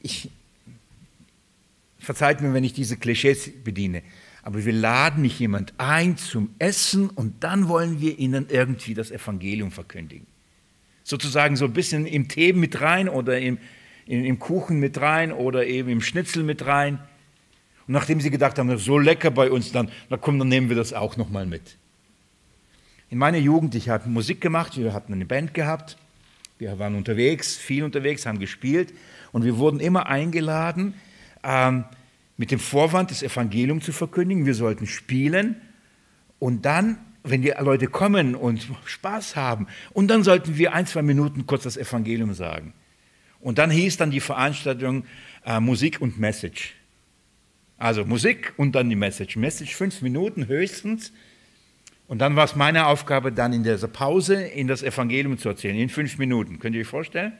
Ich, 0.00 0.30
verzeiht 1.98 2.40
mir, 2.40 2.54
wenn 2.54 2.62
ich 2.62 2.72
diese 2.72 2.96
Klischees 2.96 3.50
bediene, 3.64 4.02
aber 4.44 4.64
wir 4.64 4.72
laden 4.72 5.22
nicht 5.22 5.40
jemand 5.40 5.74
ein 5.76 6.16
zum 6.16 6.54
Essen 6.60 7.10
und 7.10 7.42
dann 7.42 7.66
wollen 7.66 8.00
wir 8.00 8.16
ihnen 8.16 8.46
irgendwie 8.48 8.94
das 8.94 9.10
Evangelium 9.10 9.72
verkündigen. 9.72 10.28
Sozusagen 11.02 11.56
so 11.56 11.64
ein 11.64 11.72
bisschen 11.72 12.06
im 12.06 12.28
Tee 12.28 12.52
mit 12.52 12.80
rein 12.80 13.08
oder 13.08 13.40
im, 13.40 13.58
im, 14.06 14.38
Kuchen 14.38 14.78
mit 14.78 15.00
rein 15.00 15.32
oder 15.32 15.66
eben 15.66 15.88
im 15.88 16.00
Schnitzel 16.00 16.42
mit 16.42 16.64
rein. 16.66 16.98
Und 17.86 17.92
nachdem 17.92 18.20
sie 18.20 18.30
gedacht 18.30 18.58
haben, 18.58 18.76
so 18.78 18.98
lecker 18.98 19.30
bei 19.30 19.50
uns, 19.50 19.72
dann, 19.72 19.90
na 20.08 20.16
komm, 20.16 20.38
dann 20.38 20.48
nehmen 20.48 20.68
wir 20.68 20.76
das 20.76 20.92
auch 20.92 21.16
nochmal 21.16 21.46
mit. 21.46 21.76
In 23.10 23.18
meiner 23.18 23.38
Jugend, 23.38 23.74
ich 23.74 23.88
habe 23.88 24.08
Musik 24.08 24.40
gemacht, 24.40 24.76
wir 24.76 24.92
hatten 24.92 25.12
eine 25.12 25.24
Band 25.24 25.54
gehabt, 25.54 25.96
wir 26.58 26.78
waren 26.78 26.96
unterwegs, 26.96 27.56
viel 27.56 27.84
unterwegs, 27.84 28.26
haben 28.26 28.38
gespielt 28.38 28.92
und 29.32 29.44
wir 29.44 29.58
wurden 29.58 29.78
immer 29.78 30.06
eingeladen, 30.06 30.94
ähm, 31.44 31.84
mit 32.36 32.50
dem 32.50 32.58
Vorwand, 32.58 33.10
das 33.10 33.22
Evangelium 33.22 33.80
zu 33.80 33.92
verkündigen. 33.92 34.46
Wir 34.46 34.54
sollten 34.54 34.86
spielen 34.86 35.56
und 36.38 36.64
dann, 36.64 36.98
wenn 37.22 37.42
die 37.42 37.54
Leute 37.58 37.86
kommen 37.86 38.34
und 38.34 38.66
Spaß 38.84 39.36
haben, 39.36 39.66
und 39.92 40.08
dann 40.08 40.22
sollten 40.22 40.56
wir 40.56 40.74
ein, 40.74 40.86
zwei 40.86 41.02
Minuten 41.02 41.46
kurz 41.46 41.62
das 41.62 41.76
Evangelium 41.76 42.34
sagen. 42.34 42.72
Und 43.40 43.58
dann 43.58 43.70
hieß 43.70 43.96
dann 43.96 44.10
die 44.10 44.20
Veranstaltung 44.20 45.04
äh, 45.44 45.60
Musik 45.60 46.00
und 46.00 46.18
Message. 46.18 46.74
Also 47.78 48.04
Musik 48.04 48.54
und 48.56 48.74
dann 48.74 48.88
die 48.88 48.96
Message. 48.96 49.36
Message 49.36 49.74
fünf 49.74 50.02
Minuten 50.02 50.48
höchstens. 50.48 51.12
Und 52.08 52.20
dann 52.20 52.36
war 52.36 52.44
es 52.44 52.54
meine 52.54 52.86
Aufgabe, 52.86 53.32
dann 53.32 53.52
in 53.52 53.64
dieser 53.64 53.88
Pause 53.88 54.34
in 54.34 54.68
das 54.68 54.82
Evangelium 54.82 55.38
zu 55.38 55.48
erzählen, 55.48 55.76
in 55.76 55.88
fünf 55.88 56.18
Minuten. 56.18 56.58
Könnt 56.58 56.74
ihr 56.74 56.82
euch 56.82 56.86
vorstellen? 56.86 57.32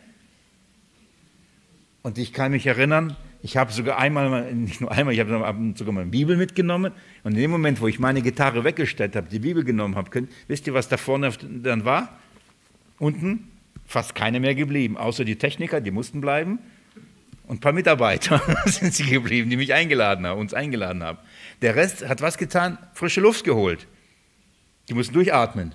Und 2.03 2.19
ich 2.19 2.33
kann 2.33 2.53
mich 2.53 2.67
erinnern, 2.67 3.17
ich 3.43 3.57
habe 3.57 3.73
sogar 3.73 3.99
einmal, 3.99 4.53
nicht 4.55 4.81
nur 4.81 4.91
einmal, 4.91 5.15
ich 5.15 5.21
habe 5.21 5.75
sogar 5.77 5.93
meine 5.93 6.11
Bibel 6.11 6.37
mitgenommen. 6.37 6.93
Und 7.23 7.33
in 7.33 7.39
dem 7.39 7.51
Moment, 7.51 7.81
wo 7.81 7.87
ich 7.87 7.99
meine 7.99 8.23
Gitarre 8.23 8.65
weggestellt 8.65 9.15
habe, 9.17 9.29
die 9.29 9.39
Bibel 9.39 9.65
genommen 9.65 9.95
habe, 9.95 10.11
könnt, 10.11 10.31
wisst 10.49 10.67
ihr, 10.67 10.75
was 10.75 10.89
da 10.89 10.97
vorne 10.97 11.31
dann 11.63 11.85
war? 11.85 12.19
Unten 12.99 13.49
fast 13.87 14.15
keine 14.15 14.41
mehr 14.41 14.55
geblieben, 14.55 14.97
außer 14.97 15.25
die 15.25 15.37
Techniker, 15.37 15.81
die 15.81 15.91
mussten 15.91 16.21
bleiben. 16.21 16.59
Und 17.47 17.57
ein 17.57 17.61
paar 17.61 17.73
Mitarbeiter 17.73 18.43
sind 18.67 18.93
sie 18.93 19.05
geblieben, 19.05 19.49
die 19.51 19.57
mich 19.57 19.73
eingeladen 19.73 20.27
haben, 20.27 20.41
uns 20.41 20.53
eingeladen 20.53 21.03
haben. 21.03 21.19
Der 21.63 21.77
Rest 21.77 22.07
hat 22.09 22.21
was 22.21 22.39
getan? 22.39 22.79
Frische 22.93 23.21
Luft 23.21 23.45
geholt. 23.45 23.87
Die 24.89 24.95
mussten 24.95 25.15
durchatmen. 25.15 25.75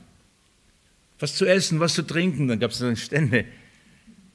Was 1.20 1.36
zu 1.36 1.46
essen, 1.46 1.80
was 1.80 1.94
zu 1.94 2.02
trinken, 2.04 2.48
dann 2.48 2.60
gab 2.60 2.72
es 2.72 2.80
dann 2.80 2.96
Stände. 2.96 3.46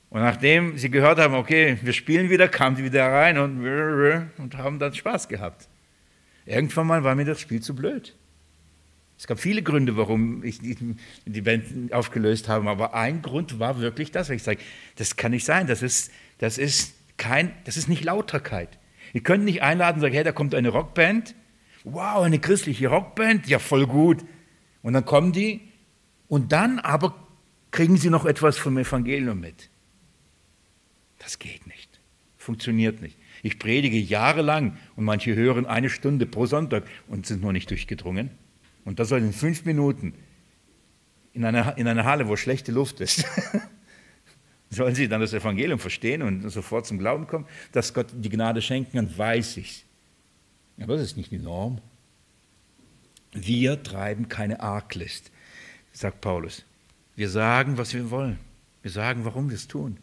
Und 0.09 0.21
nachdem 0.21 0.79
sie 0.79 0.91
gehört 0.91 1.19
haben, 1.19 1.35
okay, 1.35 1.79
wir 1.83 1.93
spielen 1.93 2.31
wieder, 2.31 2.49
kamen 2.49 2.77
sie 2.77 2.85
wieder 2.85 3.07
rein 3.07 3.39
und, 3.39 3.59
und 4.39 4.57
haben 4.57 4.79
dann 4.79 4.95
Spaß 4.95 5.29
gehabt. 5.29 5.69
Irgendwann 6.47 6.87
mal 6.87 7.05
war 7.05 7.15
mir 7.15 7.25
das 7.25 7.41
Spiel 7.41 7.61
zu 7.61 7.75
blöd. 7.75 8.15
Es 9.19 9.27
gab 9.27 9.41
viele 9.41 9.63
Gründe, 9.63 9.97
warum 9.97 10.45
ich 10.45 10.61
die 10.61 11.41
Band 11.41 11.93
aufgelöst 11.93 12.49
habe, 12.49 12.69
aber 12.69 12.95
ein 12.95 13.23
Grund 13.23 13.59
war 13.59 13.81
wirklich 13.81 14.11
das, 14.11 14.29
weil 14.29 14.37
ich 14.37 14.43
sage, 14.43 14.61
das 14.97 15.17
kann 15.17 15.31
nicht 15.31 15.45
sein, 15.45 15.67
das 15.67 15.83
ist, 15.83 16.13
das 16.39 16.59
ist, 16.59 16.95
kein, 17.17 17.53
das 17.65 17.77
ist 17.77 17.89
nicht 17.89 18.05
Lauterkeit. 18.05 18.79
Ihr 19.15 19.23
könnt 19.23 19.45
nicht 19.45 19.63
einladen 19.63 19.97
und 19.97 20.01
sagen, 20.03 20.15
hey, 20.15 20.25
da 20.25 20.33
kommt 20.33 20.55
eine 20.55 20.69
Rockband, 20.69 21.35
wow, 21.85 22.23
eine 22.23 22.39
christliche 22.39 22.89
Rockband, 22.89 23.47
ja 23.47 23.59
voll 23.59 23.87
gut. 23.87 24.25
Und 24.83 24.93
dann 24.93 25.05
kommen 25.05 25.33
die 25.33 25.61
und 26.29 26.53
dann 26.53 26.79
aber 26.79 27.15
kriegen 27.71 27.97
sie 27.97 28.11
noch 28.11 28.27
etwas 28.27 28.59
vom 28.59 28.77
Evangelium 28.77 29.41
mit. 29.41 29.71
Das 31.19 31.39
geht 31.39 31.67
nicht. 31.67 32.01
Funktioniert 32.37 33.01
nicht. 33.01 33.17
Ich 33.43 33.59
predige 33.59 33.99
jahrelang 33.99 34.77
und 34.95 35.05
manche 35.05 35.35
hören 35.35 35.67
eine 35.67 35.91
Stunde 35.91 36.27
pro 36.27 36.47
Sonntag 36.47 36.85
und 37.09 37.27
sind 37.27 37.43
noch 37.43 37.53
nicht 37.53 37.71
durchgedrungen. 37.71 38.31
Und 38.87 38.99
das 39.01 39.11
soll 39.11 39.19
in 39.19 39.33
fünf 39.35 39.67
Minuten 39.67 40.15
in 41.35 41.45
einer, 41.45 41.77
in 41.77 41.87
einer 41.87 42.05
Halle, 42.05 42.29
wo 42.29 42.37
schlechte 42.37 42.73
Luft 42.73 43.01
ist. 43.01 43.25
Sollen 44.71 44.95
sie 44.95 45.07
dann 45.07 45.21
das 45.21 45.35
Evangelium 45.35 45.79
verstehen 45.79 46.23
und 46.23 46.49
sofort 46.49 46.87
zum 46.87 46.99
Glauben 46.99 47.27
kommen, 47.27 47.47
dass 47.73 47.93
Gott 47.93 48.07
die 48.13 48.31
Gnade 48.31 48.63
schenken 48.63 48.97
kann, 48.97 49.19
weiß 49.19 49.59
ich. 49.59 49.85
Aber 50.81 50.95
das 50.95 51.03
ist 51.05 51.17
nicht 51.17 51.31
die 51.31 51.39
Norm. 51.39 51.81
Wir 53.33 53.83
treiben 53.83 54.29
keine 54.29 54.61
Arglist, 54.61 55.31
sagt 55.93 56.21
Paulus. 56.23 56.65
Wir 57.17 57.29
sagen, 57.29 57.77
was 57.77 57.93
wir 57.93 58.11
wollen. 58.11 58.39
Wir 58.83 58.91
sagen, 58.91 59.25
warum 59.25 59.51
wir 59.51 59.57
es 59.57 59.69
tun. 59.69 59.99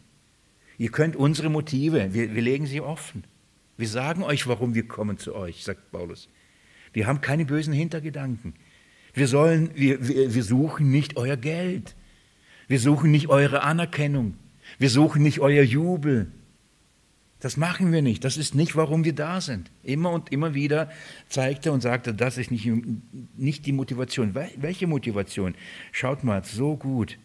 Ihr 0.78 0.91
könnt 0.91 1.15
unsere 1.15 1.50
Motive, 1.50 2.13
wir, 2.13 2.36
wir 2.36 2.41
legen 2.41 2.67
sie 2.67 2.82
offen. 2.82 3.24
Wir 3.78 3.88
sagen 3.88 4.24
euch, 4.24 4.46
warum 4.48 4.76
wir 4.76 4.88
kommen 4.88 5.17
zu 5.17 5.36
euch, 5.36 5.63
sagt 5.63 5.91
Paulus. 5.91 6.30
Wir 6.91 7.08
haben 7.08 7.22
keine 7.22 7.46
bösen 7.46 7.74
Hintergedanken. 7.74 8.54
Wir, 9.13 9.28
sollen, 9.28 9.69
wir, 9.76 10.08
wir, 10.08 10.34
wir 10.34 10.43
suchen 10.43 10.89
nicht 10.89 11.17
euer 11.17 11.38
Geld. 11.38 11.95
Wir 12.67 12.80
suchen 12.80 13.12
nicht 13.12 13.28
eure 13.30 13.63
Anerkennung. 13.63 14.36
Wir 14.80 14.89
suchen 14.89 15.21
nicht 15.21 15.39
euer 15.39 15.63
Jubel. 15.63 16.32
Das 17.39 17.58
machen 17.58 17.91
wir 17.91 18.02
nicht. 18.02 18.23
Das 18.23 18.38
ist 18.38 18.56
nicht, 18.56 18.76
warum 18.78 19.04
wir 19.04 19.13
da 19.13 19.41
sind. 19.41 19.69
Immer 19.84 20.12
und 20.12 20.32
immer 20.32 20.54
wieder 20.54 20.89
zeigt 21.28 21.65
er 21.65 21.73
und 21.73 21.82
sagt 21.82 22.08
er, 22.08 22.13
das 22.13 22.38
ist 22.38 22.52
nicht, 22.52 22.69
nicht 23.36 23.65
die 23.65 23.73
Motivation. 23.73 24.34
Welche 24.34 24.88
Motivation? 24.88 25.54
Schaut 25.91 26.23
mal, 26.23 26.43
so 26.45 26.78
gut. 26.78 27.17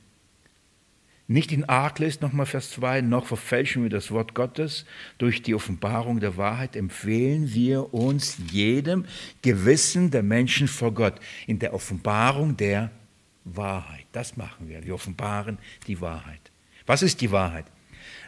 Nicht 1.30 1.52
in 1.52 1.66
Arglist, 1.66 2.22
nochmal 2.22 2.46
Vers 2.46 2.70
2, 2.70 3.02
noch 3.02 3.26
verfälschen 3.26 3.82
wir 3.82 3.90
das 3.90 4.10
Wort 4.10 4.34
Gottes. 4.34 4.86
Durch 5.18 5.42
die 5.42 5.54
Offenbarung 5.54 6.20
der 6.20 6.38
Wahrheit 6.38 6.74
empfehlen 6.74 7.52
wir 7.52 7.92
uns 7.92 8.38
jedem 8.50 9.04
Gewissen 9.42 10.10
der 10.10 10.22
Menschen 10.22 10.68
vor 10.68 10.94
Gott. 10.94 11.20
In 11.46 11.58
der 11.58 11.74
Offenbarung 11.74 12.56
der 12.56 12.90
Wahrheit. 13.44 14.06
Das 14.12 14.38
machen 14.38 14.70
wir. 14.70 14.82
Wir 14.86 14.94
offenbaren 14.94 15.58
die 15.86 16.00
Wahrheit. 16.00 16.40
Was 16.86 17.02
ist 17.02 17.20
die 17.20 17.30
Wahrheit? 17.30 17.66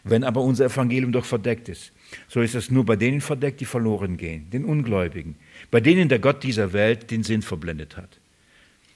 Wenn 0.05 0.23
aber 0.23 0.43
unser 0.43 0.67
Evangelium 0.67 1.11
doch 1.11 1.25
verdeckt 1.25 1.71
ist, 1.71 1.93
so 2.29 2.43
ist 2.43 2.55
es 2.55 2.71
nur 2.71 2.85
bei 2.85 2.97
denen 2.97 3.23
verdeckt, 3.23 3.63
die 3.63 3.67
verloren 3.67 4.19
gehen, 4.19 4.51
den 4.51 4.67
Ungläubigen, 4.67 5.37
bei 5.71 5.81
denen 5.81 6.11
der 6.11 6.19
Gott 6.19 6.43
dieser 6.43 6.75
Welt 6.75 7.11
den 7.11 7.23
Sinn 7.23 7.41
verblendet 7.41 7.97
hat 7.97 8.21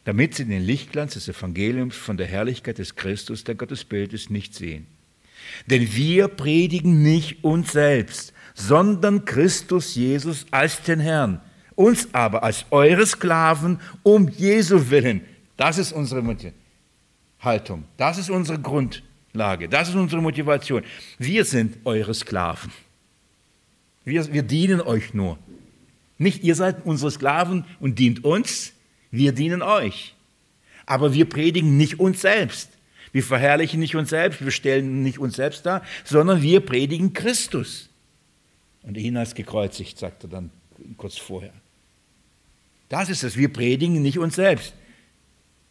damit 0.05 0.35
sie 0.35 0.45
den 0.45 0.63
Lichtglanz 0.63 1.15
des 1.15 1.29
Evangeliums 1.29 1.97
von 1.97 2.17
der 2.17 2.27
Herrlichkeit 2.27 2.79
des 2.79 2.95
Christus, 2.95 3.45
der 3.45 3.55
Gottesbild 3.55 4.13
ist, 4.13 4.31
nicht 4.31 4.55
sehen. 4.55 4.87
Denn 5.67 5.95
wir 5.95 6.29
predigen 6.29 7.03
nicht 7.03 7.43
uns 7.43 7.73
selbst, 7.73 8.33
sondern 8.55 9.25
Christus 9.25 9.95
Jesus 9.95 10.47
als 10.51 10.83
den 10.83 11.01
Herrn, 11.01 11.41
uns 11.75 12.09
aber 12.13 12.43
als 12.43 12.67
eure 12.71 13.07
Sklaven 13.07 13.81
um 14.03 14.29
Jesu 14.29 14.91
willen. 14.91 15.23
Das 15.57 15.79
ist 15.79 15.93
unsere 15.93 16.23
Haltung, 17.41 17.85
das 17.97 18.19
ist 18.19 18.31
unsere 18.31 18.59
Grundlage, 18.59 19.69
das 19.69 19.89
ist 19.89 19.95
unsere 19.95 20.23
Motivation. 20.23 20.83
Wir 21.19 21.45
sind 21.45 21.79
eure 21.85 22.15
Sklaven. 22.15 22.73
Wir, 24.05 24.33
wir 24.33 24.43
dienen 24.43 24.81
euch 24.81 25.15
nur. 25.15 25.39
Nicht 26.19 26.45
ihr 26.45 26.55
seid 26.55 26.85
unsere 26.85 27.11
Sklaven 27.11 27.65
und 27.81 27.99
dient 27.99 28.25
uns, 28.25 28.73
wir 29.15 29.33
dienen 29.33 29.63
euch. 29.63 30.15
Aber 30.87 31.15
wir 31.15 31.29
predigen 31.29 31.77
nicht 31.77 32.01
uns 32.01 32.21
selbst. 32.21 32.71
Wir 33.13 33.23
verherrlichen 33.23 33.79
nicht 33.79 33.95
uns 33.95 34.11
selbst, 34.11 34.45
wir 34.45 34.51
stellen 34.51 35.03
nicht 35.03 35.21
uns 35.21 35.37
selbst 35.37 35.65
dar, 35.65 35.83
sondern 36.05 36.43
wir 36.43 36.61
predigen 36.61 37.13
Christus. 37.13 37.89
Und 38.83 38.97
ihn 38.97 39.17
als 39.17 39.35
gekreuzigt, 39.35 39.99
sagt 39.99 40.25
er 40.25 40.31
dann 40.31 40.51
kurz 40.97 41.17
vorher. 41.17 41.53
Das 42.89 43.09
ist 43.09 43.23
es, 43.23 43.37
wir 43.37 43.53
predigen 43.53 44.03
nicht 44.03 44.19
uns 44.19 44.35
selbst. 44.35 44.75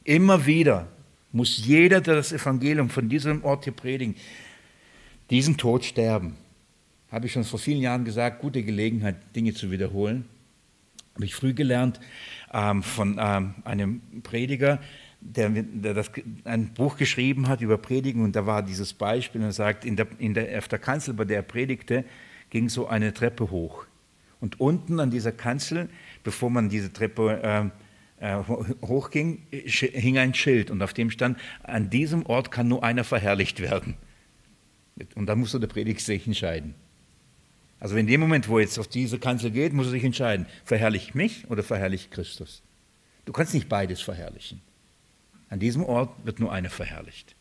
Immer 0.05 0.45
wieder 0.45 0.87
muss 1.33 1.65
jeder, 1.65 1.99
der 1.99 2.15
das 2.15 2.31
Evangelium 2.31 2.89
von 2.89 3.09
diesem 3.09 3.43
Ort 3.43 3.65
hier 3.65 3.73
predigen, 3.73 4.15
diesen 5.29 5.57
Tod 5.57 5.83
sterben. 5.83 6.37
Habe 7.11 7.25
ich 7.25 7.33
schon 7.33 7.43
vor 7.43 7.59
vielen 7.59 7.81
Jahren 7.81 8.05
gesagt, 8.05 8.41
gute 8.41 8.63
Gelegenheit, 8.63 9.15
Dinge 9.35 9.53
zu 9.53 9.69
wiederholen. 9.69 10.25
Habe 11.15 11.25
ich 11.25 11.35
früh 11.35 11.53
gelernt 11.53 11.99
ähm, 12.53 12.81
von 12.81 13.17
ähm, 13.19 13.55
einem 13.65 14.01
Prediger, 14.23 14.79
der, 15.21 15.49
der 15.49 15.93
das, 15.93 16.11
ein 16.43 16.73
Buch 16.73 16.97
geschrieben 16.97 17.47
hat 17.47 17.61
über 17.61 17.77
Predigen 17.77 18.23
und 18.23 18.35
da 18.35 18.45
war 18.45 18.63
dieses 18.63 18.93
Beispiel 18.93 19.41
und 19.41 19.47
er 19.47 19.53
sagt, 19.53 19.85
in 19.85 19.95
der, 19.95 20.07
in 20.17 20.33
der, 20.33 20.57
auf 20.57 20.67
der 20.67 20.79
Kanzel, 20.79 21.13
bei 21.13 21.25
der 21.25 21.37
er 21.37 21.43
predigte, 21.43 22.03
ging 22.49 22.69
so 22.69 22.87
eine 22.87 23.13
Treppe 23.13 23.49
hoch. 23.51 23.85
Und 24.39 24.59
unten 24.59 24.99
an 24.99 25.09
dieser 25.09 25.31
Kanzel, 25.31 25.89
bevor 26.23 26.49
man 26.49 26.67
diese 26.67 26.91
Treppe 26.91 27.71
äh, 28.19 28.33
äh, 28.39 28.43
hochging, 28.81 29.43
hing 29.51 30.17
ein 30.17 30.33
Schild 30.33 30.71
und 30.71 30.81
auf 30.81 30.93
dem 30.93 31.11
stand, 31.11 31.37
an 31.63 31.89
diesem 31.89 32.25
Ort 32.25 32.51
kann 32.51 32.67
nur 32.67 32.83
einer 32.83 33.03
verherrlicht 33.03 33.59
werden. 33.59 33.95
Und 35.15 35.27
da 35.27 35.35
musste 35.35 35.59
der 35.59 35.67
Prediger 35.67 35.99
sich 35.99 36.27
entscheiden. 36.27 36.75
Also 37.83 37.97
in 37.97 38.07
dem 38.07 38.21
Moment, 38.21 38.47
wo 38.47 38.59
jetzt 38.59 38.79
auf 38.79 38.87
diese 38.87 39.19
Kanzel 39.19 39.51
geht, 39.51 39.73
muss 39.73 39.87
er 39.87 39.91
sich 39.91 40.05
entscheiden, 40.05 40.45
verherrliche 40.63 41.17
mich 41.17 41.49
oder 41.49 41.63
verherrliche 41.63 42.07
Christus. 42.07 42.63
Du 43.25 43.33
kannst 43.33 43.53
nicht 43.53 43.67
beides 43.67 43.99
verherrlichen. 43.99 44.61
An 45.49 45.59
diesem 45.59 45.83
Ort 45.83 46.09
wird 46.25 46.39
nur 46.39 46.53
einer 46.53 46.69
verherrlicht. 46.69 47.35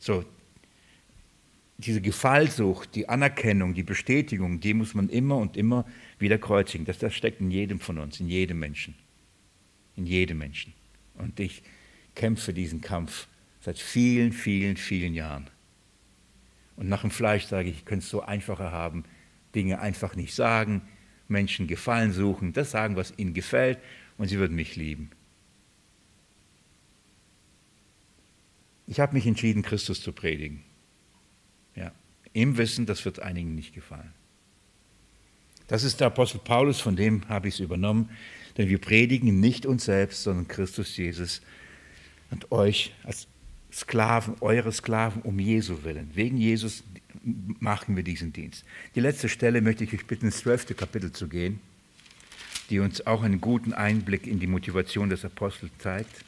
So, 0.00 0.24
diese 1.78 2.00
Gefallsucht, 2.00 2.96
die 2.96 3.08
Anerkennung, 3.08 3.74
die 3.74 3.84
Bestätigung, 3.84 4.58
die 4.58 4.74
muss 4.74 4.92
man 4.92 5.08
immer 5.08 5.36
und 5.36 5.56
immer 5.56 5.86
wieder 6.18 6.38
kreuzigen. 6.38 6.84
Das, 6.84 6.98
das 6.98 7.14
steckt 7.14 7.40
in 7.40 7.52
jedem 7.52 7.78
von 7.78 7.98
uns, 7.98 8.18
in 8.18 8.26
jedem 8.26 8.58
Menschen. 8.58 8.96
In 9.94 10.04
jedem 10.04 10.38
Menschen. 10.38 10.72
Und 11.14 11.38
ich 11.38 11.62
kämpfe 12.16 12.52
diesen 12.52 12.80
Kampf 12.80 13.28
seit 13.60 13.78
vielen, 13.78 14.32
vielen, 14.32 14.76
vielen 14.76 15.14
Jahren. 15.14 15.46
Und 16.76 16.88
nach 16.88 17.02
dem 17.02 17.10
Fleisch 17.10 17.44
sage 17.46 17.68
ich, 17.68 17.78
ich 17.78 17.84
könnte 17.84 18.04
es 18.04 18.10
so 18.10 18.22
einfacher 18.22 18.72
haben, 18.72 19.04
Dinge 19.54 19.80
einfach 19.80 20.16
nicht 20.16 20.34
sagen, 20.34 20.82
Menschen 21.28 21.66
Gefallen 21.66 22.12
suchen, 22.12 22.52
das 22.52 22.70
sagen, 22.70 22.96
was 22.96 23.12
ihnen 23.16 23.34
gefällt, 23.34 23.78
und 24.18 24.28
sie 24.28 24.38
würden 24.38 24.54
mich 24.54 24.76
lieben. 24.76 25.10
Ich 28.86 29.00
habe 29.00 29.14
mich 29.14 29.26
entschieden, 29.26 29.62
Christus 29.62 30.02
zu 30.02 30.12
predigen. 30.12 30.62
Ja, 31.74 31.92
Im 32.32 32.58
Wissen, 32.58 32.86
das 32.86 33.04
wird 33.04 33.20
einigen 33.20 33.54
nicht 33.54 33.74
gefallen. 33.74 34.12
Das 35.66 35.84
ist 35.84 36.00
der 36.00 36.08
Apostel 36.08 36.38
Paulus, 36.38 36.80
von 36.80 36.96
dem 36.96 37.26
habe 37.28 37.48
ich 37.48 37.54
es 37.54 37.60
übernommen, 37.60 38.10
denn 38.58 38.68
wir 38.68 38.78
predigen 38.78 39.40
nicht 39.40 39.64
uns 39.64 39.86
selbst, 39.86 40.22
sondern 40.22 40.46
Christus 40.46 40.96
Jesus 40.96 41.40
und 42.30 42.52
euch 42.52 42.92
als 43.04 43.28
Sklaven, 43.72 44.36
eure 44.40 44.70
Sklaven 44.70 45.22
um 45.22 45.38
Jesu 45.38 45.82
willen. 45.82 46.10
Wegen 46.14 46.36
Jesus 46.36 46.84
machen 47.22 47.96
wir 47.96 48.02
diesen 48.02 48.32
Dienst. 48.32 48.64
Die 48.94 49.00
letzte 49.00 49.28
Stelle 49.28 49.62
möchte 49.62 49.84
ich 49.84 49.94
euch 49.94 50.06
bitten, 50.06 50.26
ins 50.26 50.38
zwölfte 50.38 50.74
Kapitel 50.74 51.12
zu 51.12 51.28
gehen, 51.28 51.60
die 52.68 52.80
uns 52.80 53.06
auch 53.06 53.22
einen 53.22 53.40
guten 53.40 53.72
Einblick 53.72 54.26
in 54.26 54.40
die 54.40 54.46
Motivation 54.46 55.08
des 55.08 55.24
Apostels 55.24 55.72
zeigt. 55.78 56.24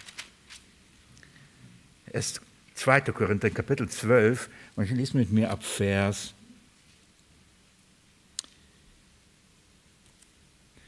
Erst 2.10 2.40
2. 2.74 3.00
Korinther, 3.00 3.50
Kapitel 3.50 3.88
12, 3.88 4.48
und 4.76 4.84
ich 4.84 4.90
lese 4.90 5.16
mit 5.16 5.30
mir 5.30 5.50
ab 5.50 5.62
Vers. 5.62 6.32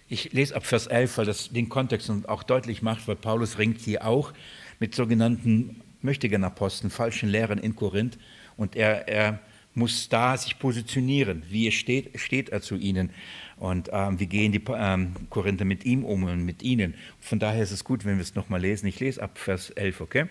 Ich 0.09 0.32
lese 0.32 0.54
ab 0.54 0.64
Vers 0.64 0.86
11, 0.86 1.18
weil 1.18 1.26
das 1.26 1.50
den 1.50 1.68
Kontext 1.68 2.11
auch 2.28 2.44
deutlich 2.44 2.80
macht, 2.80 3.07
weil 3.09 3.16
Paulus 3.16 3.59
ringt 3.59 3.80
hier 3.80 4.07
auch 4.07 4.32
mit 4.78 4.94
sogenannten 4.94 5.82
Möchtegern-Aposteln, 6.07 6.90
falschen 6.90 7.28
Lehrern 7.28 7.59
in 7.59 7.76
Korinth 7.76 8.18
und 8.57 8.74
er, 8.76 9.07
er 9.09 9.40
muss 9.74 10.09
da 10.09 10.36
sich 10.38 10.59
positionieren. 10.59 11.42
Wie 11.50 11.70
steht, 11.70 12.18
steht 12.18 12.48
er 12.48 12.62
zu 12.62 12.76
ihnen? 12.76 13.11
Und 13.59 13.90
ähm, 13.92 14.18
wie 14.18 14.26
gehen 14.26 14.52
die 14.52 14.62
ähm, 14.74 15.14
Korinther 15.28 15.66
mit 15.66 15.84
ihm 15.84 16.04
um 16.04 16.24
und 16.24 16.44
mit 16.44 16.62
ihnen? 16.62 16.94
Von 17.20 17.38
daher 17.38 17.62
ist 17.62 17.72
es 17.72 17.84
gut, 17.84 18.07
wenn 18.07 18.16
wir 18.16 18.22
es 18.22 18.34
nochmal 18.34 18.61
lesen. 18.61 18.86
Ich 18.86 18.98
lese 19.00 19.22
ab 19.22 19.38
Vers 19.38 19.70
11, 19.70 20.00
okay? 20.00 20.26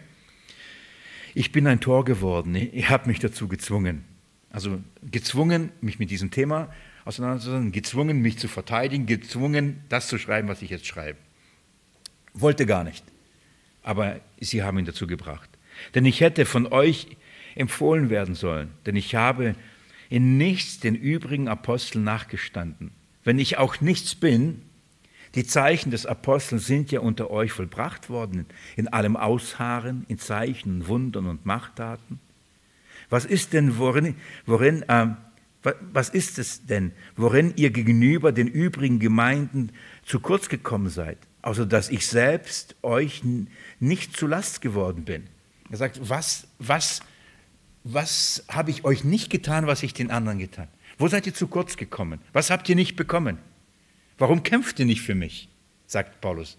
Ich 1.36 1.52
bin 1.52 1.68
ein 1.68 1.80
Tor 1.80 2.06
geworden. 2.06 2.56
Ihr 2.56 2.90
habt 2.90 3.06
mich 3.06 3.20
dazu 3.20 3.48
gezwungen. 3.48 4.04
Also 4.50 4.80
gezwungen, 5.04 5.72
mich 5.82 6.00
mit 6.00 6.10
diesem 6.10 6.32
Thema 6.32 6.74
auseinanderzusetzen, 7.04 7.72
gezwungen, 7.72 8.22
mich 8.22 8.40
zu 8.40 8.48
verteidigen, 8.48 9.06
gezwungen, 9.06 9.84
das 9.90 10.08
zu 10.08 10.18
schreiben, 10.18 10.48
was 10.48 10.64
ich 10.64 10.72
jetzt 10.72 10.88
schreibe. 10.88 11.20
Wollte 12.34 12.66
gar 12.66 12.84
nicht. 12.84 13.04
Aber 13.84 14.20
sie 14.40 14.64
haben 14.64 14.80
ihn 14.80 14.86
dazu 14.86 15.06
gebracht. 15.06 15.50
Denn 15.94 16.06
ich 16.06 16.22
hätte 16.22 16.46
von 16.46 16.68
euch 16.68 17.08
empfohlen 17.56 18.10
werden 18.10 18.36
sollen, 18.36 18.70
denn 18.86 18.96
ich 18.96 19.16
habe 19.16 19.56
in 20.10 20.38
nichts 20.38 20.80
den 20.80 20.96
übrigen 20.96 21.48
Aposteln 21.48 22.04
nachgestanden. 22.04 22.92
Wenn 23.24 23.40
ich 23.40 23.58
auch 23.58 23.82
nichts 23.82 24.16
bin, 24.16 24.62
die 25.36 25.46
Zeichen 25.46 25.92
des 25.92 26.06
Apostels 26.06 26.66
sind 26.66 26.92
ja 26.92 27.02
unter 27.02 27.30
euch 27.30 27.52
vollbracht 27.52 28.10
worden, 28.10 28.46
in 28.76 28.88
allem 28.88 29.18
Ausharren, 29.18 30.06
in 30.08 30.18
Zeichen, 30.18 30.88
Wundern 30.88 31.28
und 31.28 31.46
Machttaten. 31.46 32.20
Was 33.10 33.26
ist 33.26 33.54
denn, 33.54 33.78
worin, 33.78 34.16
worin 34.46 34.84
äh, 34.84 35.08
was 35.92 36.10
ist 36.10 36.38
es 36.38 36.66
denn, 36.66 36.92
worin 37.16 37.54
ihr 37.56 37.72
gegenüber 37.72 38.32
den 38.32 38.48
übrigen 38.48 39.00
Gemeinden 39.00 39.72
zu 40.04 40.20
kurz 40.20 40.48
gekommen 40.48 40.90
seid? 40.90 41.18
Außer 41.42 41.66
dass 41.66 41.90
ich 41.90 42.08
selbst 42.08 42.76
euch 42.82 43.24
nicht 43.80 44.16
zu 44.16 44.28
Last 44.28 44.62
geworden 44.62 45.06
bin. 45.06 45.24
Er 45.76 45.78
sagt, 45.78 46.00
was, 46.10 46.48
was, 46.58 47.02
was 47.84 48.46
habe 48.48 48.72
ich 48.72 48.86
euch 48.86 49.04
nicht 49.04 49.30
getan, 49.30 49.68
was 49.68 49.84
ich 49.84 49.94
den 49.94 50.10
anderen 50.10 50.40
getan? 50.40 50.70
Wo 50.98 51.10
seid 51.10 51.28
ihr 51.28 51.34
zu 51.34 51.48
kurz 51.48 51.76
gekommen? 51.76 52.22
Was 52.32 52.50
habt 52.50 52.70
ihr 52.70 52.78
nicht 52.78 52.96
bekommen? 52.96 53.40
Warum 54.18 54.42
kämpft 54.42 54.80
ihr 54.80 54.86
nicht 54.86 55.02
für 55.02 55.16
mich? 55.16 55.50
sagt 55.86 56.22
Paulus. 56.22 56.58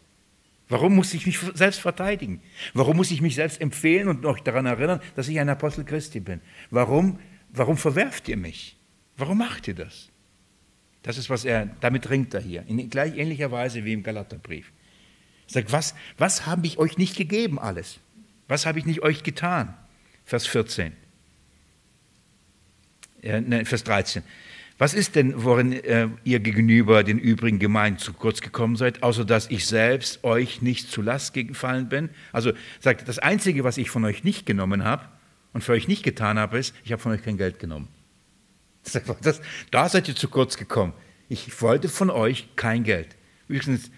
Warum 0.68 0.94
muss 0.94 1.14
ich 1.14 1.24
mich 1.24 1.38
selbst 1.54 1.80
verteidigen? 1.80 2.42
Warum 2.74 2.98
muss 2.98 3.10
ich 3.10 3.22
mich 3.22 3.36
selbst 3.36 3.58
empfehlen 3.58 4.08
und 4.08 4.26
euch 4.26 4.42
daran 4.42 4.66
erinnern, 4.66 5.00
dass 5.14 5.28
ich 5.28 5.40
ein 5.40 5.48
Apostel 5.48 5.86
Christi 5.86 6.20
bin? 6.20 6.42
Warum, 6.68 7.18
warum 7.48 7.78
verwerft 7.78 8.28
ihr 8.28 8.36
mich? 8.36 8.76
Warum 9.16 9.38
macht 9.38 9.66
ihr 9.66 9.76
das? 9.76 10.10
Das 11.02 11.16
ist, 11.16 11.30
was 11.30 11.46
er, 11.46 11.70
damit 11.80 12.10
ringt 12.10 12.34
er 12.34 12.42
hier, 12.42 12.66
in 12.66 12.90
gleich 12.90 13.16
ähnlicher 13.16 13.50
Weise 13.50 13.82
wie 13.86 13.94
im 13.94 14.02
Galaterbrief. 14.02 14.72
Er 15.46 15.52
sagt, 15.54 15.72
was, 15.72 15.94
was 16.18 16.44
habe 16.44 16.66
ich 16.66 16.76
euch 16.76 16.98
nicht 16.98 17.16
gegeben 17.16 17.58
alles? 17.58 17.98
Was 18.48 18.66
habe 18.66 18.78
ich 18.78 18.86
nicht 18.86 19.02
euch 19.02 19.22
getan? 19.22 19.74
Vers 20.24 20.46
14. 20.46 20.92
Äh, 23.22 23.40
ne, 23.40 23.64
Vers 23.64 23.84
13. 23.84 24.22
Was 24.78 24.92
ist 24.92 25.14
denn, 25.14 25.42
worin 25.42 25.72
äh, 25.72 26.08
ihr 26.24 26.38
gegenüber 26.40 27.02
den 27.02 27.18
übrigen 27.18 27.58
Gemeinden 27.58 27.98
zu 27.98 28.12
kurz 28.12 28.42
gekommen 28.42 28.76
seid, 28.76 29.02
außer 29.02 29.24
dass 29.24 29.50
ich 29.50 29.66
selbst 29.66 30.22
euch 30.22 30.60
nicht 30.60 30.90
zu 30.90 31.00
Last 31.00 31.32
gefallen 31.32 31.88
bin? 31.88 32.10
Also 32.30 32.52
sagt, 32.80 33.08
das 33.08 33.18
Einzige, 33.18 33.64
was 33.64 33.78
ich 33.78 33.88
von 33.88 34.04
euch 34.04 34.22
nicht 34.22 34.44
genommen 34.44 34.84
habe 34.84 35.08
und 35.54 35.64
für 35.64 35.72
euch 35.72 35.88
nicht 35.88 36.02
getan 36.02 36.38
habe, 36.38 36.58
ist, 36.58 36.74
ich 36.84 36.92
habe 36.92 37.00
von 37.00 37.12
euch 37.12 37.22
kein 37.22 37.38
Geld 37.38 37.58
genommen. 37.58 37.88
Das, 39.22 39.40
da 39.72 39.88
seid 39.88 40.06
ihr 40.08 40.14
zu 40.14 40.28
kurz 40.28 40.56
gekommen. 40.56 40.92
Ich 41.28 41.60
wollte 41.60 41.88
von 41.88 42.08
euch 42.08 42.54
kein 42.54 42.84
Geld. 42.84 43.16
Übrigens, 43.48 43.90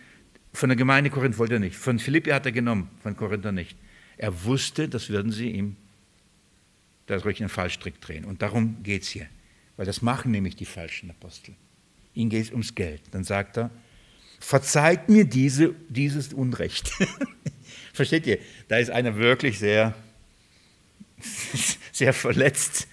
von 0.55 0.70
der 0.70 0.76
Gemeinde 0.76 1.11
Korinth 1.11 1.38
wollte 1.38 1.55
er 1.55 1.61
nicht. 1.61 1.76
Von 1.76 1.99
Philippi 1.99 2.30
hat 2.30 2.46
er 2.46 2.53
genommen, 2.53 2.88
von 3.03 3.16
Korinther 3.16 3.53
nicht. 3.53 3.76
Er 4.18 4.44
wusste, 4.44 4.88
das 4.88 5.08
würden 5.08 5.32
sie 5.32 5.50
ihm 5.50 5.76
da 7.06 7.18
durch 7.18 7.40
einen 7.40 7.48
Fallstrick 7.48 8.00
drehen. 8.00 8.24
Und 8.24 8.42
darum 8.42 8.82
geht 8.82 9.02
es 9.02 9.08
hier. 9.08 9.26
Weil 9.76 9.86
das 9.86 10.02
machen 10.02 10.32
nämlich 10.32 10.56
die 10.56 10.66
falschen 10.66 11.10
Apostel. 11.10 11.54
Ihnen 12.14 12.30
geht 12.30 12.46
es 12.46 12.50
ums 12.50 12.74
Geld. 12.74 13.00
Dann 13.12 13.24
sagt 13.24 13.56
er, 13.56 13.70
verzeiht 14.40 15.08
mir 15.08 15.24
diese, 15.24 15.74
dieses 15.88 16.32
Unrecht. 16.32 16.90
Versteht 17.92 18.26
ihr? 18.26 18.38
Da 18.66 18.78
ist 18.78 18.90
einer 18.90 19.16
wirklich 19.16 19.58
sehr, 19.58 19.94
sehr 21.92 22.12
verletzt 22.12 22.88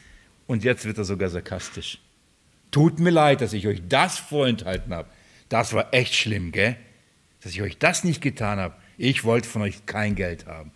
und 0.48 0.64
jetzt 0.64 0.86
wird 0.86 0.98
er 0.98 1.06
sogar 1.06 1.30
sarkastisch. 1.30 2.00
Tut 2.72 3.00
mir 3.00 3.10
leid, 3.10 3.42
dass 3.42 3.54
ich 3.54 3.68
euch 3.68 3.82
das 3.88 4.20
vorenthalten 4.20 4.94
habe. 4.94 5.10
Das 5.50 5.74
war 5.74 5.94
echt 5.94 6.14
schlimm, 6.14 6.52
gell? 6.52 6.76
Dass 7.42 7.54
ich 7.54 7.62
euch 7.62 7.78
das 7.78 8.04
nicht 8.04 8.22
getan 8.22 8.60
habe. 8.60 8.76
Ich 8.98 9.24
wollte 9.24 9.48
von 9.48 9.62
euch 9.62 9.86
kein 9.86 10.16
Geld 10.16 10.46
haben. 10.46 10.72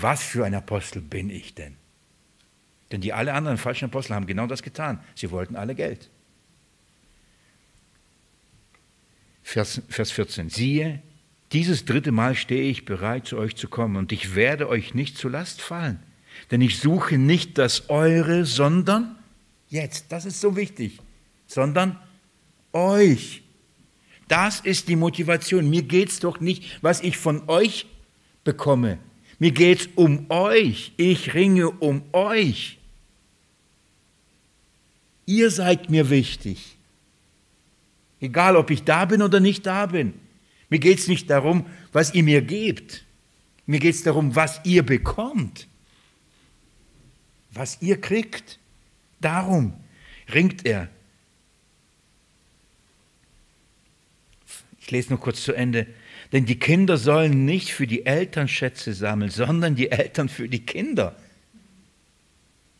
Was 0.00 0.22
für 0.22 0.44
ein 0.44 0.54
Apostel 0.54 1.02
bin 1.02 1.30
ich 1.30 1.54
denn? 1.54 1.76
Denn 2.92 3.00
die 3.00 3.12
alle 3.12 3.32
anderen 3.32 3.58
falschen 3.58 3.86
Apostel 3.86 4.14
haben 4.14 4.26
genau 4.26 4.46
das 4.46 4.62
getan. 4.62 5.00
Sie 5.14 5.30
wollten 5.30 5.56
alle 5.56 5.74
Geld. 5.74 6.10
Vers, 9.42 9.82
Vers 9.88 10.10
14. 10.10 10.48
Siehe, 10.48 11.02
dieses 11.52 11.84
dritte 11.84 12.12
Mal 12.12 12.34
stehe 12.34 12.70
ich 12.70 12.84
bereit, 12.84 13.26
zu 13.26 13.38
euch 13.38 13.56
zu 13.56 13.68
kommen, 13.68 13.96
und 13.96 14.10
ich 14.10 14.34
werde 14.34 14.68
euch 14.68 14.94
nicht 14.94 15.16
zu 15.16 15.28
Last 15.28 15.60
fallen. 15.60 16.02
Denn 16.50 16.60
ich 16.60 16.78
suche 16.78 17.18
nicht 17.18 17.58
das 17.58 17.90
Eure, 17.90 18.44
sondern 18.44 19.16
jetzt, 19.68 20.10
das 20.10 20.24
ist 20.24 20.40
so 20.40 20.56
wichtig, 20.56 20.98
sondern 21.46 21.98
euch. 22.72 23.42
Das 24.28 24.60
ist 24.60 24.88
die 24.88 24.96
Motivation. 24.96 25.68
Mir 25.68 25.82
geht 25.82 26.08
es 26.08 26.18
doch 26.18 26.40
nicht, 26.40 26.82
was 26.82 27.02
ich 27.02 27.18
von 27.18 27.48
euch 27.48 27.86
bekomme. 28.42 28.98
Mir 29.38 29.50
geht 29.50 29.80
es 29.80 29.88
um 29.94 30.26
euch. 30.30 30.92
Ich 30.96 31.34
ringe 31.34 31.70
um 31.70 32.02
euch. 32.12 32.78
Ihr 35.26 35.50
seid 35.50 35.90
mir 35.90 36.10
wichtig. 36.10 36.76
Egal, 38.20 38.56
ob 38.56 38.70
ich 38.70 38.84
da 38.84 39.04
bin 39.04 39.22
oder 39.22 39.40
nicht 39.40 39.66
da 39.66 39.86
bin. 39.86 40.14
Mir 40.68 40.78
geht 40.78 40.98
es 40.98 41.08
nicht 41.08 41.28
darum, 41.30 41.66
was 41.92 42.14
ihr 42.14 42.22
mir 42.22 42.42
gebt. 42.42 43.04
Mir 43.66 43.80
geht 43.80 43.94
es 43.94 44.02
darum, 44.02 44.34
was 44.34 44.60
ihr 44.64 44.82
bekommt. 44.82 45.68
Was 47.52 47.80
ihr 47.80 48.00
kriegt. 48.00 48.58
Darum 49.20 49.74
ringt 50.32 50.66
er. 50.66 50.88
Ich 54.80 54.90
lese 54.90 55.10
nur 55.10 55.20
kurz 55.20 55.42
zu 55.42 55.54
Ende. 55.54 55.86
Denn 56.34 56.46
die 56.46 56.58
Kinder 56.58 56.96
sollen 56.96 57.44
nicht 57.44 57.72
für 57.72 57.86
die 57.86 58.06
Eltern 58.06 58.48
Schätze 58.48 58.92
sammeln, 58.92 59.30
sondern 59.30 59.76
die 59.76 59.92
Eltern 59.92 60.28
für 60.28 60.48
die 60.48 60.66
Kinder. 60.66 61.14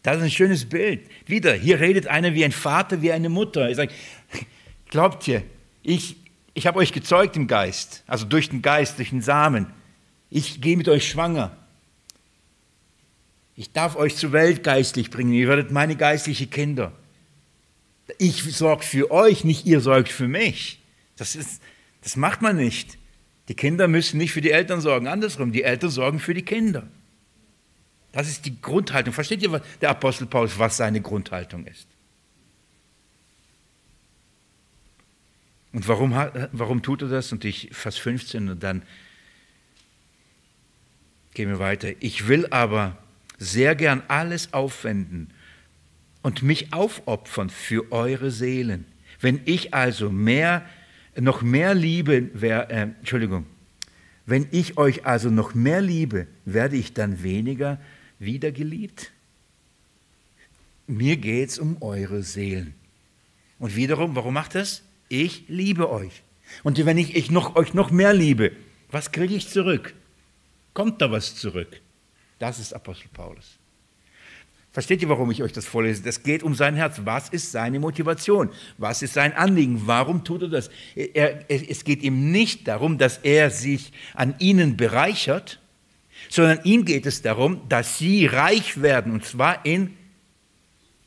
Das 0.03 0.17
ist 0.17 0.25
ein 0.25 0.31
schönes 0.33 0.69
Bild. 0.69 1.09
Wieder, 1.27 1.55
hier 1.55 1.79
redet 1.79 2.09
einer 2.09 2.35
wie 2.35 2.45
ein 2.45 2.51
Vater, 2.51 3.01
wie 3.01 3.13
eine 3.13 3.29
Mutter. 3.29 3.69
Er 3.69 3.75
sagt, 3.77 3.95
glaubt 4.91 5.29
ihr, 5.29 5.45
ich, 5.85 6.17
ich 6.53 6.67
habe 6.67 6.81
euch 6.81 6.91
gezeugt 6.91 7.37
im 7.37 7.47
Geist, 7.47 8.03
also 8.09 8.27
durch 8.27 8.49
den 8.49 8.61
Geist, 8.61 8.99
durch 8.99 9.11
den 9.11 9.23
Samen. 9.23 9.69
Ich 10.31 10.61
gehe 10.61 10.77
mit 10.77 10.89
euch 10.89 11.09
schwanger. 11.09 11.57
Ich 13.55 13.71
darf 13.71 13.95
euch 13.95 14.17
zur 14.17 14.33
Welt 14.33 14.65
geistlich 14.65 15.11
bringen. 15.11 15.33
Ihr 15.33 15.47
werdet 15.47 15.71
meine 15.71 15.95
geistlichen 15.95 16.51
Kinder. 16.51 16.91
Ich 18.19 18.43
sorge 18.43 18.83
für 18.83 19.13
euch, 19.13 19.45
nicht 19.45 19.65
ihr 19.65 19.81
sorgt 19.81 20.09
für 20.09 20.27
mich. 20.27 20.81
Das, 21.15 21.37
ist, 21.37 21.63
das 22.03 22.17
macht 22.17 22.43
man 22.43 22.57
nicht. 22.57 22.99
Die 23.49 23.55
Kinder 23.55 23.89
müssen 23.89 24.19
nicht 24.19 24.33
für 24.33 24.41
die 24.41 24.51
Eltern 24.51 24.81
sorgen, 24.81 25.07
andersrum, 25.07 25.53
die 25.53 25.63
Eltern 25.63 25.91
sorgen 25.91 26.19
für 26.19 26.35
die 26.35 26.45
Kinder. 26.45 26.89
Das 28.13 28.29
ist 28.29 28.47
die 28.47 28.61
Grundhaltung. 28.61 29.13
Versteht 29.13 29.43
ihr, 29.43 29.53
was 29.53 29.63
der 29.81 29.91
Apostel 29.91 30.27
Paulus, 30.27 30.59
was 30.59 30.77
seine 30.77 31.01
Grundhaltung 31.01 31.67
ist? 31.67 31.89
Und 35.73 35.89
warum, 35.89 36.13
warum 36.53 36.83
tut 36.83 37.03
er 37.03 37.09
das? 37.09 37.33
Und 37.33 37.45
ich, 37.45 37.71
Vers 37.73 37.99
15, 37.99 38.51
und 38.51 38.63
dann 38.63 38.83
gehen 41.35 41.49
wir 41.49 41.59
weiter. 41.59 41.89
Ich 41.99 42.29
will 42.29 42.47
aber 42.51 42.97
sehr 43.39 43.75
gern 43.75 44.03
alles 44.07 44.53
aufwenden 44.53 45.33
und 46.23 46.43
mich 46.43 46.73
aufopfern 46.73 47.51
für 47.51 47.91
eure 47.91 48.31
Seelen. 48.31 48.87
Wenn 49.21 49.41
ich 49.45 49.75
also 49.75 50.11
mehr, 50.11 50.65
noch 51.21 51.43
mehr 51.43 51.75
liebe, 51.75 52.31
wer, 52.35 52.71
äh, 52.71 52.83
Entschuldigung, 52.83 53.47
wenn 54.27 54.49
ich 54.51 54.79
euch 54.79 55.07
also 55.07 55.31
noch 55.31 55.55
mehr 55.55 55.81
liebe, 55.81 56.27
werde 56.45 56.77
ich 56.77 56.95
dann 56.95 57.23
weniger 57.23 57.79
wieder 58.19 58.53
geliebt? 58.53 59.13
Mir 60.87 61.17
geht 61.17 61.51
es 61.51 61.59
um 61.59 61.81
eure 61.81 62.23
Seelen. 62.23 62.75
Und 63.59 63.77
wiederum, 63.77 64.17
warum 64.17 64.35
macht 64.35 64.55
das? 64.55 64.83
Ich 65.09 65.45
liebe 65.49 65.91
euch. 65.91 66.23
Und 66.63 66.85
wenn 66.85 66.99
ich, 66.99 67.17
ich 67.17 67.31
noch, 67.31 67.57
euch 67.57 67.75
noch 67.75 67.91
mehr 67.91 68.13
liebe, 68.13 68.53
was 68.91 69.13
kriege 69.13 69.35
ich 69.35 69.49
zurück? 69.49 69.95
Kommt 70.75 71.01
da 71.01 71.11
was 71.11 71.37
zurück? 71.37 71.81
Das 72.39 72.59
ist 72.59 72.75
Apostel 72.75 73.09
Paulus. 73.13 73.59
Versteht 74.75 75.03
ihr, 75.03 75.09
warum 75.09 75.31
ich 75.31 75.41
euch 75.41 75.53
das 75.53 75.67
vorlese? 75.67 76.03
Das 76.03 76.25
geht 76.25 76.43
um 76.43 76.57
sein 76.57 76.75
Herz. 76.75 77.03
Was 77.05 77.29
ist 77.29 77.53
seine 77.53 77.79
Motivation? 77.79 78.51
Was 78.77 79.03
ist 79.03 79.15
sein 79.15 79.33
Anliegen? 79.33 79.83
Warum 79.87 80.25
tut 80.25 80.43
er 80.43 80.49
das? 80.49 80.69
Er, 80.97 81.49
es 81.49 81.85
geht 81.85 82.03
ihm 82.03 82.33
nicht 82.33 82.67
darum, 82.67 82.99
dass 82.99 83.19
er 83.19 83.51
sich 83.51 83.93
an 84.15 84.35
ihnen 84.41 84.77
bereichert, 84.77 85.61
sondern 86.29 86.59
ihm 86.65 86.85
geht 86.85 87.07
es 87.07 87.23
darum, 87.23 87.61
dass 87.69 87.99
sie 87.99 88.27
reich 88.27 88.83
werden, 88.83 89.13
und 89.13 89.25
zwar 89.25 89.65
in 89.65 89.97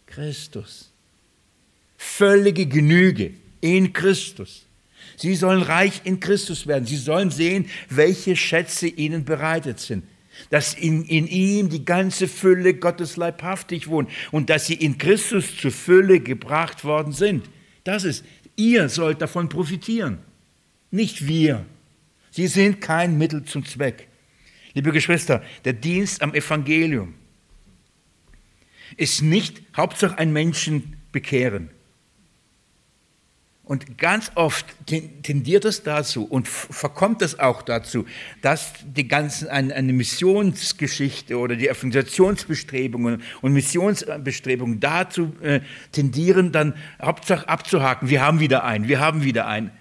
Christus. 0.05 0.89
Völlige 1.97 2.67
Genüge 2.67 3.33
in 3.59 3.91
Christus. 3.91 4.65
Sie 5.17 5.35
sollen 5.35 5.61
reich 5.61 6.03
in 6.05 6.21
Christus 6.21 6.67
werden. 6.67 6.85
Sie 6.85 6.95
sollen 6.95 7.31
sehen, 7.31 7.65
welche 7.89 8.37
Schätze 8.37 8.87
ihnen 8.87 9.25
bereitet 9.25 9.81
sind 9.81 10.05
dass 10.49 10.73
in, 10.73 11.03
in 11.05 11.27
ihm 11.27 11.69
die 11.69 11.85
ganze 11.85 12.27
Fülle 12.27 12.73
Gottes 12.73 13.17
leibhaftig 13.17 13.87
wohnt 13.87 14.09
und 14.31 14.49
dass 14.49 14.67
sie 14.67 14.75
in 14.75 14.97
Christus 14.97 15.57
zur 15.57 15.71
Fülle 15.71 16.19
gebracht 16.19 16.83
worden 16.83 17.13
sind. 17.13 17.49
Das 17.83 18.03
ist, 18.03 18.25
ihr 18.55 18.89
sollt 18.89 19.21
davon 19.21 19.49
profitieren, 19.49 20.19
nicht 20.91 21.27
wir. 21.27 21.65
Sie 22.31 22.47
sind 22.47 22.81
kein 22.81 23.17
Mittel 23.17 23.43
zum 23.43 23.65
Zweck. 23.65 24.07
Liebe 24.73 24.91
Geschwister, 24.91 25.43
der 25.65 25.73
Dienst 25.73 26.21
am 26.21 26.33
Evangelium 26.33 27.15
ist 28.95 29.21
nicht 29.21 29.61
Hauptsache 29.75 30.17
ein 30.17 30.31
Menschen 30.31 30.97
bekehren. 31.11 31.69
Und 33.67 33.97
ganz 33.97 34.31
oft 34.35 34.65
tendiert 34.85 35.65
es 35.65 35.83
dazu 35.83 36.23
und 36.23 36.47
verkommt 36.47 37.21
es 37.21 37.37
auch 37.37 37.61
dazu, 37.61 38.05
dass 38.41 38.71
die 38.85 39.09
ganzen, 39.09 39.49
eine, 39.49 39.91
Missionsgeschichte 39.91 41.37
oder 41.37 41.57
die 41.57 41.67
Evangelisationsbestrebungen 41.67 43.21
und 43.41 43.51
Missionsbestrebungen 43.51 44.79
dazu 44.79 45.35
äh, 45.41 45.59
tendieren, 45.91 46.53
dann 46.53 46.75
Hauptsache 47.01 47.49
abzuhaken. 47.49 48.09
Wir 48.09 48.21
haben 48.21 48.39
wieder 48.39 48.63
einen, 48.63 48.87
wir 48.87 49.01
haben 49.01 49.25
wieder 49.25 49.47
einen. 49.47 49.71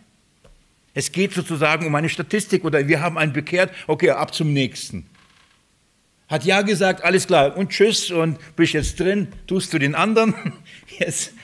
Es 0.93 1.12
geht 1.12 1.32
sozusagen 1.32 1.87
um 1.87 1.95
eine 1.95 2.09
Statistik 2.09 2.64
oder 2.64 2.89
wir 2.89 3.01
haben 3.01 3.16
einen 3.16 3.32
bekehrt, 3.32 3.72
okay, 3.87 4.11
ab 4.11 4.34
zum 4.34 4.53
nächsten. 4.53 5.07
Hat 6.26 6.45
ja 6.45 6.62
gesagt, 6.62 7.05
alles 7.05 7.28
klar 7.28 7.57
und 7.57 7.70
tschüss 7.70 8.11
und 8.11 8.37
bist 8.57 8.72
jetzt 8.72 8.99
drin, 8.99 9.28
tust 9.47 9.72
du 9.72 9.78
den 9.78 9.95
anderen, 9.95 10.34
jetzt 10.99 11.34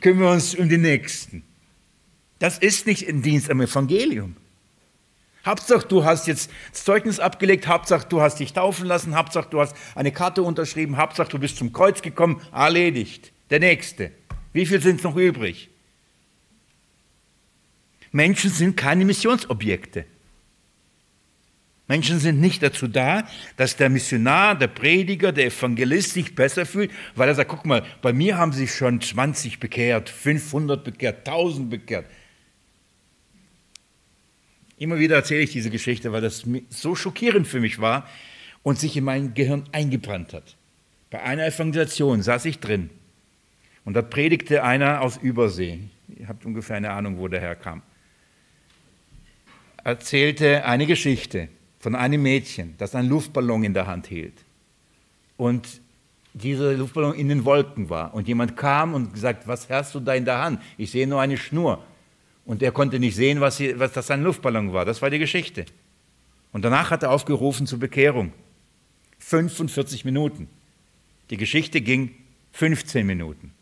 kümmern 0.00 0.22
wir 0.22 0.30
uns 0.30 0.54
um 0.54 0.70
den 0.70 0.80
nächsten. 0.80 1.45
Das 2.38 2.58
ist 2.58 2.86
nicht 2.86 3.08
ein 3.08 3.22
Dienst 3.22 3.50
am 3.50 3.60
Evangelium. 3.60 4.36
Hauptsache, 5.46 5.86
du 5.86 6.04
hast 6.04 6.26
jetzt 6.26 6.50
das 6.72 6.84
Zeugnis 6.84 7.20
abgelegt, 7.20 7.68
Hauptsache, 7.68 8.06
du 8.08 8.20
hast 8.20 8.40
dich 8.40 8.52
taufen 8.52 8.86
lassen, 8.86 9.14
Hauptsache, 9.14 9.48
du 9.48 9.60
hast 9.60 9.76
eine 9.94 10.10
Karte 10.10 10.42
unterschrieben, 10.42 10.96
Hauptsache, 10.96 11.28
du 11.28 11.38
bist 11.38 11.56
zum 11.56 11.72
Kreuz 11.72 12.02
gekommen, 12.02 12.42
erledigt. 12.52 13.32
Der 13.50 13.60
Nächste. 13.60 14.10
Wie 14.52 14.66
viel 14.66 14.82
sind 14.82 15.04
noch 15.04 15.16
übrig? 15.16 15.70
Menschen 18.10 18.50
sind 18.50 18.76
keine 18.76 19.04
Missionsobjekte. 19.04 20.04
Menschen 21.88 22.18
sind 22.18 22.40
nicht 22.40 22.62
dazu 22.64 22.88
da, 22.88 23.28
dass 23.56 23.76
der 23.76 23.88
Missionar, 23.88 24.56
der 24.56 24.66
Prediger, 24.66 25.30
der 25.30 25.46
Evangelist 25.46 26.14
sich 26.14 26.34
besser 26.34 26.66
fühlt, 26.66 26.90
weil 27.14 27.28
er 27.28 27.36
sagt, 27.36 27.50
guck 27.50 27.64
mal, 27.64 27.84
bei 28.02 28.12
mir 28.12 28.36
haben 28.36 28.52
sich 28.52 28.74
schon 28.74 29.00
20 29.00 29.60
bekehrt, 29.60 30.08
500 30.08 30.82
bekehrt, 30.82 31.28
1000 31.28 31.70
bekehrt. 31.70 32.06
Immer 34.78 34.98
wieder 34.98 35.16
erzähle 35.16 35.42
ich 35.42 35.52
diese 35.52 35.70
Geschichte, 35.70 36.12
weil 36.12 36.20
das 36.20 36.44
so 36.68 36.94
schockierend 36.94 37.46
für 37.46 37.60
mich 37.60 37.80
war 37.80 38.06
und 38.62 38.78
sich 38.78 38.96
in 38.96 39.04
mein 39.04 39.34
Gehirn 39.34 39.64
eingebrannt 39.72 40.34
hat. 40.34 40.56
Bei 41.10 41.22
einer 41.22 41.46
Evangelisation 41.46 42.22
saß 42.22 42.44
ich 42.44 42.58
drin 42.58 42.90
und 43.84 43.94
da 43.94 44.02
predigte 44.02 44.64
einer 44.64 45.00
aus 45.00 45.16
Übersee. 45.16 45.80
Ihr 46.18 46.28
habt 46.28 46.44
ungefähr 46.44 46.76
eine 46.76 46.90
Ahnung, 46.90 47.18
wo 47.18 47.28
der 47.28 47.40
herkam. 47.40 47.82
Erzählte 49.82 50.64
eine 50.64 50.86
Geschichte 50.86 51.48
von 51.78 51.94
einem 51.94 52.22
Mädchen, 52.22 52.74
das 52.78 52.94
einen 52.94 53.08
Luftballon 53.08 53.62
in 53.64 53.72
der 53.72 53.86
Hand 53.86 54.08
hielt. 54.08 54.34
Und 55.36 55.80
dieser 56.34 56.74
Luftballon 56.74 57.14
in 57.14 57.28
den 57.28 57.44
Wolken 57.44 57.88
war. 57.88 58.12
Und 58.12 58.28
jemand 58.28 58.56
kam 58.56 58.94
und 58.94 59.14
gesagt, 59.14 59.46
was 59.46 59.70
hast 59.70 59.94
du 59.94 60.00
da 60.00 60.14
in 60.14 60.24
der 60.24 60.38
Hand? 60.38 60.60
Ich 60.76 60.90
sehe 60.90 61.06
nur 61.06 61.20
eine 61.20 61.38
Schnur. 61.38 61.82
Und 62.46 62.62
er 62.62 62.72
konnte 62.72 62.98
nicht 62.98 63.16
sehen, 63.16 63.40
was, 63.40 63.58
hier, 63.58 63.78
was 63.78 63.92
das 63.92 64.10
ein 64.10 64.22
Luftballon 64.22 64.72
war. 64.72 64.84
Das 64.84 65.02
war 65.02 65.10
die 65.10 65.18
Geschichte. 65.18 65.66
Und 66.52 66.64
danach 66.64 66.90
hat 66.90 67.02
er 67.02 67.10
aufgerufen 67.10 67.66
zur 67.66 67.80
Bekehrung. 67.80 68.32
45 69.18 70.04
Minuten. 70.04 70.48
Die 71.30 71.36
Geschichte 71.36 71.80
ging 71.80 72.14
15 72.52 73.04
Minuten. 73.04 73.52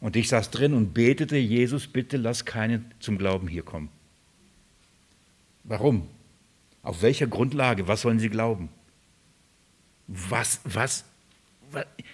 Und 0.00 0.16
ich 0.16 0.28
saß 0.28 0.50
drin 0.50 0.74
und 0.74 0.92
betete, 0.92 1.36
Jesus, 1.36 1.86
bitte 1.86 2.16
lass 2.16 2.44
keinen 2.44 2.92
zum 3.00 3.16
Glauben 3.16 3.48
hier 3.48 3.62
kommen. 3.62 3.88
Warum? 5.64 6.08
Auf 6.82 7.02
welcher 7.02 7.26
Grundlage? 7.26 7.88
Was 7.88 8.02
sollen 8.02 8.18
sie 8.18 8.28
glauben? 8.28 8.68
Was, 10.08 10.60
was 10.64 11.04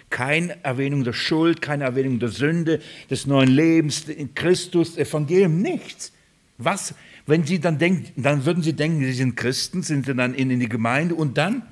keine 0.09 0.63
Erwähnung 0.63 1.03
der 1.03 1.13
Schuld, 1.13 1.61
keine 1.61 1.83
Erwähnung 1.83 2.19
der 2.19 2.29
Sünde, 2.29 2.79
des 3.09 3.25
neuen 3.25 3.49
Lebens, 3.49 4.07
in 4.07 4.33
Christus, 4.35 4.97
Evangelium, 4.97 5.61
nichts. 5.61 6.11
Was, 6.57 6.93
wenn 7.25 7.45
Sie 7.45 7.59
dann 7.59 7.77
denken, 7.77 8.21
dann 8.21 8.45
würden 8.45 8.63
Sie 8.63 8.73
denken, 8.73 8.99
Sie 9.01 9.13
sind 9.13 9.35
Christen, 9.35 9.81
sind 9.81 10.05
Sie 10.05 10.13
dann 10.13 10.33
in, 10.33 10.49
in 10.51 10.59
die 10.59 10.69
Gemeinde 10.69 11.15
und 11.15 11.37
dann? 11.37 11.63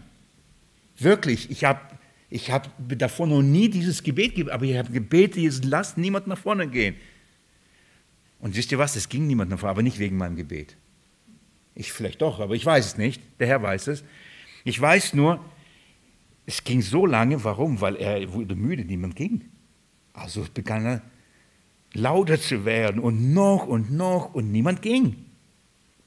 Wirklich, 0.98 1.50
ich 1.50 1.64
habe 1.64 1.80
ich 2.30 2.50
hab 2.50 2.72
davor 2.78 3.28
noch 3.28 3.42
nie 3.42 3.70
dieses 3.70 4.04
Gebet 4.04 4.32
gegeben, 4.32 4.50
aber 4.50 4.66
ich 4.66 4.78
habe 4.78 4.92
gebetet, 4.92 5.36
Jesus, 5.36 5.64
lass 5.66 5.98
niemand 5.98 6.28
nach 6.28 6.38
vorne 6.38 6.68
gehen. 6.68 6.96
Und 8.40 8.56
wisst 8.56 8.72
ihr 8.72 8.78
was, 8.78 8.96
es 8.96 9.10
ging 9.10 9.28
niemand 9.28 9.52
nach 9.52 9.60
vorne, 9.60 9.72
aber 9.72 9.84
nicht 9.84 10.00
wegen 10.00 10.18
meinem 10.18 10.38
Gebet. 10.38 10.78
Ich 11.76 11.92
vielleicht 11.92 12.22
doch, 12.22 12.40
aber 12.40 12.56
ich 12.56 12.66
weiß 12.66 12.86
es 12.86 12.98
nicht, 12.98 13.22
der 13.40 13.48
Herr 13.48 13.62
weiß 13.62 13.88
es. 13.88 14.04
Ich 14.64 14.80
weiß 14.80 15.14
nur, 15.14 15.44
es 16.52 16.66
ging 16.66 16.82
so 16.82 17.06
lange, 17.06 17.42
warum? 17.46 17.80
Weil 17.80 17.96
er 17.96 18.34
wurde 18.34 18.56
müde, 18.56 18.84
niemand 18.84 19.16
ging. 19.16 19.46
Also 20.12 20.46
begann 20.54 20.86
er 20.86 21.02
lauter 21.94 22.40
zu 22.40 22.66
werden 22.66 23.00
und 23.00 23.34
noch 23.34 23.68
und 23.68 23.92
noch 23.92 24.34
und 24.34 24.52
niemand 24.52 24.82
ging. 24.82 25.16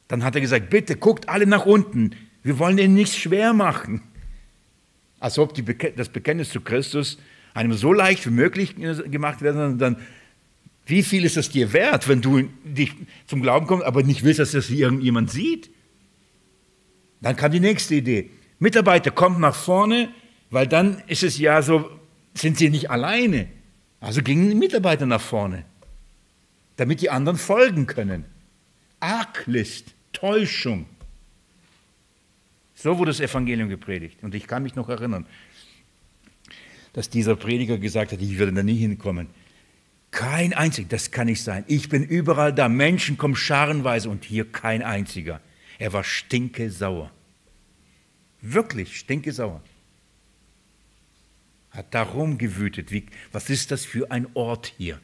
Dann 0.07 0.23
hat 0.23 0.35
er 0.35 0.43
gesagt, 0.43 0.69
bitte 0.69 0.97
guckt 0.97 1.31
alle 1.31 1.47
nach 1.47 1.65
unten, 1.65 2.11
wir 2.43 2.59
wollen 2.59 2.77
ihnen 2.77 2.93
nichts 2.93 3.17
schwer 3.17 3.55
machen. 3.55 4.03
Als 5.19 5.39
ob 5.39 5.55
die, 5.55 5.65
das 5.97 6.11
Bekenntnis 6.11 6.51
zu 6.51 6.61
Christus 6.61 7.19
einem 7.55 7.73
so 7.73 7.95
leicht 7.95 8.27
wie 8.27 8.31
möglich 8.31 8.77
gemacht 8.77 9.41
werden, 9.41 9.79
dann, 9.79 9.97
wie 10.85 11.03
viel 11.03 11.25
ist 11.25 11.39
es 11.39 11.49
dir 11.49 11.73
wert, 11.73 12.07
wenn 12.07 12.21
du 12.21 12.43
dich 12.65 12.93
zum 13.27 13.41
Glauben 13.41 13.67
kommst, 13.67 13.87
aber 13.87 14.03
nicht 14.03 14.25
willst, 14.25 14.41
dass 14.41 14.53
das 14.53 14.69
irgendjemand 14.69 15.31
sieht? 15.31 15.71
Dann 17.23 17.35
kam 17.35 17.53
die 17.53 17.61
nächste 17.61 17.95
Idee. 17.95 18.29
Mitarbeiter, 18.59 19.11
kommt 19.11 19.41
nach 19.41 19.55
vorne, 19.55 20.11
weil 20.55 20.69
dann 20.69 21.03
ist 21.09 21.25
es 21.25 21.37
ja 21.39 21.61
so, 21.63 21.91
sind 22.33 22.59
sie 22.59 22.71
nicht 22.71 22.89
alleine. 22.89 23.49
Also 24.01 24.23
gingen 24.23 24.49
die 24.49 24.55
Mitarbeiter 24.55 25.05
nach 25.05 25.21
vorne, 25.21 25.65
damit 26.77 27.01
die 27.01 27.11
anderen 27.11 27.39
folgen 27.39 27.87
können. 27.87 28.25
Arglist, 29.01 29.95
Täuschung. 30.13 30.87
So 32.77 32.99
wurde 32.99 33.11
das 33.11 33.19
Evangelium 33.19 33.69
gepredigt. 33.69 34.23
Und 34.23 34.35
ich 34.35 34.47
kann 34.47 34.63
mich 34.63 34.77
noch 34.77 34.89
erinnern, 34.89 35.27
dass 36.93 37.11
dieser 37.11 37.35
Prediger 37.35 37.79
gesagt 37.79 38.13
hat, 38.13 38.23
ich 38.23 38.39
würde 38.39 38.53
da 38.53 38.63
nie 38.63 38.77
hinkommen. 38.77 39.27
Kein 40.13 40.53
einziger, 40.55 40.89
das 40.89 41.11
kann 41.11 41.27
nicht 41.27 41.43
sein. 41.43 41.65
Ich 41.67 41.89
bin 41.89 42.05
überall 42.05 42.53
da, 42.53 42.69
Menschen 42.69 43.19
kommen 43.19 43.35
scharenweise 43.35 44.09
und 44.09 44.25
hier 44.25 44.45
kein 44.45 44.83
einziger. 44.83 45.41
Er 45.81 45.93
war 45.93 46.05
stinkesauer. 46.05 47.11
Wirklich 48.41 48.97
stinkesauer. 49.01 49.61
Hat 51.75 51.93
darum 51.93 52.39
gewütet. 52.39 52.93
Wie, 52.93 53.07
was 53.33 53.51
ist 53.51 53.71
das 53.73 53.85
für 53.85 54.11
ein 54.11 54.29
Ort 54.35 54.73
hier? 54.79 55.01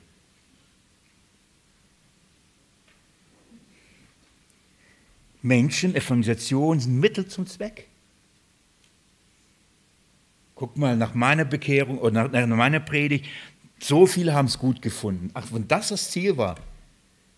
Menschen, 5.42 5.94
Evangelisation 5.94 6.80
sind 6.80 7.00
Mittel 7.00 7.26
zum 7.26 7.46
Zweck. 7.46 7.88
Guck 10.54 10.76
mal, 10.76 10.96
nach 10.96 11.14
meiner 11.14 11.44
Bekehrung 11.44 11.98
oder 11.98 12.28
nach, 12.28 12.46
meiner 12.46 12.80
Predigt, 12.80 13.26
so 13.80 14.06
viele 14.06 14.34
haben 14.34 14.46
es 14.46 14.58
gut 14.58 14.82
gefunden. 14.82 15.30
Ach, 15.32 15.46
wenn 15.52 15.66
das 15.66 15.88
das 15.88 16.10
Ziel 16.10 16.36
war, 16.36 16.56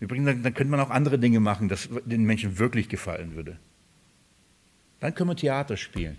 übrigens, 0.01 0.27
dann, 0.27 0.43
dann 0.43 0.55
könnte 0.55 0.73
man 0.73 0.81
auch 0.81 0.91
andere 0.91 1.19
Dinge 1.19 1.39
machen, 1.39 1.69
dass 1.69 1.89
den 2.05 2.25
Menschen 2.25 2.59
wirklich 2.59 2.89
gefallen 2.89 3.37
würde. 3.37 3.59
Dann 4.99 5.15
können 5.15 5.31
wir 5.31 5.37
Theater 5.37 5.77
spielen. 5.77 6.19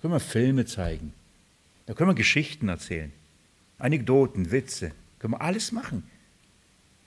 Können 0.00 0.14
wir 0.14 0.20
Filme 0.20 0.64
zeigen. 0.64 1.12
Dann 1.88 1.96
können 1.96 2.10
wir 2.10 2.14
Geschichten 2.14 2.68
erzählen. 2.68 3.10
Anekdoten, 3.78 4.50
Witze. 4.50 4.92
Können 5.18 5.32
wir 5.32 5.40
alles 5.40 5.72
machen. 5.72 6.02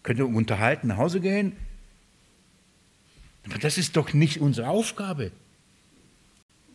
Können 0.01 0.17
wir 0.17 0.27
unterhalten, 0.27 0.87
nach 0.87 0.97
Hause 0.97 1.19
gehen. 1.19 1.55
Aber 3.45 3.59
das 3.59 3.77
ist 3.77 3.95
doch 3.95 4.13
nicht 4.13 4.41
unsere 4.41 4.69
Aufgabe 4.69 5.31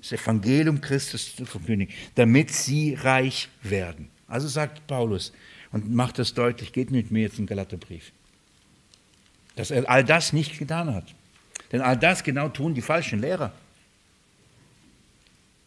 das 0.00 0.12
Evangelium 0.12 0.80
Christus 0.80 1.34
zu 1.34 1.44
verkündigen, 1.46 1.92
damit 2.14 2.52
sie 2.52 2.94
reich 2.94 3.48
werden. 3.62 4.08
Also 4.28 4.46
sagt 4.46 4.86
Paulus 4.86 5.32
und 5.72 5.92
macht 5.92 6.20
das 6.20 6.32
deutlich, 6.32 6.72
geht 6.72 6.92
mit 6.92 7.10
mir 7.10 7.22
jetzt 7.22 7.40
im 7.40 7.46
Galaterbrief, 7.46 8.12
dass 9.56 9.72
er 9.72 9.90
all 9.90 10.04
das 10.04 10.32
nicht 10.32 10.60
getan 10.60 10.94
hat. 10.94 11.12
Denn 11.72 11.80
all 11.80 11.96
das 11.96 12.22
genau 12.22 12.48
tun 12.50 12.74
die 12.74 12.82
falschen 12.82 13.18
Lehrer. 13.18 13.52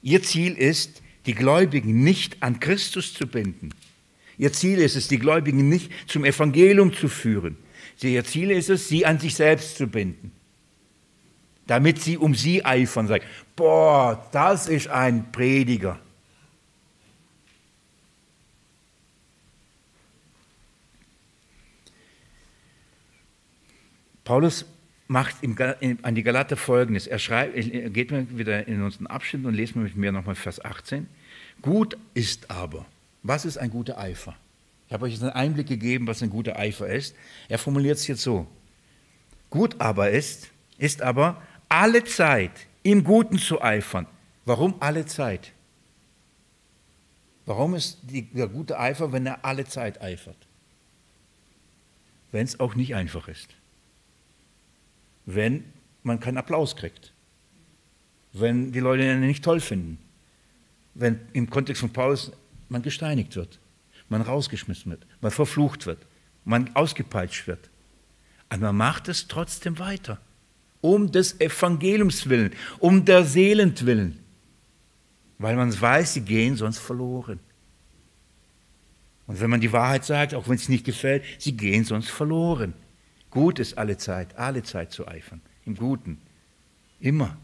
Ihr 0.01 0.23
Ziel 0.23 0.53
ist, 0.53 1.01
die 1.25 1.35
Gläubigen 1.35 2.03
nicht 2.03 2.41
an 2.41 2.59
Christus 2.59 3.13
zu 3.13 3.27
binden. 3.27 3.69
Ihr 4.37 4.53
Ziel 4.53 4.79
ist 4.79 4.95
es, 4.95 5.07
die 5.07 5.19
Gläubigen 5.19 5.67
nicht 5.69 5.91
zum 6.07 6.25
Evangelium 6.25 6.93
zu 6.93 7.09
führen. 7.09 7.57
Ihr 8.01 8.23
Ziel 8.23 8.51
ist 8.51 8.69
es, 8.69 8.87
sie 8.87 9.05
an 9.05 9.19
sich 9.19 9.35
selbst 9.35 9.77
zu 9.77 9.87
binden 9.87 10.31
damit 11.69 12.01
sie 12.01 12.17
um 12.17 12.33
sie 12.33 12.65
eifern. 12.65 13.07
Sagen, 13.07 13.23
boah, 13.55 14.27
das 14.31 14.67
ist 14.67 14.87
ein 14.87 15.31
Prediger. 15.31 15.99
Paulus 24.23 24.65
macht 25.09 25.37
an 26.03 26.15
die 26.15 26.23
Galater 26.23 26.55
folgendes. 26.55 27.07
Er, 27.07 27.17
schreibt, 27.17 27.55
er 27.55 27.89
geht 27.89 28.11
mir 28.11 28.37
wieder 28.37 28.67
in 28.67 28.83
unseren 28.83 29.07
Abschnitt 29.07 29.43
und 29.43 29.55
lesen 29.55 29.75
wir 29.75 29.83
mit 29.83 29.95
mir 29.95 30.11
nochmal 30.11 30.35
Vers 30.35 30.63
18. 30.63 31.07
Gut 31.63 31.97
ist 32.13 32.51
aber, 32.51 32.85
was 33.23 33.43
ist 33.43 33.57
ein 33.57 33.71
guter 33.71 33.97
Eifer? 33.97 34.35
Ich 34.87 34.93
habe 34.93 35.05
euch 35.05 35.13
jetzt 35.13 35.23
einen 35.23 35.31
Einblick 35.31 35.67
gegeben, 35.67 36.05
was 36.05 36.21
ein 36.21 36.29
guter 36.29 36.57
Eifer 36.57 36.87
ist. 36.87 37.15
Er 37.47 37.57
formuliert 37.57 37.97
es 37.97 38.07
jetzt 38.07 38.21
so. 38.21 38.47
Gut 39.49 39.75
aber 39.79 40.11
ist, 40.11 40.51
ist 40.77 41.01
aber, 41.01 41.41
alle 41.67 42.03
Zeit 42.03 42.67
im 42.83 43.03
Guten 43.03 43.39
zu 43.39 43.61
eifern. 43.63 44.05
Warum 44.45 44.75
alle 44.79 45.07
Zeit? 45.07 45.53
Warum 47.47 47.73
ist 47.73 47.97
der 48.03 48.47
gute 48.47 48.79
Eifer, 48.79 49.11
wenn 49.11 49.25
er 49.25 49.43
alle 49.43 49.65
Zeit 49.65 50.01
eifert? 50.01 50.37
Wenn 52.31 52.45
es 52.45 52.59
auch 52.59 52.75
nicht 52.75 52.93
einfach 52.93 53.27
ist. 53.27 53.55
Wenn 55.31 55.63
man 56.01 56.19
keinen 56.19 56.37
Applaus 56.37 56.75
kriegt. 56.75 57.13
Wenn 58.33 58.71
die 58.71 58.79
Leute 58.79 59.03
ihn 59.03 59.19
nicht 59.21 59.43
toll 59.43 59.59
finden. 59.59 59.99
Wenn 60.95 61.19
im 61.33 61.49
Kontext 61.49 61.81
von 61.81 61.91
Paulus 61.91 62.31
man 62.67 62.81
gesteinigt 62.81 63.35
wird, 63.35 63.59
man 64.09 64.21
rausgeschmissen 64.21 64.91
wird, 64.91 65.05
man 65.21 65.31
verflucht 65.31 65.85
wird, 65.85 66.05
man 66.45 66.75
ausgepeitscht 66.75 67.47
wird. 67.47 67.69
Aber 68.49 68.67
man 68.67 68.77
macht 68.77 69.07
es 69.07 69.27
trotzdem 69.27 69.77
weiter 69.77 70.19
um 70.81 71.11
des 71.11 71.39
Evangeliums 71.39 72.27
willen, 72.29 72.53
um 72.79 73.03
der 73.03 73.25
Seelen 73.25 73.73
willen, 73.81 74.19
weil 75.37 75.55
man 75.55 75.79
weiß, 75.79 76.13
sie 76.13 76.21
gehen 76.21 76.55
sonst 76.55 76.79
verloren. 76.79 77.39
Und 79.27 79.39
wenn 79.39 79.49
man 79.49 79.61
die 79.61 79.71
Wahrheit 79.71 80.05
sagt, 80.05 80.33
auch 80.33 80.47
wenn 80.47 80.55
es 80.55 80.69
nicht 80.69 80.85
gefällt, 80.85 81.23
sie 81.37 81.55
gehen 81.55 81.83
sonst 81.83 82.09
verloren. 82.09 82.73
Gut 83.31 83.59
ist 83.59 83.77
alle 83.77 83.97
Zeit, 83.97 84.37
alle 84.37 84.63
Zeit 84.63 84.91
zu 84.91 85.07
eifern, 85.07 85.41
im 85.65 85.75
Guten, 85.75 86.19
immer. 86.99 87.37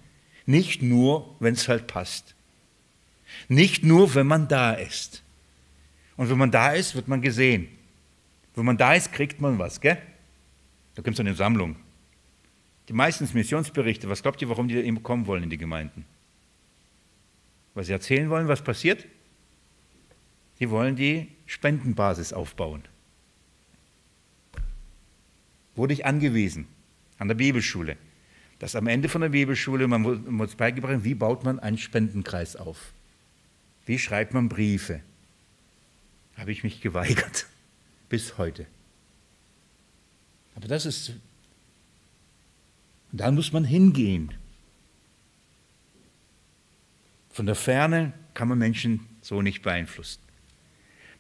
Nicht 0.45 0.81
nur, 0.81 1.35
wenn 1.39 1.53
es 1.53 1.67
halt 1.67 1.87
passt. 1.87 2.35
Nicht 3.47 3.83
nur, 3.83 4.13
wenn 4.13 4.27
man 4.27 4.47
da 4.47 4.73
ist. 4.73 5.23
Und 6.17 6.29
wenn 6.29 6.37
man 6.37 6.51
da 6.51 6.71
ist, 6.71 6.95
wird 6.95 7.07
man 7.07 7.21
gesehen. 7.21 7.67
Wenn 8.53 8.65
man 8.65 8.77
da 8.77 8.93
ist, 8.93 9.11
kriegt 9.11 9.41
man 9.41 9.59
was, 9.59 9.81
gell? 9.81 9.97
Da 10.95 11.01
gibt 11.01 11.15
es 11.15 11.19
eine 11.19 11.35
Sammlung. 11.35 11.75
Die 12.87 12.93
meisten 12.93 13.27
Missionsberichte, 13.33 14.07
was 14.07 14.21
glaubt 14.21 14.41
ihr, 14.41 14.49
warum 14.49 14.67
die 14.67 14.79
immer 14.79 15.01
kommen 15.01 15.25
wollen 15.27 15.43
in 15.43 15.49
die 15.49 15.57
Gemeinden? 15.57 16.05
Weil 17.73 17.83
sie 17.83 17.91
erzählen 17.91 18.29
wollen, 18.29 18.47
was 18.47 18.61
passiert? 18.61 19.05
Sie 20.57 20.69
wollen 20.69 20.95
die 20.95 21.27
Spendenbasis 21.47 22.31
aufbauen. 22.31 22.83
Wurde 25.75 25.93
ich 25.93 26.05
angewiesen 26.05 26.67
an 27.17 27.27
der 27.27 27.35
Bibelschule, 27.35 27.97
dass 28.59 28.75
am 28.75 28.87
Ende 28.87 29.09
von 29.09 29.21
der 29.21 29.29
Bibelschule, 29.29 29.87
man 29.87 30.01
muss 30.01 30.55
beigebracht, 30.55 31.03
wie 31.03 31.15
baut 31.15 31.43
man 31.43 31.59
einen 31.59 31.77
Spendenkreis 31.77 32.55
auf? 32.55 32.93
Wie 33.85 33.99
schreibt 33.99 34.33
man 34.33 34.49
Briefe? 34.49 35.01
Habe 36.37 36.51
ich 36.51 36.63
mich 36.63 36.81
geweigert. 36.81 37.45
Bis 38.09 38.37
heute. 38.37 38.65
Aber 40.55 40.67
das 40.67 40.85
ist 40.85 41.13
da 43.17 43.31
muss 43.31 43.53
man 43.53 43.63
hingehen. 43.63 44.33
Von 47.31 47.45
der 47.45 47.55
Ferne 47.55 48.11
kann 48.33 48.49
man 48.49 48.57
Menschen 48.57 49.07
so 49.21 49.41
nicht 49.41 49.61
beeinflussen. 49.61 50.19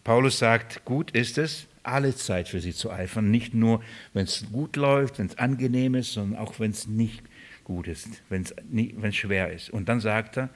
Paulus 0.03 0.37
sagt, 0.37 0.83
gut 0.83 1.11
ist 1.11 1.37
es, 1.37 1.67
alle 1.87 2.15
Zeit 2.15 2.49
für 2.49 2.61
sie 2.61 2.73
zu 2.73 2.91
eifern, 2.91 3.31
nicht 3.31 3.53
nur, 3.53 3.81
wenn 4.13 4.25
es 4.25 4.45
gut 4.51 4.75
läuft, 4.75 5.19
wenn 5.19 5.27
es 5.27 5.37
angenehm 5.37 5.95
ist, 5.95 6.13
sondern 6.13 6.39
auch, 6.39 6.59
wenn 6.59 6.71
es 6.71 6.87
nicht 6.87 7.23
gut 7.63 7.87
ist, 7.87 8.07
wenn 8.29 8.43
es 8.43 9.15
schwer 9.15 9.51
ist. 9.51 9.69
Und 9.69 9.89
dann 9.89 9.99
sagt 9.99 10.37
er, 10.37 10.49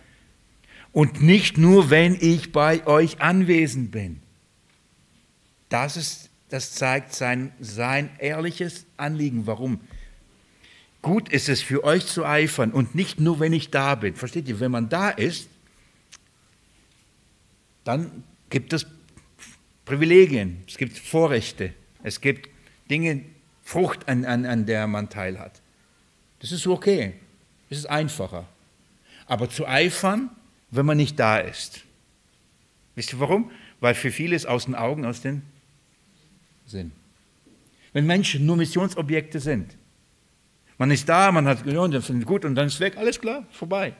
und 0.91 1.21
nicht 1.21 1.57
nur, 1.57 1.89
wenn 1.89 2.15
ich 2.19 2.51
bei 2.51 2.86
euch 2.88 3.21
anwesend 3.21 3.91
bin. 3.91 4.21
Das, 5.69 5.97
ist, 5.97 6.30
das 6.49 6.73
zeigt 6.73 7.13
sein, 7.13 7.51
sein 7.59 8.09
ehrliches 8.17 8.86
Anliegen. 8.97 9.45
Warum? 9.45 9.82
Gut 11.01 11.30
ist 11.30 11.47
es 11.47 11.61
für 11.61 11.84
euch 11.84 12.07
zu 12.07 12.25
eifern 12.25 12.71
und 12.71 12.95
nicht 12.95 13.19
nur, 13.19 13.39
wenn 13.39 13.53
ich 13.53 13.69
da 13.69 13.95
bin. 13.95 14.15
Versteht 14.15 14.47
ihr? 14.47 14.59
Wenn 14.59 14.71
man 14.71 14.89
da 14.89 15.09
ist, 15.09 15.47
dann 17.84 18.23
gibt 18.49 18.73
es 18.73 18.86
Privilegien, 19.89 20.61
es 20.67 20.77
gibt 20.77 20.99
Vorrechte, 20.99 21.73
es 22.03 22.21
gibt 22.21 22.47
Dinge, 22.91 23.25
Frucht, 23.63 24.07
an, 24.07 24.23
an, 24.23 24.45
an 24.45 24.67
der 24.67 24.85
man 24.85 25.09
teilhat. 25.09 25.61
Das 26.41 26.51
ist 26.51 26.67
okay, 26.67 27.13
das 27.69 27.79
ist 27.79 27.85
einfacher. 27.87 28.45
Aber 29.25 29.49
zu 29.49 29.67
eifern, 29.67 30.29
wenn 30.69 30.85
man 30.85 30.97
nicht 30.97 31.19
da 31.19 31.39
ist. 31.39 31.81
Wisst 32.93 33.13
ihr 33.13 33.19
warum? 33.19 33.49
Weil 33.79 33.95
für 33.95 34.11
viele 34.11 34.35
ist 34.35 34.45
aus 34.45 34.65
den 34.65 34.75
Augen, 34.75 35.05
aus 35.05 35.21
den 35.21 35.41
Sinn. 36.67 36.91
Wenn 37.91 38.05
Menschen 38.05 38.45
nur 38.45 38.57
Missionsobjekte 38.57 39.39
sind, 39.39 39.75
man 40.77 40.91
ist 40.91 41.09
da, 41.09 41.31
man 41.31 41.47
hat 41.47 41.63
gehört, 41.63 41.95
das 41.95 42.11
ist 42.11 42.25
gut 42.27 42.45
und 42.45 42.53
dann 42.53 42.67
ist 42.67 42.79
weg, 42.79 42.95
alles 42.95 43.19
klar, 43.19 43.43
vorbei. 43.49 43.95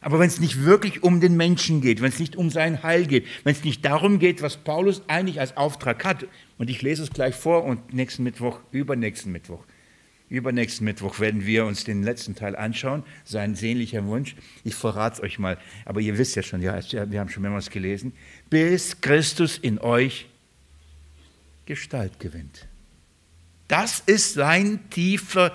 Aber 0.00 0.20
wenn 0.20 0.28
es 0.28 0.38
nicht 0.38 0.64
wirklich 0.64 1.02
um 1.02 1.20
den 1.20 1.36
Menschen 1.36 1.80
geht, 1.80 2.00
wenn 2.00 2.10
es 2.10 2.20
nicht 2.20 2.36
um 2.36 2.50
sein 2.50 2.82
Heil 2.82 3.06
geht, 3.06 3.26
wenn 3.42 3.52
es 3.52 3.64
nicht 3.64 3.84
darum 3.84 4.18
geht, 4.20 4.42
was 4.42 4.56
Paulus 4.56 5.02
eigentlich 5.08 5.40
als 5.40 5.56
Auftrag 5.56 6.04
hat, 6.04 6.26
und 6.56 6.70
ich 6.70 6.82
lese 6.82 7.02
es 7.02 7.10
gleich 7.10 7.34
vor 7.34 7.64
und 7.64 7.92
nächsten 7.92 8.22
Mittwoch, 8.22 8.60
übernächsten 8.70 9.32
Mittwoch, 9.32 9.64
übernächsten 10.28 10.84
Mittwoch 10.84 11.18
werden 11.18 11.46
wir 11.46 11.64
uns 11.64 11.82
den 11.84 12.04
letzten 12.04 12.36
Teil 12.36 12.54
anschauen, 12.54 13.02
sein 13.24 13.56
sehnlicher 13.56 14.04
Wunsch. 14.06 14.36
Ich 14.62 14.74
verrate 14.74 15.16
es 15.16 15.22
euch 15.22 15.38
mal, 15.38 15.58
aber 15.84 16.00
ihr 16.00 16.16
wisst 16.16 16.36
ja 16.36 16.42
schon, 16.42 16.62
ja, 16.62 16.78
wir 17.10 17.18
haben 17.18 17.30
schon 17.30 17.42
mehrmals 17.42 17.70
gelesen, 17.70 18.12
bis 18.50 19.00
Christus 19.00 19.58
in 19.58 19.78
euch 19.78 20.28
Gestalt 21.66 22.20
gewinnt. 22.20 22.66
Das 23.66 24.00
ist 24.06 24.34
sein 24.34 24.88
tiefer 24.90 25.52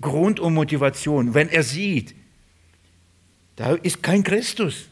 Grund 0.00 0.40
und 0.40 0.52
Motivation. 0.54 1.32
Wenn 1.32 1.48
er 1.48 1.62
sieht, 1.62 2.14
da 3.56 3.74
ist 3.74 4.02
kein 4.02 4.22
Christus, 4.22 4.88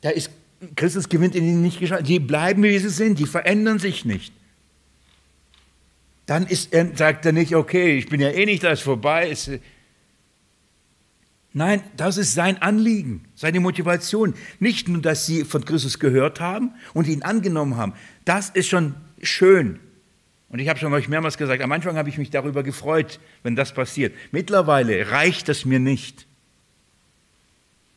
da 0.00 0.10
ist 0.10 0.30
Christus 0.76 1.08
gewinnt 1.08 1.34
in 1.34 1.44
ihnen 1.44 1.62
nicht 1.62 1.80
Gestalt. 1.80 2.08
Die 2.08 2.20
bleiben, 2.20 2.62
wie 2.62 2.78
sie 2.78 2.88
sind, 2.88 3.18
die 3.18 3.26
verändern 3.26 3.78
sich 3.78 4.04
nicht. 4.04 4.32
Dann 6.26 6.46
ist 6.46 6.70
sagt 6.94 7.26
er 7.26 7.32
nicht, 7.32 7.54
okay, 7.54 7.98
ich 7.98 8.08
bin 8.08 8.20
ja 8.20 8.30
eh 8.30 8.46
nicht, 8.46 8.64
da 8.64 8.70
ist 8.70 8.82
vorbei. 8.82 9.28
Ist, 9.28 9.50
Nein, 11.56 11.82
das 11.96 12.16
ist 12.16 12.34
sein 12.34 12.60
Anliegen, 12.60 13.24
seine 13.36 13.60
Motivation. 13.60 14.34
Nicht 14.58 14.88
nur, 14.88 15.00
dass 15.00 15.24
sie 15.24 15.44
von 15.44 15.64
Christus 15.64 16.00
gehört 16.00 16.40
haben 16.40 16.72
und 16.94 17.06
ihn 17.06 17.22
angenommen 17.22 17.76
haben. 17.76 17.92
Das 18.24 18.50
ist 18.50 18.68
schon 18.68 18.94
schön. 19.22 19.78
Und 20.48 20.58
ich 20.58 20.68
habe 20.68 20.80
schon 20.80 20.92
euch 20.92 21.08
mehrmals 21.08 21.38
gesagt, 21.38 21.62
am 21.62 21.70
Anfang 21.70 21.96
habe 21.96 22.08
ich 22.08 22.18
mich 22.18 22.30
darüber 22.30 22.64
gefreut, 22.64 23.20
wenn 23.44 23.54
das 23.54 23.72
passiert. 23.72 24.14
Mittlerweile 24.32 25.10
reicht 25.10 25.48
es 25.48 25.64
mir 25.64 25.78
nicht. 25.78 26.26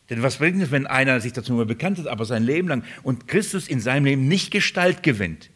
Denn 0.09 0.23
was 0.23 0.37
bringt 0.37 0.61
es, 0.61 0.71
wenn 0.71 0.87
einer 0.87 1.19
sich 1.19 1.33
dazu 1.33 1.53
nur 1.53 1.65
bekannt 1.65 1.99
hat, 1.99 2.07
aber 2.07 2.25
sein 2.25 2.43
Leben 2.43 2.67
lang 2.67 2.83
und 3.03 3.27
Christus 3.27 3.67
in 3.67 3.79
seinem 3.79 4.05
Leben 4.05 4.27
nicht 4.27 4.51
Gestalt 4.51 5.03
gewinnt? 5.03 5.49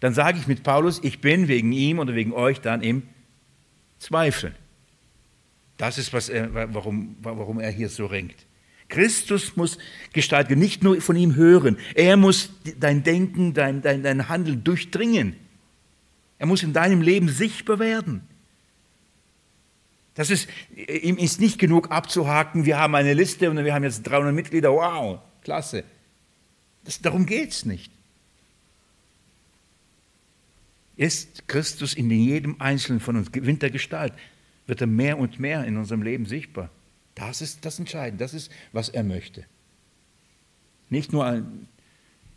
Dann 0.00 0.14
sage 0.14 0.38
ich 0.38 0.46
mit 0.46 0.62
Paulus, 0.62 1.00
ich 1.02 1.20
bin 1.20 1.48
wegen 1.48 1.72
ihm 1.72 1.98
oder 1.98 2.14
wegen 2.14 2.32
euch 2.32 2.60
dann 2.60 2.82
im 2.82 3.02
Zweifel. 3.98 4.54
Das 5.76 5.98
ist, 5.98 6.12
was 6.12 6.28
er, 6.28 6.74
warum, 6.74 7.16
warum 7.22 7.60
er 7.60 7.70
hier 7.70 7.88
so 7.88 8.06
ringt. 8.06 8.46
Christus 8.88 9.56
muss 9.56 9.78
gestalten, 10.12 10.58
nicht 10.58 10.84
nur 10.84 11.00
von 11.00 11.16
ihm 11.16 11.34
hören. 11.34 11.76
Er 11.94 12.16
muss 12.16 12.50
dein 12.78 13.02
Denken, 13.02 13.52
dein, 13.52 13.82
dein, 13.82 14.02
dein 14.02 14.28
Handeln 14.28 14.62
durchdringen. 14.62 15.34
Er 16.38 16.46
muss 16.46 16.62
in 16.62 16.72
deinem 16.72 17.02
Leben 17.02 17.28
sichtbar 17.28 17.78
werden. 17.78 18.22
Das 20.16 20.30
ist, 20.30 20.48
ihm 20.74 21.18
ist 21.18 21.40
nicht 21.40 21.58
genug 21.58 21.90
abzuhaken, 21.90 22.64
wir 22.64 22.78
haben 22.78 22.94
eine 22.94 23.12
Liste 23.12 23.50
und 23.50 23.62
wir 23.62 23.74
haben 23.74 23.84
jetzt 23.84 24.02
300 24.02 24.34
Mitglieder, 24.34 24.72
wow, 24.72 25.20
klasse. 25.42 25.84
Das, 26.84 27.00
darum 27.00 27.26
geht 27.26 27.50
es 27.50 27.66
nicht. 27.66 27.92
Ist 30.96 31.46
Christus 31.46 31.92
in 31.92 32.10
jedem 32.10 32.58
Einzelnen 32.60 33.00
von 33.00 33.16
uns, 33.16 33.30
gewinnt 33.30 33.62
er 33.62 33.70
Gestalt, 33.70 34.14
wird 34.66 34.80
er 34.80 34.86
mehr 34.86 35.18
und 35.18 35.38
mehr 35.38 35.64
in 35.64 35.76
unserem 35.76 36.00
Leben 36.00 36.24
sichtbar. 36.24 36.70
Das 37.14 37.42
ist 37.42 37.66
das 37.66 37.78
Entscheidende, 37.78 38.24
das 38.24 38.32
ist, 38.32 38.50
was 38.72 38.88
er 38.88 39.04
möchte. 39.04 39.44
Nicht 40.88 41.12
nur 41.12 41.46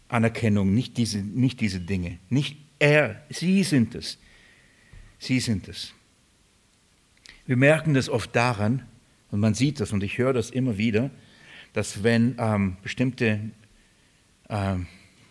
Anerkennung, 0.10 0.74
nicht 0.74 0.98
diese, 0.98 1.20
nicht 1.20 1.62
diese 1.62 1.80
Dinge, 1.80 2.20
nicht 2.30 2.58
er, 2.78 3.24
sie 3.30 3.64
sind 3.64 3.96
es. 3.96 4.18
Sie 5.18 5.40
sind 5.40 5.70
es. 5.70 5.94
Wir 7.50 7.58
merken 7.58 7.96
das 7.96 8.10
oft 8.10 8.36
daran, 8.36 8.84
und 9.32 9.40
man 9.40 9.56
sieht 9.56 9.80
das, 9.80 9.92
und 9.92 10.04
ich 10.04 10.20
höre 10.20 10.34
das 10.34 10.52
immer 10.52 10.78
wieder, 10.78 11.10
dass 11.74 12.04
wenn 12.04 12.36
ähm, 12.38 12.78
bestimmte 12.84 13.40
ähm, 14.50 14.86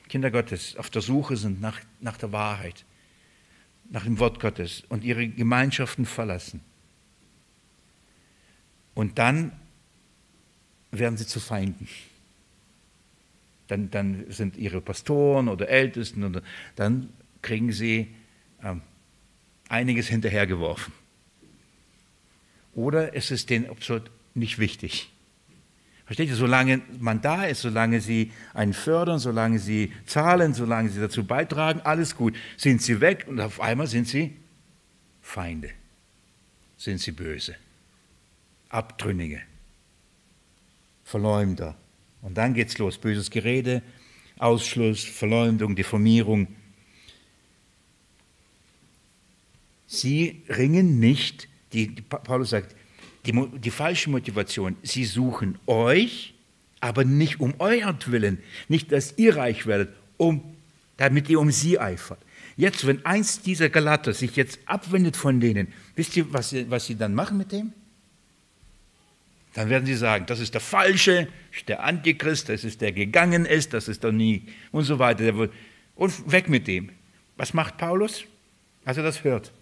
Kinder 0.09 0.33
Gottes 0.33 0.75
auf 0.75 0.91
der 0.91 1.01
Suche 1.01 1.37
sind 1.37 1.61
nach, 1.61 1.79
nach 2.01 2.17
der 2.17 2.33
Wahrheit, 2.33 2.85
nach 3.89 4.03
dem 4.03 4.19
Wort 4.19 4.41
Gottes 4.41 4.83
und 4.89 5.05
ihre 5.05 5.29
Gemeinschaften 5.29 6.07
verlassen, 6.07 6.61
und 8.97 9.17
dann 9.19 9.53
werden 10.91 11.17
sie 11.17 11.27
zu 11.27 11.39
Feinden. 11.39 11.87
Dann, 13.69 13.93
dann 13.93 14.25
sind 14.29 14.57
ihre 14.57 14.81
Pastoren 14.81 15.47
oder 15.49 15.69
Ältesten, 15.69 16.25
oder 16.25 16.43
dann 16.75 17.11
kriegen 17.43 17.71
sie 17.71 18.13
ähm, 18.65 18.83
einiges 19.69 20.09
hinterhergeworfen. 20.09 20.93
Oder 22.79 23.17
es 23.17 23.33
ist 23.33 23.51
denen 23.51 23.69
absolut 23.69 24.09
nicht 24.35 24.61
wichtig. 24.61 25.11
Versteht 26.07 26.29
ihr, 26.29 26.37
solange 26.37 26.81
man 27.01 27.21
da 27.21 27.45
ist, 27.45 27.63
solange 27.63 28.01
sie 28.01 28.31
einen 28.55 28.73
fördern, 28.73 29.19
solange 29.19 29.59
sie 29.59 29.93
zahlen, 30.07 30.55
solange 30.55 30.89
sie 30.89 31.01
dazu 31.01 31.27
beitragen, 31.27 31.81
alles 31.81 32.15
gut, 32.15 32.37
sind 32.57 32.81
sie 32.81 33.01
weg 33.01 33.25
und 33.27 33.41
auf 33.41 33.61
einmal 33.61 33.89
sind 33.89 34.07
sie 34.07 34.37
Feinde, 35.21 35.71
sind 36.77 37.01
sie 37.01 37.11
böse, 37.11 37.57
Abtrünnige, 38.69 39.41
Verleumder. 41.03 41.77
Und 42.23 42.39
dann 42.39 42.55
geht's 42.55 42.79
los, 42.79 42.97
böses 42.97 43.29
Gerede, 43.29 43.83
Ausschluss, 44.39 45.03
Verleumdung, 45.03 45.75
Diffamierung. 45.75 46.47
Sie 49.89 50.45
ringen 50.49 51.01
nicht 51.01 51.49
die, 51.73 51.95
die 51.95 52.03
Paulus 52.03 52.51
sagt, 52.51 52.75
die, 53.27 53.33
die 53.59 53.71
falsche 53.71 54.11
Motivation, 54.11 54.77
sie 54.83 55.05
suchen 55.05 55.59
euch, 55.67 56.35
aber 56.81 57.05
nicht 57.05 57.41
um 57.41 57.55
euert 57.59 58.11
Willen, 58.11 58.39
nicht, 58.69 58.93
dass 58.93 59.15
ihr 59.19 59.37
reich 59.37 59.67
werdet, 59.67 59.91
um, 60.17 60.57
damit 60.97 61.29
ihr 61.29 61.41
um 61.41 61.51
sie 61.51 61.79
eifert. 61.79 62.21
Jetzt, 62.57 62.87
wenn 62.87 63.05
eins 63.05 63.41
dieser 63.41 63.69
Galater 63.69 64.13
sich 64.15 64.35
jetzt 64.37 64.59
abwendet 64.67 65.17
von 65.17 65.41
denen, 65.41 65.69
wisst 65.95 66.17
ihr, 66.17 66.33
was 66.33 66.51
sie, 66.51 66.71
was 66.71 66.87
sie 66.87 66.97
dann 66.97 67.15
machen 67.15 67.39
mit 67.39 67.53
dem? 67.53 67.73
Dann 69.55 69.71
werden 69.71 69.87
sie 69.87 69.95
sagen, 69.95 70.27
das 70.27 70.41
ist 70.41 70.55
der 70.55 70.61
Falsche, 70.61 71.29
der 71.67 71.83
Antichrist, 71.83 72.49
das 72.49 72.65
ist 72.65 72.81
der 72.81 72.93
gegangen 72.93 73.45
ist, 73.45 73.75
das 73.75 73.89
ist 73.89 74.05
doch 74.05 74.13
nie 74.13 74.47
und 74.73 74.85
so 74.85 74.99
weiter. 74.99 75.49
Und 75.95 76.33
weg 76.33 76.49
mit 76.49 76.67
dem. 76.67 76.91
Was 77.37 77.55
macht 77.55 77.77
Paulus, 77.77 78.25
als 78.85 78.97
er 78.97 79.03
das 79.03 79.25
hört? 79.25 79.53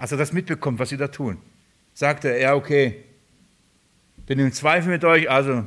Als 0.00 0.12
er 0.12 0.18
das 0.18 0.32
mitbekommt, 0.32 0.78
was 0.78 0.88
sie 0.88 0.96
da 0.96 1.08
tun, 1.08 1.36
sagt 1.92 2.24
er, 2.24 2.40
ja, 2.40 2.54
okay, 2.54 3.04
bin 4.24 4.38
im 4.38 4.50
Zweifel 4.50 4.90
mit 4.90 5.04
euch, 5.04 5.30
also 5.30 5.66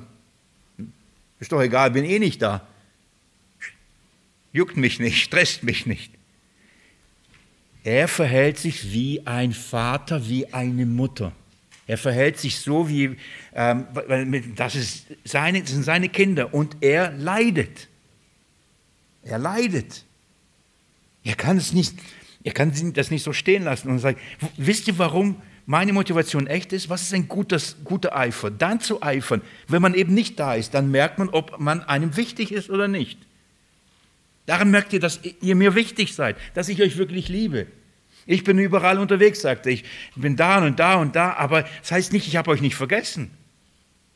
ist 1.40 1.52
doch 1.52 1.62
egal, 1.62 1.92
bin 1.92 2.04
eh 2.04 2.18
nicht 2.18 2.42
da. 2.42 2.68
Juckt 4.52 4.76
mich 4.76 5.00
nicht, 5.00 5.22
stresst 5.24 5.62
mich 5.62 5.86
nicht. 5.86 6.12
Er 7.84 8.08
verhält 8.08 8.58
sich 8.58 8.92
wie 8.92 9.28
ein 9.28 9.54
Vater, 9.54 10.28
wie 10.28 10.52
eine 10.52 10.88
Mutter. 10.88 11.32
Er 11.86 12.00
verhält 12.00 12.40
sich 12.40 12.58
so 12.58 12.90
wie, 12.90 13.16
ähm, 13.54 13.86
das, 14.56 14.74
ist 14.74 15.06
seine, 15.26 15.62
das 15.62 15.70
sind 15.70 15.84
seine 15.84 16.10
Kinder 16.10 16.56
und 16.56 16.78
er 16.82 17.12
leidet. 17.12 17.88
Er 19.22 19.38
leidet. 19.38 20.06
Er 21.24 21.36
kann 21.36 21.58
es 21.58 21.72
nicht, 21.72 21.94
er 22.44 22.54
kann 22.54 22.74
das 22.94 23.12
nicht 23.12 23.24
so 23.24 23.34
stehen 23.34 23.64
lassen 23.64 23.89
und 23.89 24.00
sagen, 24.00 24.18
wisst 24.58 24.88
ihr, 24.88 24.98
warum 24.98 25.41
meine 25.66 25.94
Motivation 25.94 26.48
echt 26.48 26.74
ist? 26.74 26.89
Was 26.89 27.04
ist 27.04 27.14
ein 27.14 27.28
gutes, 27.28 27.78
guter 27.84 28.16
Eifer? 28.16 28.52
Dann 28.52 28.82
zu 28.82 29.02
eifern, 29.02 29.41
wenn 29.68 29.82
man 29.82 29.94
eben 29.94 30.14
nicht 30.14 30.39
da 30.39 30.56
ist, 30.56 30.74
dann 30.74 30.91
merkt 30.91 31.20
man, 31.20 31.30
ob 31.30 31.60
man 31.60 31.82
einem 31.84 32.18
wichtig 32.18 32.52
ist 32.52 32.70
oder 32.70 32.88
nicht. 32.88 33.18
Daran 34.46 34.72
merkt 34.72 34.91
ihr, 34.91 35.00
dass 35.00 35.22
ihr 35.41 35.56
mir 35.56 35.74
wichtig 35.74 36.14
seid, 36.14 36.36
dass 36.54 36.68
ich 36.68 36.82
euch 36.82 36.98
wirklich 36.98 37.30
liebe. 37.30 37.68
Ich 38.26 38.44
bin 38.44 38.58
überall 38.58 39.00
unterwegs, 39.00 39.41
sagte 39.41 39.70
ich. 39.70 39.84
Ich 40.16 40.22
bin 40.22 40.36
da 40.36 40.64
und 40.64 40.80
da 40.80 40.96
und 40.96 41.16
da, 41.16 41.34
aber 41.34 41.64
das 41.82 41.91
heißt 41.91 42.14
nicht, 42.14 42.28
ich 42.28 42.36
habe 42.36 42.52
euch 42.52 42.62
nicht 42.62 42.76
vergessen. 42.76 43.32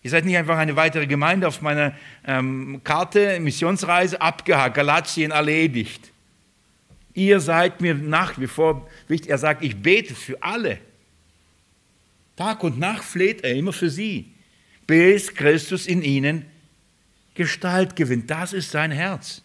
Ihr 0.04 0.12
seid 0.12 0.26
nicht 0.26 0.38
einfach 0.38 0.58
eine 0.58 0.76
weitere 0.76 1.08
Gemeinde 1.08 1.48
auf 1.48 1.62
meiner 1.62 1.94
ähm, 2.26 2.82
Karte, 2.84 3.40
Missionsreise 3.40 4.22
abgehakt, 4.22 4.76
Galatien 4.76 5.32
erledigt. 5.32 6.12
Ihr 7.18 7.40
seid 7.40 7.82
mir 7.82 7.96
nach 7.96 8.38
wie 8.38 8.46
vor 8.46 8.88
wichtig. 9.08 9.32
Er 9.32 9.40
sagt, 9.40 9.64
ich 9.64 9.76
bete 9.76 10.14
für 10.14 10.44
alle. 10.44 10.78
Tag 12.36 12.64
und 12.64 12.78
Nacht 12.78 13.04
fleht 13.04 13.44
er 13.44 13.56
immer 13.56 13.74
für 13.74 13.90
sie, 13.90 14.34
bis 14.86 15.34
Christus 15.34 15.88
in 15.88 16.04
ihnen 16.04 16.46
Gestalt 17.34 17.96
gewinnt. 17.96 18.30
Das 18.30 18.54
ist 18.54 18.70
sein 18.70 18.92
Herz. 18.92 19.42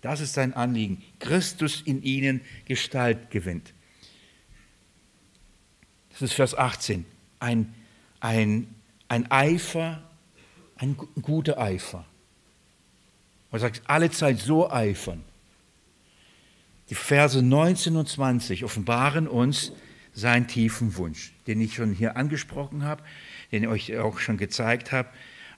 Das 0.00 0.18
ist 0.18 0.34
sein 0.34 0.54
Anliegen. 0.54 1.04
Christus 1.20 1.82
in 1.82 2.02
ihnen 2.02 2.40
Gestalt 2.64 3.30
gewinnt. 3.30 3.72
Das 6.10 6.22
ist 6.22 6.32
Vers 6.32 6.58
18. 6.58 7.04
Ein, 7.38 7.72
ein, 8.18 8.66
ein 9.06 9.30
Eifer, 9.30 10.02
ein 10.78 10.96
guter 11.22 11.58
Eifer. 11.58 12.04
Er 13.52 13.60
sagt, 13.60 13.82
alle 13.86 14.10
Zeit 14.10 14.40
so 14.40 14.68
eifern. 14.68 15.22
Die 16.90 16.94
Verse 16.94 17.42
19 17.42 17.96
und 17.96 18.08
20 18.08 18.64
offenbaren 18.64 19.26
uns 19.26 19.72
seinen 20.12 20.46
tiefen 20.46 20.96
Wunsch, 20.96 21.32
den 21.46 21.60
ich 21.60 21.74
schon 21.74 21.92
hier 21.92 22.16
angesprochen 22.16 22.84
habe, 22.84 23.02
den 23.52 23.64
ich 23.64 23.68
euch 23.68 23.98
auch 23.98 24.18
schon 24.18 24.36
gezeigt 24.36 24.92
habe, 24.92 25.08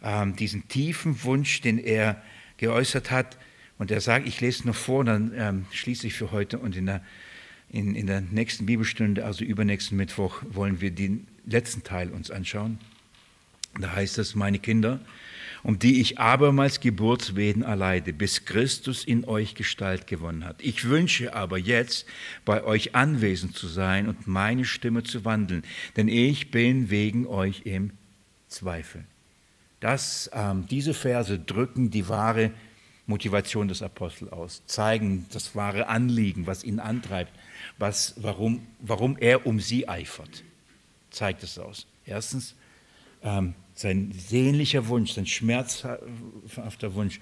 ähm, 0.02 0.36
diesen 0.36 0.68
tiefen 0.68 1.22
Wunsch, 1.24 1.60
den 1.60 1.78
er 1.78 2.22
geäußert 2.58 3.10
hat. 3.10 3.36
Und 3.78 3.90
er 3.90 4.00
sagt, 4.00 4.26
ich 4.26 4.40
lese 4.40 4.66
noch 4.66 4.76
vor, 4.76 5.04
dann 5.04 5.32
ähm, 5.36 5.66
schließe 5.72 6.06
ich 6.06 6.14
für 6.14 6.32
heute 6.32 6.58
und 6.58 6.76
in 6.76 6.86
der, 6.86 7.02
in, 7.70 7.94
in 7.94 8.06
der 8.06 8.20
nächsten 8.20 8.64
Bibelstunde, 8.64 9.24
also 9.24 9.44
übernächsten 9.44 9.96
Mittwoch, 9.96 10.42
wollen 10.48 10.80
wir 10.80 10.92
den 10.92 11.26
letzten 11.44 11.82
Teil 11.82 12.10
uns 12.10 12.30
anschauen. 12.30 12.78
Da 13.78 13.94
heißt 13.94 14.18
es, 14.18 14.34
meine 14.34 14.58
Kinder, 14.58 15.00
um 15.62 15.78
die 15.78 16.00
ich 16.00 16.18
abermals 16.18 16.80
Geburtswehen 16.80 17.62
erleide, 17.62 18.12
bis 18.12 18.44
Christus 18.44 19.04
in 19.04 19.24
euch 19.24 19.54
Gestalt 19.54 20.06
gewonnen 20.06 20.44
hat. 20.44 20.62
Ich 20.62 20.88
wünsche 20.88 21.34
aber 21.34 21.58
jetzt, 21.58 22.06
bei 22.44 22.64
euch 22.64 22.94
anwesend 22.94 23.56
zu 23.56 23.68
sein 23.68 24.08
und 24.08 24.26
meine 24.26 24.64
Stimme 24.64 25.02
zu 25.02 25.24
wandeln, 25.24 25.62
denn 25.96 26.08
ich 26.08 26.50
bin 26.50 26.90
wegen 26.90 27.26
euch 27.26 27.62
im 27.64 27.92
Zweifel. 28.48 29.04
dass 29.80 30.30
ähm, 30.32 30.66
diese 30.68 30.94
Verse 30.94 31.38
drücken 31.38 31.90
die 31.90 32.08
wahre 32.08 32.50
Motivation 33.06 33.68
des 33.68 33.82
Apostels 33.82 34.32
aus, 34.32 34.62
zeigen 34.66 35.26
das 35.32 35.54
wahre 35.54 35.86
Anliegen, 35.88 36.46
was 36.46 36.64
ihn 36.64 36.80
antreibt, 36.80 37.32
was, 37.78 38.14
warum, 38.16 38.66
warum 38.80 39.16
er 39.18 39.46
um 39.46 39.60
sie 39.60 39.88
eifert. 39.88 40.42
Zeigt 41.10 41.42
es 41.42 41.58
aus. 41.58 41.86
Erstens, 42.04 42.54
ähm, 43.22 43.54
sein 43.76 44.10
sehnlicher 44.12 44.88
Wunsch, 44.88 45.12
sein 45.12 45.26
schmerzhafter 45.26 46.94
Wunsch. 46.94 47.20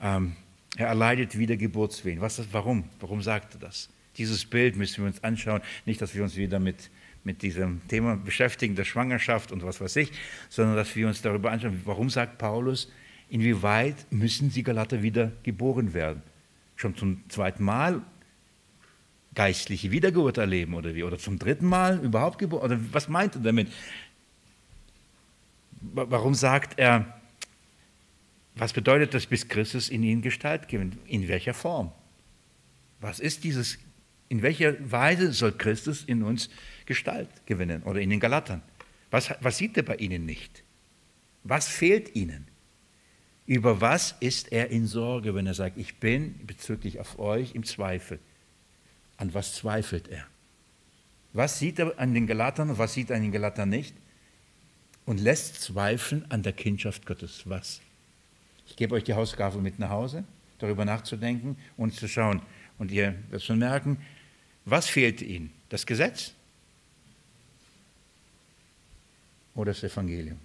Ähm, 0.00 0.36
er 0.76 0.88
erleidet 0.88 1.36
Wiedergeburtswehen. 1.36 2.20
Was 2.20 2.40
warum? 2.52 2.84
Warum 3.00 3.22
sagt 3.22 3.54
er 3.54 3.60
das? 3.60 3.88
Dieses 4.16 4.44
Bild 4.44 4.76
müssen 4.76 5.02
wir 5.02 5.06
uns 5.06 5.24
anschauen. 5.24 5.62
Nicht, 5.86 6.00
dass 6.00 6.14
wir 6.14 6.22
uns 6.22 6.36
wieder 6.36 6.60
mit, 6.60 6.90
mit 7.24 7.42
diesem 7.42 7.80
Thema 7.88 8.16
beschäftigen, 8.16 8.76
der 8.76 8.84
Schwangerschaft 8.84 9.50
und 9.50 9.64
was 9.64 9.80
weiß 9.80 9.96
ich, 9.96 10.12
sondern 10.50 10.76
dass 10.76 10.94
wir 10.94 11.08
uns 11.08 11.22
darüber 11.22 11.50
anschauen, 11.50 11.80
warum 11.84 12.10
sagt 12.10 12.38
Paulus, 12.38 12.92
inwieweit 13.30 13.96
müssen 14.10 14.50
die 14.50 14.62
Galater 14.62 15.02
wieder 15.02 15.32
geboren 15.42 15.94
werden? 15.94 16.22
Schon 16.76 16.96
zum 16.96 17.22
zweiten 17.28 17.64
Mal 17.64 18.02
geistliche 19.34 19.90
Wiedergeburt 19.90 20.38
erleben 20.38 20.74
oder 20.74 20.94
wie? 20.94 21.02
Oder 21.02 21.18
zum 21.18 21.38
dritten 21.38 21.66
Mal 21.66 21.98
überhaupt 22.04 22.38
geboren? 22.38 22.64
Oder 22.64 22.80
was 22.92 23.08
meint 23.08 23.36
er 23.36 23.40
damit? 23.40 23.68
Warum 25.92 26.34
sagt 26.34 26.78
er, 26.78 27.20
was 28.56 28.72
bedeutet 28.72 29.14
das, 29.14 29.26
bis 29.26 29.48
Christus 29.48 29.88
in 29.88 30.02
ihnen 30.02 30.22
Gestalt 30.22 30.68
gewinnt? 30.68 30.96
In 31.06 31.28
welcher 31.28 31.54
Form? 31.54 31.92
Was 33.00 33.20
ist 33.20 33.44
dieses, 33.44 33.78
in 34.28 34.42
welcher 34.42 34.74
Weise 34.90 35.32
soll 35.32 35.52
Christus 35.52 36.04
in 36.04 36.22
uns 36.22 36.48
Gestalt 36.86 37.28
gewinnen 37.46 37.82
oder 37.82 38.00
in 38.00 38.10
den 38.10 38.20
Galatern? 38.20 38.62
Was, 39.10 39.34
was 39.40 39.58
sieht 39.58 39.76
er 39.76 39.82
bei 39.82 39.96
ihnen 39.96 40.24
nicht? 40.24 40.62
Was 41.42 41.68
fehlt 41.68 42.14
ihnen? 42.16 42.46
Über 43.46 43.80
was 43.80 44.14
ist 44.20 44.52
er 44.52 44.70
in 44.70 44.86
Sorge, 44.86 45.34
wenn 45.34 45.46
er 45.46 45.54
sagt, 45.54 45.76
ich 45.76 45.96
bin 45.96 46.46
bezüglich 46.46 46.98
auf 46.98 47.18
euch 47.18 47.54
im 47.54 47.64
Zweifel? 47.64 48.18
An 49.18 49.34
was 49.34 49.54
zweifelt 49.54 50.08
er? 50.08 50.26
Was 51.34 51.58
sieht 51.58 51.78
er 51.78 51.98
an 51.98 52.14
den 52.14 52.26
Galatern 52.26 52.70
und 52.70 52.78
was 52.78 52.94
sieht 52.94 53.10
er 53.10 53.16
an 53.16 53.22
den 53.22 53.32
Galatern 53.32 53.68
nicht? 53.68 53.94
Und 55.06 55.20
lässt 55.20 55.60
zweifeln 55.60 56.24
an 56.30 56.42
der 56.42 56.52
Kindschaft 56.52 57.06
Gottes. 57.06 57.42
Was? 57.44 57.80
Ich 58.66 58.76
gebe 58.76 58.94
euch 58.94 59.04
die 59.04 59.14
Hausaufgabe 59.14 59.58
mit 59.58 59.78
nach 59.78 59.90
Hause, 59.90 60.24
darüber 60.58 60.84
nachzudenken 60.84 61.56
und 61.76 61.94
zu 61.94 62.08
schauen. 62.08 62.40
Und 62.78 62.90
ihr 62.90 63.14
werdet 63.28 63.44
schon 63.44 63.58
merken, 63.58 63.98
was 64.64 64.88
fehlt 64.88 65.20
ihnen? 65.20 65.52
Das 65.68 65.84
Gesetz 65.84 66.32
oder 69.54 69.72
das 69.72 69.82
Evangelium? 69.82 70.38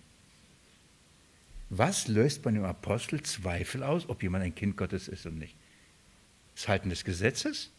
Was 1.69 2.07
löst 2.07 2.41
bei 2.41 2.49
einem 2.49 2.65
Apostel 2.65 3.21
Zweifel 3.21 3.83
aus, 3.83 4.09
ob 4.09 4.23
jemand 4.23 4.43
ein 4.43 4.55
Kind 4.55 4.75
Gottes 4.75 5.07
ist 5.07 5.25
oder 5.25 5.35
nicht? 5.35 5.55
Das 6.55 6.67
Halten 6.67 6.89
des 6.89 7.03
Gesetzes 7.03 7.69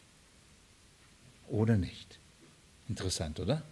oder 1.47 1.77
nicht? 1.77 2.17
Interessant, 2.87 3.39
oder? 3.39 3.63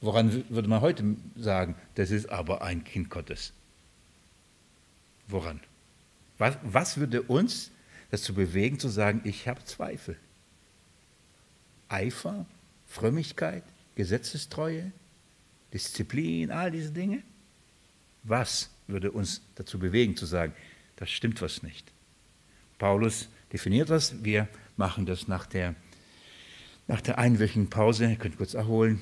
Woran 0.00 0.44
würde 0.48 0.68
man 0.68 0.80
heute 0.80 1.16
sagen, 1.36 1.74
das 1.96 2.10
ist 2.10 2.28
aber 2.28 2.62
ein 2.62 2.84
Kind 2.84 3.10
Gottes? 3.10 3.52
Woran? 5.26 5.60
Was, 6.38 6.56
was 6.62 6.98
würde 6.98 7.22
uns 7.22 7.70
dazu 8.10 8.32
bewegen 8.32 8.78
zu 8.78 8.88
sagen, 8.88 9.20
ich 9.24 9.48
habe 9.48 9.64
Zweifel? 9.64 10.16
Eifer, 11.88 12.46
Frömmigkeit, 12.86 13.64
Gesetzestreue, 13.96 14.92
Disziplin, 15.72 16.50
all 16.50 16.70
diese 16.70 16.92
Dinge? 16.92 17.22
Was 18.22 18.70
würde 18.86 19.10
uns 19.10 19.42
dazu 19.56 19.78
bewegen 19.78 20.16
zu 20.16 20.26
sagen, 20.26 20.52
das 20.96 21.10
stimmt 21.10 21.42
was 21.42 21.62
nicht? 21.62 21.90
Paulus 22.78 23.28
definiert 23.52 23.90
das, 23.90 24.22
wir 24.22 24.48
machen 24.76 25.06
das 25.06 25.26
nach 25.26 25.46
der, 25.46 25.74
nach 26.86 27.00
der 27.00 27.18
einwöchigen 27.18 27.68
Pause, 27.68 28.08
ihr 28.08 28.16
könnt 28.16 28.36
kurz 28.36 28.54
erholen, 28.54 29.00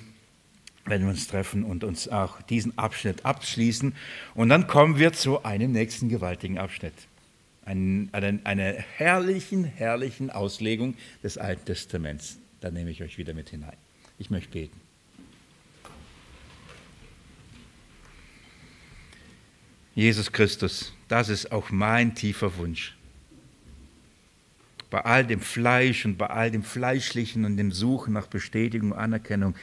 wenn 0.86 1.02
wir 1.02 1.08
uns 1.08 1.26
treffen 1.26 1.64
und 1.64 1.84
uns 1.84 2.08
auch 2.08 2.40
diesen 2.42 2.76
Abschnitt 2.78 3.24
abschließen. 3.24 3.94
Und 4.34 4.48
dann 4.48 4.66
kommen 4.66 4.98
wir 4.98 5.12
zu 5.12 5.44
einem 5.44 5.72
nächsten 5.72 6.08
gewaltigen 6.08 6.58
Abschnitt. 6.58 6.94
Eine, 7.64 8.08
eine, 8.12 8.40
eine 8.44 8.72
herrlichen, 8.96 9.64
herrlichen 9.64 10.30
Auslegung 10.30 10.94
des 11.22 11.36
Alten 11.36 11.64
Testaments. 11.64 12.38
Da 12.60 12.70
nehme 12.70 12.90
ich 12.90 13.02
euch 13.02 13.18
wieder 13.18 13.34
mit 13.34 13.50
hinein. 13.50 13.76
Ich 14.18 14.30
möchte 14.30 14.50
beten. 14.52 14.80
Jesus 19.96 20.30
Christus, 20.30 20.92
das 21.08 21.30
ist 21.30 21.50
auch 21.52 21.70
mein 21.70 22.14
tiefer 22.14 22.56
Wunsch. 22.58 22.94
Bei 24.90 25.00
all 25.00 25.26
dem 25.26 25.40
Fleisch 25.40 26.04
und 26.04 26.18
bei 26.18 26.26
all 26.26 26.50
dem 26.50 26.62
Fleischlichen 26.62 27.44
und 27.44 27.56
dem 27.56 27.72
Suchen 27.72 28.12
nach 28.12 28.26
Bestätigung 28.26 28.94
Anerkennung, 28.94 29.54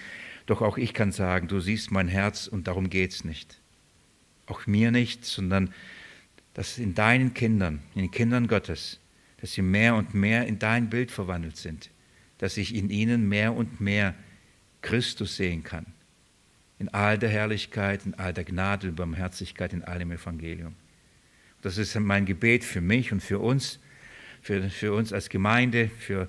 doch 0.46 0.62
auch 0.62 0.78
ich 0.78 0.94
kann 0.94 1.12
sagen, 1.12 1.48
du 1.48 1.60
siehst 1.60 1.92
mein 1.92 2.08
Herz 2.08 2.48
und 2.48 2.68
darum 2.68 2.90
geht 2.90 3.12
es 3.12 3.24
nicht. 3.24 3.60
Auch 4.46 4.68
mir 4.68 4.92
nicht, 4.92 5.26
sondern 5.26 5.74
dass 6.54 6.78
in 6.78 6.94
deinen 6.94 7.34
Kindern, 7.34 7.82
in 7.96 8.02
den 8.02 8.12
Kindern 8.12 8.48
Gottes, 8.48 9.00
dass 9.40 9.54
sie 9.54 9.62
mehr 9.62 9.96
und 9.96 10.14
mehr 10.14 10.46
in 10.46 10.60
dein 10.60 10.90
Bild 10.90 11.12
verwandelt 11.12 11.58
sind, 11.58 11.90
dass 12.38 12.58
ich 12.58 12.76
in 12.76 12.90
ihnen 12.90 13.28
mehr 13.28 13.54
und 13.54 13.80
mehr 13.80 14.14
Christus 14.82 15.38
sehen 15.38 15.64
kann. 15.64 15.86
In 16.78 16.90
all 16.90 17.18
der 17.18 17.30
Herrlichkeit, 17.30 18.06
in 18.06 18.14
all 18.16 18.34
der 18.34 18.44
Gnade 18.44 18.90
und 18.90 18.96
Barmherzigkeit, 18.96 19.72
in 19.72 19.84
allem 19.84 20.12
Evangelium. 20.12 20.76
Das 21.62 21.78
ist 21.78 21.98
mein 21.98 22.26
Gebet 22.26 22.66
für 22.66 22.82
mich 22.82 23.14
und 23.14 23.22
für 23.22 23.40
uns, 23.40 23.80
für, 24.42 24.70
für 24.70 24.94
uns 24.94 25.14
als 25.14 25.30
Gemeinde, 25.30 25.90
für 26.00 26.28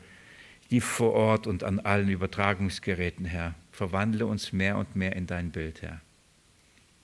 die 0.71 0.81
vor 0.81 1.13
Ort 1.13 1.49
und 1.49 1.65
an 1.65 1.81
allen 1.81 2.09
Übertragungsgeräten, 2.09 3.25
Herr 3.25 3.55
verwandle 3.75 4.27
uns 4.27 4.53
mehr 4.53 4.77
und 4.77 4.95
mehr 4.95 5.17
in 5.17 5.27
dein 5.27 5.51
Bild, 5.51 5.83
Herr. 5.83 6.01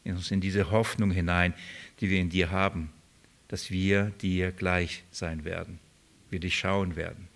In 0.04 0.14
uns 0.14 0.30
in 0.30 0.40
diese 0.40 0.70
Hoffnung 0.70 1.10
hinein, 1.10 1.52
die 2.00 2.08
wir 2.08 2.20
in 2.20 2.30
dir 2.30 2.50
haben, 2.50 2.90
dass 3.48 3.70
wir 3.70 4.12
dir 4.22 4.52
gleich 4.52 5.02
sein 5.10 5.44
werden, 5.44 5.80
wir 6.30 6.38
dich 6.38 6.56
schauen 6.56 6.96
werden. 6.96 7.28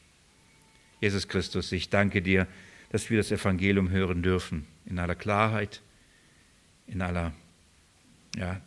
Jesus 1.00 1.28
Christus, 1.28 1.72
ich 1.72 1.90
danke 1.90 2.22
dir, 2.22 2.46
dass 2.90 3.10
wir 3.10 3.18
das 3.18 3.32
Evangelium 3.32 3.90
hören 3.90 4.22
dürfen, 4.22 4.66
in 4.86 4.98
aller 4.98 5.16
Klarheit, 5.16 5.82
in 6.86 7.02
aller 7.02 7.32
ja, 8.36 8.60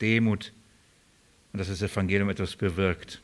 Demut 0.00 0.52
und 1.52 1.58
dass 1.58 1.68
das 1.68 1.82
Evangelium 1.82 2.30
etwas 2.30 2.56
bewirkt. 2.56 3.20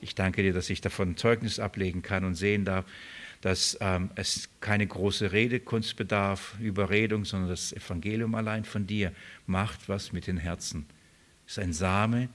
Ich 0.00 0.16
danke 0.16 0.42
dir, 0.42 0.52
dass 0.52 0.68
ich 0.68 0.80
davon 0.80 1.16
Zeugnis 1.16 1.60
ablegen 1.60 2.02
kann 2.02 2.24
und 2.24 2.34
sehen 2.34 2.64
darf, 2.64 2.84
dass 3.42 3.76
ähm, 3.80 4.10
es 4.14 4.48
keine 4.60 4.86
große 4.86 5.32
Redekunst 5.32 5.96
bedarf, 5.96 6.54
Überredung, 6.60 7.24
sondern 7.24 7.50
das 7.50 7.72
Evangelium 7.72 8.34
allein 8.36 8.64
von 8.64 8.86
dir 8.86 9.12
macht 9.46 9.88
was 9.88 10.12
mit 10.12 10.28
den 10.28 10.38
Herzen. 10.38 10.86
Es 11.44 11.52
ist 11.52 11.58
ein 11.58 11.72
Same, 11.72 12.28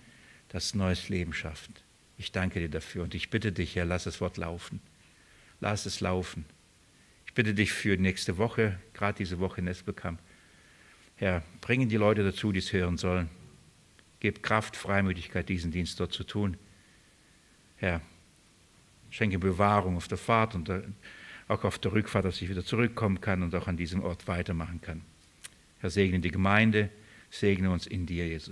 das 0.50 0.76
neues 0.76 1.08
Leben 1.08 1.34
schafft. 1.34 1.72
Ich 2.18 2.34
danke 2.34 2.60
dir 2.60 2.70
dafür 2.70 3.04
und 3.04 3.16
ich 3.16 3.30
bitte 3.30 3.54
dich, 3.54 3.76
Herr, 3.76 3.86
lass 3.86 4.04
das 4.04 4.20
Wort 4.20 4.36
laufen. 4.38 4.82
Lass 5.62 5.86
es 5.86 6.02
laufen. 6.02 6.46
Ich 7.26 7.34
bitte 7.34 7.54
dich 7.54 7.72
für 7.72 7.96
nächste 7.96 8.38
Woche, 8.38 8.78
gerade 8.94 9.18
diese 9.18 9.40
Woche 9.40 9.62
in 9.62 9.68
Esbekamp. 9.68 10.20
Herr, 11.16 11.42
bringen 11.62 11.88
die 11.88 11.96
Leute 11.96 12.24
dazu, 12.24 12.52
die 12.52 12.60
es 12.60 12.74
hören 12.74 12.98
sollen. 12.98 13.30
Gib 14.20 14.44
Kraft, 14.44 14.76
Freimütigkeit, 14.76 15.48
diesen 15.48 15.72
Dienst 15.72 16.00
dort 16.02 16.12
zu 16.12 16.26
tun. 16.26 16.58
Herr, 17.78 18.02
Schenke 19.10 19.40
Bewahrung 19.40 19.98
auf 19.98 20.08
der 20.08 20.18
Fahrt 20.18 20.56
und 20.56 20.72
auch 21.48 21.64
auf 21.64 21.80
der 21.80 21.94
Rückfahrt, 21.94 22.26
dass 22.26 22.42
ich 22.42 22.50
wieder 22.50 22.64
zurückkommen 22.64 23.22
kann 23.22 23.44
und 23.44 23.56
auch 23.56 23.68
an 23.68 23.78
diesem 23.78 24.04
Ort 24.04 24.28
weitermachen 24.28 24.82
kann. 24.82 25.02
Herr, 25.80 25.90
segne 25.90 26.20
die 26.20 26.32
Gemeinde, 26.32 26.90
segne 27.30 27.72
uns 27.72 27.88
in 27.88 28.06
dir, 28.06 28.28
Jesus. 28.28 28.46